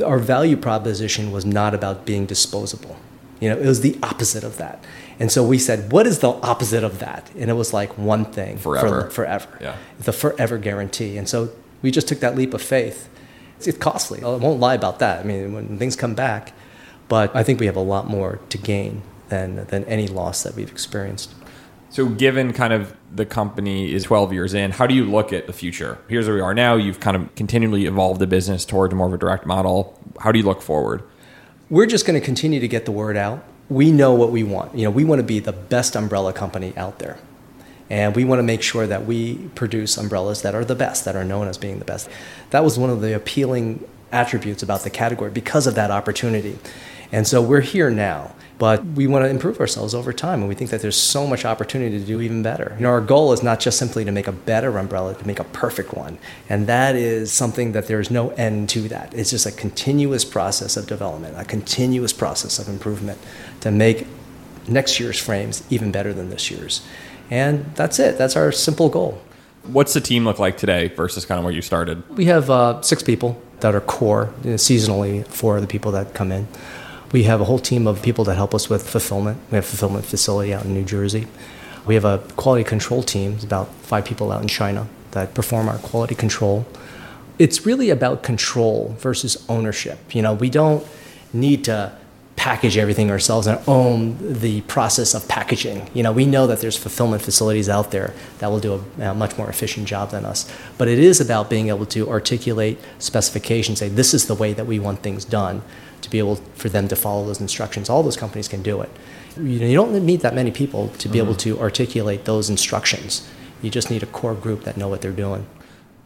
our 0.06 0.20
value 0.20 0.56
proposition 0.56 1.34
was 1.34 1.46
not 1.46 1.76
about 1.76 2.06
being 2.06 2.28
disposable. 2.28 2.96
You 3.42 3.50
know, 3.50 3.58
it 3.58 3.66
was 3.66 3.82
the 3.82 4.00
opposite 4.02 4.46
of 4.46 4.56
that. 4.56 4.86
And 5.20 5.30
so 5.30 5.44
we 5.44 5.60
said, 5.60 5.92
what 5.92 6.08
is 6.08 6.20
the 6.20 6.30
opposite 6.30 6.84
of 6.84 7.00
that? 7.00 7.30
And 7.38 7.50
it 7.50 7.54
was 7.54 7.74
like 7.74 7.98
one 7.98 8.26
thing 8.26 8.58
forever. 8.58 9.04
For, 9.04 9.10
forever. 9.10 9.58
Yeah. 9.60 9.76
The 10.00 10.14
forever 10.14 10.58
guarantee. 10.58 11.18
And 11.18 11.28
so 11.28 11.52
we 11.82 11.92
just 11.92 12.08
took 12.08 12.22
that 12.22 12.36
leap 12.36 12.54
of 12.54 12.62
faith. 12.62 13.10
It's, 13.58 13.68
it's 13.68 13.78
costly. 13.78 14.24
I 14.24 14.28
won't 14.36 14.62
lie 14.62 14.76
about 14.76 15.00
that. 15.00 15.20
I 15.20 15.24
mean, 15.24 15.54
when 15.54 15.78
things 15.78 15.98
come 15.98 16.16
back, 16.16 16.54
but 17.10 17.36
I 17.36 17.44
think 17.44 17.60
we 17.60 17.66
have 17.66 17.76
a 17.76 17.82
lot 17.82 18.08
more 18.08 18.40
to 18.50 18.58
gain 18.58 19.02
than, 19.28 19.66
than 19.66 19.84
any 19.86 20.08
loss 20.08 20.44
that 20.44 20.56
we've 20.56 20.72
experienced. 20.72 21.34
So, 21.92 22.08
given 22.08 22.54
kind 22.54 22.72
of 22.72 22.96
the 23.12 23.26
company 23.26 23.92
is 23.92 24.04
12 24.04 24.32
years 24.32 24.54
in, 24.54 24.70
how 24.70 24.86
do 24.86 24.94
you 24.94 25.06
look 25.06 25.34
at 25.34 25.48
the 25.48 25.54
future? 25.54 25.98
Here's 26.08 26.28
where 26.28 26.36
we 26.36 26.42
are 26.42 26.54
now. 26.54 26.76
You've 26.76 27.00
kind 27.00 27.18
of 27.18 27.34
continually 27.34 27.88
evolved 27.88 28.22
the 28.22 28.28
business 28.28 28.64
towards 28.64 28.94
more 28.94 29.08
of 29.08 29.14
a 29.14 29.18
direct 29.18 29.48
model. 29.48 30.00
How 30.20 30.32
do 30.32 30.38
you 30.38 30.46
look 30.46 30.62
forward? 30.62 31.02
We're 31.68 31.88
just 31.88 32.06
going 32.06 32.20
to 32.20 32.24
continue 32.24 32.60
to 32.60 32.68
get 32.68 32.86
the 32.86 32.92
word 32.92 33.18
out 33.18 33.44
we 33.70 33.92
know 33.92 34.14
what 34.14 34.32
we 34.32 34.44
want. 34.44 34.76
You 34.76 34.86
know, 34.86 34.92
we 34.92 35.06
want 35.06 35.20
to 35.20 35.24
be 35.24 35.40
the 35.40 35.54
best 35.54 35.96
umbrella 35.96 36.34
company 36.34 36.74
out 36.76 37.00
there. 37.00 37.20
And 37.90 38.16
we 38.16 38.24
want 38.24 38.40
to 38.40 38.44
make 38.44 38.62
sure 38.62 38.86
that 38.86 39.06
we 39.06 39.36
produce 39.56 39.98
umbrellas 39.98 40.44
that 40.44 40.54
are 40.54 40.66
the 40.66 40.76
best, 40.76 41.06
that 41.06 41.16
are 41.16 41.24
known 41.24 41.48
as 41.48 41.58
being 41.58 41.80
the 41.80 41.86
best. 41.86 42.10
That 42.52 42.64
was 42.64 42.78
one 42.78 42.90
of 42.90 43.02
the 43.02 43.16
appealing 43.16 43.88
attributes 44.12 44.62
about 44.62 44.82
the 44.82 44.90
category 44.90 45.32
because 45.32 45.68
of 45.68 45.76
that 45.76 45.92
opportunity. 45.92 46.58
And 47.12 47.28
so 47.28 47.42
we're 47.42 47.62
here 47.62 47.90
now. 47.90 48.36
But 48.60 48.84
we 48.86 49.08
want 49.08 49.24
to 49.24 49.30
improve 49.30 49.60
ourselves 49.60 49.96
over 49.96 50.12
time, 50.12 50.42
and 50.42 50.50
we 50.50 50.54
think 50.54 50.70
that 50.70 50.82
there's 50.82 50.98
so 50.98 51.26
much 51.26 51.46
opportunity 51.46 51.98
to 51.98 52.06
do 52.06 52.20
even 52.20 52.44
better. 52.44 52.76
You 52.78 52.84
know, 52.84 52.90
our 52.90 53.02
goal 53.02 53.32
is 53.32 53.42
not 53.42 53.62
just 53.62 53.80
simply 53.80 54.04
to 54.04 54.12
make 54.12 54.28
a 54.28 54.34
better 54.34 54.78
umbrella, 54.78 55.16
to 55.16 55.26
make 55.26 55.40
a 55.40 55.46
perfect 55.46 55.94
one, 55.94 56.20
and 56.50 56.68
that 56.68 56.96
is 56.96 57.32
something 57.32 57.72
that 57.72 57.88
there's 57.88 58.12
no 58.12 58.30
end 58.32 58.70
to. 58.70 58.82
That 58.90 59.14
it's 59.14 59.32
just 59.32 59.46
a 59.46 59.52
continuous 59.52 60.26
process 60.26 60.78
of 60.78 60.86
development, 60.88 61.40
a 61.40 61.46
continuous 61.46 62.14
process 62.14 62.60
of 62.60 62.68
improvement 62.68 63.18
to 63.62 63.72
make 63.72 64.06
next 64.68 65.00
year's 65.00 65.18
frames 65.18 65.64
even 65.70 65.92
better 65.92 66.14
than 66.14 66.30
this 66.30 66.52
year's, 66.52 66.86
and 67.32 67.66
that's 67.76 67.98
it. 67.98 68.18
That's 68.18 68.36
our 68.36 68.52
simple 68.52 68.90
goal. 68.90 69.22
What's 69.64 69.94
the 69.94 70.02
team 70.02 70.26
look 70.26 70.38
like 70.38 70.58
today 70.58 70.90
versus 70.90 71.26
kind 71.26 71.40
of 71.40 71.46
where 71.46 71.54
you 71.54 71.62
started? 71.62 72.08
We 72.18 72.26
have 72.26 72.50
uh, 72.50 72.82
six 72.82 73.04
people 73.04 73.42
that 73.62 73.74
are 73.74 73.82
core, 73.82 74.34
you 74.44 74.52
know, 74.52 74.56
seasonally, 74.56 75.26
for 75.28 75.62
the 75.62 75.68
people 75.68 75.92
that 75.94 76.14
come 76.14 76.32
in. 76.32 76.48
We 77.12 77.24
have 77.24 77.42
a 77.42 77.46
whole 77.46 77.60
team 77.60 77.88
of 77.88 78.02
people 78.02 78.24
that 78.26 78.36
help 78.36 78.54
us 78.54 78.70
with 78.70 78.88
fulfillment. 78.88 79.40
We 79.50 79.56
have 79.56 79.64
a 79.64 79.68
fulfillment 79.68 80.06
facility 80.06 80.54
out 80.54 80.66
in 80.66 80.74
New 80.74 80.86
Jersey. 80.86 81.28
We 81.86 81.96
have 81.96 82.06
a 82.06 82.20
quality 82.36 82.64
control 82.64 83.02
team, 83.02 83.34
it's 83.34 83.44
about 83.44 83.74
five 83.82 84.06
people 84.06 84.32
out 84.32 84.42
in 84.42 84.48
China 84.48 84.88
that 85.12 85.34
perform 85.34 85.68
our 85.68 85.80
quality 85.80 86.14
control. 86.14 86.68
It's 87.40 87.66
really 87.66 87.90
about 87.90 88.22
control 88.22 88.96
versus 89.00 89.44
ownership. 89.50 90.14
You 90.14 90.22
know, 90.22 90.34
we 90.34 90.50
don't 90.50 90.86
need 91.34 91.64
to 91.66 91.98
package 92.36 92.78
everything 92.78 93.12
ourselves 93.12 93.48
and 93.48 93.60
own 93.68 94.18
the 94.20 94.62
process 94.62 95.14
of 95.14 95.28
packaging. 95.28 95.90
You 95.94 96.04
know, 96.04 96.14
we 96.14 96.26
know 96.26 96.48
that 96.48 96.62
there's 96.62 96.78
fulfillment 96.78 97.22
facilities 97.22 97.68
out 97.68 97.92
there 97.92 98.14
that 98.38 98.48
will 98.50 98.62
do 98.62 98.86
a, 99.00 99.10
a, 99.10 99.14
much 99.14 99.38
more 99.38 99.50
efficient 99.50 99.88
job 99.88 100.12
than 100.12 100.24
us. 100.24 100.50
But 100.78 100.88
it 100.88 101.00
is 101.00 101.20
about 101.20 101.50
being 101.50 101.68
able 101.68 101.86
to 101.88 102.10
articulate 102.10 102.80
specifications, 102.98 103.80
say 103.80 103.90
this 103.90 104.14
is 104.14 104.28
the 104.28 104.36
way 104.36 104.54
that 104.54 104.66
we 104.66 104.80
want 104.80 105.02
things 105.02 105.26
done, 105.26 105.64
to 106.02 106.10
be 106.10 106.20
able 106.20 106.36
for 106.56 106.70
them 106.70 106.88
to 106.88 106.96
follow 106.96 107.26
those 107.26 107.42
instructions. 107.42 107.90
All 107.90 108.04
those 108.04 108.18
companies 108.18 108.48
can 108.48 108.62
do 108.62 108.82
it. 108.82 108.90
You, 109.38 109.60
know, 109.60 109.66
you 109.66 109.76
don't 109.76 110.06
need 110.06 110.22
that 110.22 110.34
many 110.34 110.52
people 110.52 110.90
to 111.00 111.08
be 111.08 111.20
mm-hmm. 111.20 111.28
able 111.28 111.36
to 111.36 111.60
articulate 111.60 112.26
those 112.26 112.50
instructions. 112.50 113.28
You 113.62 113.70
just 113.70 113.90
need 113.90 114.04
a 114.04 114.08
core 114.08 114.36
group 114.36 114.64
that 114.64 114.78
know 114.78 114.88
what 114.88 115.02
they're 115.02 115.12
doing. 115.12 115.48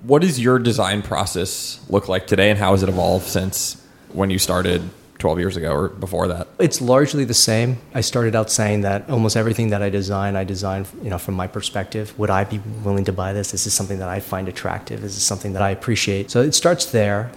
What 0.03 0.21
does 0.21 0.39
your 0.39 0.59
design 0.59 1.01
process 1.01 1.79
look 1.89 2.09
like 2.09 2.27
today, 2.27 2.49
and 2.49 2.59
how 2.59 2.71
has 2.71 2.83
it 2.83 2.89
evolved 2.89 3.25
since 3.25 3.81
when 4.11 4.29
you 4.29 4.37
started 4.37 4.89
12 5.19 5.39
years 5.39 5.55
ago 5.55 5.71
or 5.71 5.87
before 5.87 6.27
that? 6.27 6.49
It's 6.59 6.81
largely 6.81 7.23
the 7.23 7.33
same. 7.33 7.77
I 7.93 8.01
started 8.01 8.35
out 8.35 8.51
saying 8.51 8.81
that 8.81 9.09
almost 9.09 9.37
everything 9.37 9.69
that 9.69 9.81
I 9.81 9.89
design, 9.89 10.35
I 10.35 10.43
design 10.43 10.85
you 11.01 11.09
know, 11.09 11.17
from 11.17 11.35
my 11.35 11.47
perspective. 11.47 12.17
Would 12.19 12.29
I 12.29 12.43
be 12.43 12.59
willing 12.83 13.05
to 13.05 13.13
buy 13.13 13.31
this? 13.31 13.53
Is 13.53 13.63
this 13.63 13.73
something 13.73 13.99
that 13.99 14.09
I 14.09 14.19
find 14.19 14.49
attractive? 14.49 15.03
Is 15.03 15.15
this 15.15 15.23
something 15.23 15.53
that 15.53 15.61
I 15.61 15.69
appreciate? 15.69 16.29
So 16.29 16.41
it 16.41 16.53
starts 16.53 16.87
there. 16.87 17.31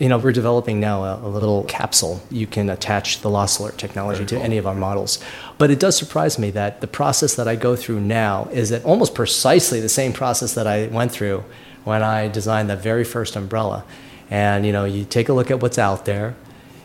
You 0.00 0.08
know, 0.08 0.16
we're 0.16 0.32
developing 0.32 0.80
now 0.80 1.04
a, 1.04 1.16
a, 1.16 1.28
little 1.28 1.62
capsule. 1.64 2.22
You 2.30 2.46
can 2.46 2.70
attach 2.70 3.20
the 3.20 3.28
loss 3.28 3.58
alert 3.58 3.76
technology 3.76 4.24
to 4.24 4.40
any 4.40 4.56
of 4.56 4.66
our 4.66 4.74
models. 4.74 5.22
But 5.58 5.70
it 5.70 5.78
does 5.78 5.94
surprise 5.94 6.38
me 6.38 6.50
that 6.52 6.80
the 6.80 6.86
process 6.86 7.34
that 7.34 7.46
I 7.46 7.54
go 7.54 7.76
through 7.76 8.00
now 8.00 8.48
is 8.50 8.70
that 8.70 8.82
almost 8.82 9.14
precisely 9.14 9.78
the 9.78 9.90
same 9.90 10.14
process 10.14 10.54
that 10.54 10.66
I 10.66 10.86
went 10.86 11.12
through 11.12 11.44
when 11.84 12.02
I 12.02 12.28
designed 12.28 12.70
that 12.70 12.82
very 12.82 13.04
first 13.04 13.36
umbrella. 13.36 13.84
And 14.30 14.64
you 14.64 14.72
know, 14.72 14.86
you 14.86 15.04
take 15.04 15.28
a 15.28 15.34
look 15.34 15.50
at 15.50 15.60
what's 15.60 15.78
out 15.78 16.06
there, 16.06 16.34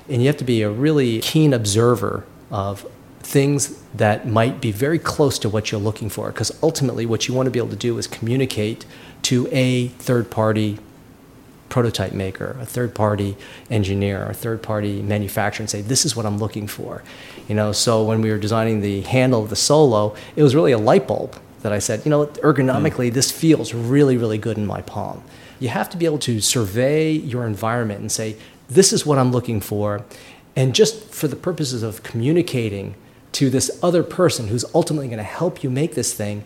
and 0.09 0.21
you 0.21 0.27
have 0.27 0.37
to 0.37 0.43
be 0.43 0.61
a 0.61 0.69
really 0.69 1.21
keen 1.21 1.53
observer 1.53 2.25
of 2.51 2.85
things 3.19 3.81
that 3.93 4.27
might 4.27 4.59
be 4.59 4.71
very 4.71 4.99
close 4.99 5.39
to 5.39 5.49
what 5.49 5.71
you're 5.71 5.79
looking 5.79 6.09
for. 6.09 6.31
Because 6.31 6.51
ultimately, 6.61 7.05
what 7.05 7.29
you 7.29 7.33
want 7.33 7.47
to 7.47 7.51
be 7.51 7.59
able 7.59 7.69
to 7.69 7.75
do 7.77 7.97
is 7.97 8.07
communicate 8.07 8.85
to 9.23 9.47
a 9.51 9.87
third 9.87 10.29
party 10.29 10.79
prototype 11.69 12.13
maker, 12.13 12.55
a 12.59 12.65
third 12.65 12.93
party 12.93 13.35
engineer, 13.69 14.25
a 14.29 14.33
third 14.33 14.61
party 14.61 15.01
manufacturer 15.01 15.63
and 15.63 15.69
say, 15.69 15.81
this 15.81 16.05
is 16.05 16.15
what 16.15 16.25
I'm 16.25 16.37
looking 16.37 16.67
for. 16.67 17.03
You 17.47 17.55
know, 17.55 17.71
so 17.71 18.03
when 18.03 18.21
we 18.21 18.29
were 18.31 18.37
designing 18.37 18.81
the 18.81 19.01
handle 19.01 19.43
of 19.43 19.49
the 19.49 19.55
Solo, 19.55 20.15
it 20.35 20.43
was 20.43 20.55
really 20.55 20.71
a 20.71 20.77
light 20.77 21.07
bulb 21.07 21.35
that 21.61 21.73
I 21.73 21.79
said, 21.79 22.05
you 22.05 22.11
know, 22.11 22.27
ergonomically, 22.27 23.09
mm. 23.09 23.13
this 23.13 23.31
feels 23.31 23.73
really, 23.73 24.17
really 24.17 24.37
good 24.37 24.57
in 24.57 24.65
my 24.67 24.81
palm. 24.81 25.23
You 25.59 25.69
have 25.69 25.89
to 25.89 25.97
be 25.97 26.05
able 26.05 26.19
to 26.19 26.39
survey 26.39 27.11
your 27.11 27.47
environment 27.47 28.01
and 28.01 28.11
say, 28.11 28.35
this 28.69 28.93
is 28.93 29.05
what 29.05 29.17
I'm 29.17 29.31
looking 29.31 29.61
for. 29.61 30.05
And 30.55 30.75
just 30.75 31.09
for 31.13 31.27
the 31.27 31.35
purposes 31.35 31.83
of 31.83 32.03
communicating 32.03 32.95
to 33.33 33.49
this 33.49 33.79
other 33.83 34.03
person 34.03 34.47
who's 34.47 34.63
ultimately 34.73 35.07
going 35.07 35.17
to 35.17 35.23
help 35.23 35.63
you 35.63 35.69
make 35.69 35.95
this 35.95 36.13
thing, 36.13 36.43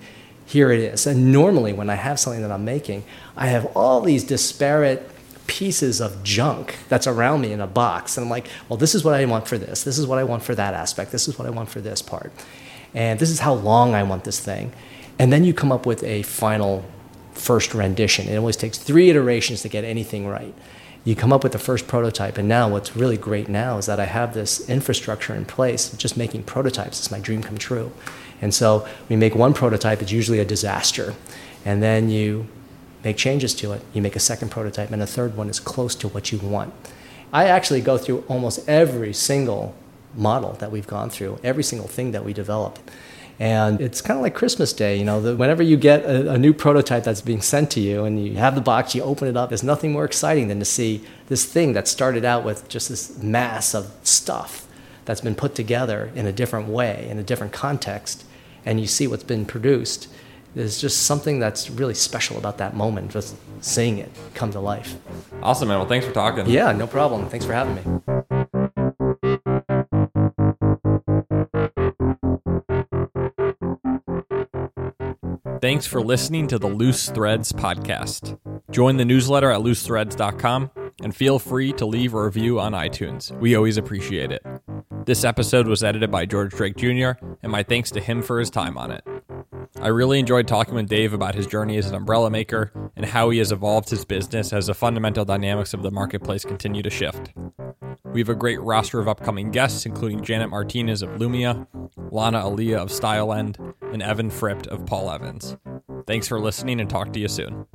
here 0.50 0.72
it 0.72 0.80
is. 0.80 1.06
And 1.06 1.32
normally, 1.32 1.74
when 1.74 1.92
I 1.92 1.96
have 1.96 2.20
something 2.20 2.42
that 2.42 2.52
I'm 2.52 2.66
making, 2.66 3.04
I 3.38 3.48
have 3.48 3.68
all 3.76 4.02
these 4.02 4.24
disparate 4.24 5.08
pieces 5.46 6.02
of 6.02 6.24
junk 6.24 6.76
that's 6.90 7.06
around 7.06 7.42
me 7.42 7.52
in 7.52 7.62
a 7.62 7.68
box. 7.68 8.18
And 8.18 8.26
I'm 8.26 8.32
like, 8.32 8.48
well, 8.68 8.78
this 8.78 8.96
is 8.96 9.04
what 9.04 9.14
I 9.14 9.26
want 9.26 9.48
for 9.48 9.60
this. 9.60 9.84
This 9.84 10.00
is 10.00 10.08
what 10.08 10.18
I 10.18 10.24
want 10.24 10.42
for 10.42 10.56
that 10.56 10.74
aspect. 10.74 11.12
This 11.12 11.28
is 11.28 11.38
what 11.38 11.48
I 11.48 11.52
want 11.52 11.70
for 11.70 11.82
this 11.82 12.02
part. 12.02 12.34
And 12.96 13.20
this 13.20 13.30
is 13.30 13.42
how 13.42 13.54
long 13.54 13.94
I 13.94 14.02
want 14.02 14.24
this 14.24 14.40
thing. 14.40 14.72
And 15.20 15.32
then 15.32 15.44
you 15.44 15.54
come 15.54 15.72
up 15.72 15.86
with 15.86 16.04
a 16.04 16.24
final 16.24 16.84
first 17.34 17.76
rendition. 17.76 18.28
It 18.28 18.36
always 18.36 18.58
takes 18.58 18.80
three 18.80 19.12
iterations 19.12 19.62
to 19.62 19.70
get 19.70 19.84
anything 19.84 20.28
right. 20.28 20.56
You 21.06 21.16
come 21.16 21.32
up 21.32 21.44
with 21.44 21.54
the 21.54 21.60
first 21.60 21.88
prototype, 21.88 22.38
and 22.38 22.48
now 22.48 22.70
what's 22.70 22.96
really 22.96 23.18
great 23.18 23.48
now 23.48 23.78
is 23.78 23.86
that 23.86 24.00
I 24.00 24.06
have 24.06 24.34
this 24.34 24.68
infrastructure 24.70 25.34
in 25.34 25.46
place, 25.46 25.90
just 25.92 26.18
making 26.18 26.44
prototypes. 26.44 27.00
It's 27.00 27.12
my 27.12 27.20
dream 27.20 27.42
come 27.42 27.58
true. 27.58 27.92
And 28.42 28.54
so 28.54 28.88
we 29.10 29.16
make 29.16 29.36
one 29.36 29.54
prototype, 29.54 30.02
it's 30.02 30.12
usually 30.12 30.40
a 30.40 30.46
disaster. 30.46 31.16
And 31.66 31.84
then 31.84 32.10
you 32.10 32.48
make 33.04 33.18
changes 33.18 33.54
to 33.56 33.72
it. 33.74 33.82
You 33.94 34.02
make 34.02 34.16
a 34.16 34.20
second 34.20 34.50
prototype, 34.50 34.92
and 34.92 35.02
a 35.02 35.08
third 35.08 35.36
one 35.36 35.50
is 35.50 35.60
close 35.60 35.96
to 35.96 36.08
what 36.08 36.32
you 36.32 36.40
want. 36.40 36.74
I 37.32 37.46
actually 37.46 37.82
go 37.82 37.98
through 37.98 38.24
almost 38.28 38.68
every 38.68 39.14
single 39.14 39.76
model 40.16 40.54
that 40.54 40.72
we've 40.72 40.88
gone 40.88 41.10
through, 41.10 41.40
every 41.44 41.64
single 41.64 41.88
thing 41.88 42.12
that 42.12 42.26
we 42.26 42.34
develop. 42.34 42.80
And 43.40 43.80
it's 43.80 44.02
kind 44.02 44.18
of 44.18 44.24
like 44.24 44.36
Christmas 44.36 44.74
Day, 44.74 44.98
you 44.98 45.06
know, 45.06 45.22
the, 45.22 45.36
whenever 45.36 45.64
you 45.64 45.78
get 45.78 46.04
a, 46.04 46.32
a, 46.32 46.38
new 46.38 46.54
prototype 46.54 47.06
that's 47.06 47.22
being 47.22 47.42
sent 47.42 47.72
to 47.72 47.80
you 47.80 48.04
and 48.04 48.22
you 48.22 48.36
have 48.36 48.54
the 48.54 48.60
box, 48.60 48.94
you 48.94 49.02
open 49.02 49.30
it 49.30 49.38
up, 49.38 49.48
there's 49.48 49.64
nothing 49.64 49.94
more 49.94 50.04
exciting 50.04 50.50
than 50.50 50.60
to 50.60 50.66
see 50.66 51.06
this 51.28 51.46
thing 51.46 51.72
that 51.72 51.88
started 51.88 52.26
out 52.26 52.44
with 52.44 52.68
just 52.68 52.90
this 52.90 53.18
mass 53.24 53.74
of 53.74 53.94
stuff 54.04 54.68
that's 55.06 55.22
been 55.22 55.36
put 55.36 55.56
together 55.56 56.12
in 56.16 56.26
a 56.26 56.34
different 56.34 56.68
way, 56.68 57.08
in 57.10 57.18
a 57.18 57.24
different 57.24 57.54
context, 57.54 58.26
and 58.70 58.80
you 58.80 58.86
see 58.86 59.08
what's 59.08 59.24
been 59.24 59.48
produced, 59.48 60.08
there's 60.54 60.80
just 60.80 61.02
something 61.08 61.40
that's 61.40 61.72
really 61.72 61.96
special 61.96 62.38
about 62.38 62.60
that 62.60 62.76
moment, 62.76 63.10
just 63.10 63.36
seeing 63.62 63.98
it 63.98 64.12
come 64.36 64.52
to 64.52 64.60
life. 64.60 64.96
Awesome, 65.42 65.70
man. 65.70 65.80
Well, 65.80 65.88
thanks 65.88 66.06
for 66.06 66.12
talking. 66.12 66.46
Yeah, 66.48 66.72
no 66.72 66.86
problem. 66.86 67.28
Thanks 67.30 67.48
for 67.48 67.54
having 67.54 67.74
me. 67.74 67.82
Thanks 75.62 75.88
for 75.88 76.02
listening 76.02 76.48
to 76.50 76.60
the 76.60 76.68
Loose 76.68 77.10
Threads 77.10 77.52
podcast. 77.52 78.38
Join 78.70 78.98
the 78.98 79.06
newsletter 79.06 79.50
at 79.50 79.62
loosethreads.com 79.62 80.70
and 81.02 81.16
feel 81.16 81.40
free 81.40 81.74
to 81.74 81.88
leave 81.88 82.14
a 82.14 82.24
review 82.24 82.60
on 82.60 82.74
iTunes. 82.74 83.36
We 83.40 83.56
always 83.56 83.78
appreciate 83.78 84.32
it. 84.32 84.46
This 85.10 85.24
episode 85.24 85.68
was 85.68 85.84
edited 85.84 86.12
by 86.12 86.28
George 86.28 86.52
Drake 86.52 86.78
Jr., 86.78 87.14
and 87.42 87.52
my 87.52 87.64
thanks 87.64 87.90
to 87.90 88.00
him 88.00 88.22
for 88.22 88.40
his 88.40 88.52
time 88.52 88.78
on 88.78 88.92
it. 88.92 89.04
I 89.82 89.88
really 89.88 90.20
enjoyed 90.20 90.48
talking 90.48 90.76
with 90.76 90.88
Dave 90.88 91.14
about 91.14 91.34
his 91.34 91.48
journey 91.48 91.78
as 91.78 91.88
an 91.88 91.96
umbrella 91.96 92.30
maker 92.30 92.72
and 92.96 93.08
how 93.08 93.32
he 93.32 93.40
has 93.40 93.52
evolved 93.52 93.90
his 93.90 94.06
business 94.06 94.54
as 94.54 94.68
the 94.68 94.76
fundamental 94.76 95.26
dynamics 95.26 95.74
of 95.74 95.82
the 95.82 95.90
marketplace 95.90 96.46
continue 96.46 96.84
to 96.84 96.92
shift. 96.92 97.34
We 98.06 98.20
have 98.20 98.30
a 98.30 98.36
great 98.36 98.62
roster 98.62 99.00
of 99.00 99.08
upcoming 99.08 99.50
guests, 99.50 99.88
including 99.88 100.24
Janet 100.24 100.52
Martinez 100.52 101.02
of 101.02 101.10
Lumia, 101.18 101.66
Lana 102.12 102.42
Aliyah 102.42 102.78
of 102.78 102.90
StyleEnd, 102.90 103.58
and 103.92 104.04
Evan 104.04 104.30
Fript 104.30 104.68
of 104.68 104.86
Paul 104.86 105.10
Evans. 105.10 105.58
Thanks 106.06 106.28
for 106.28 106.40
listening 106.40 106.80
and 106.80 106.88
talk 106.88 107.14
to 107.14 107.20
you 107.20 107.30
soon. 107.30 107.66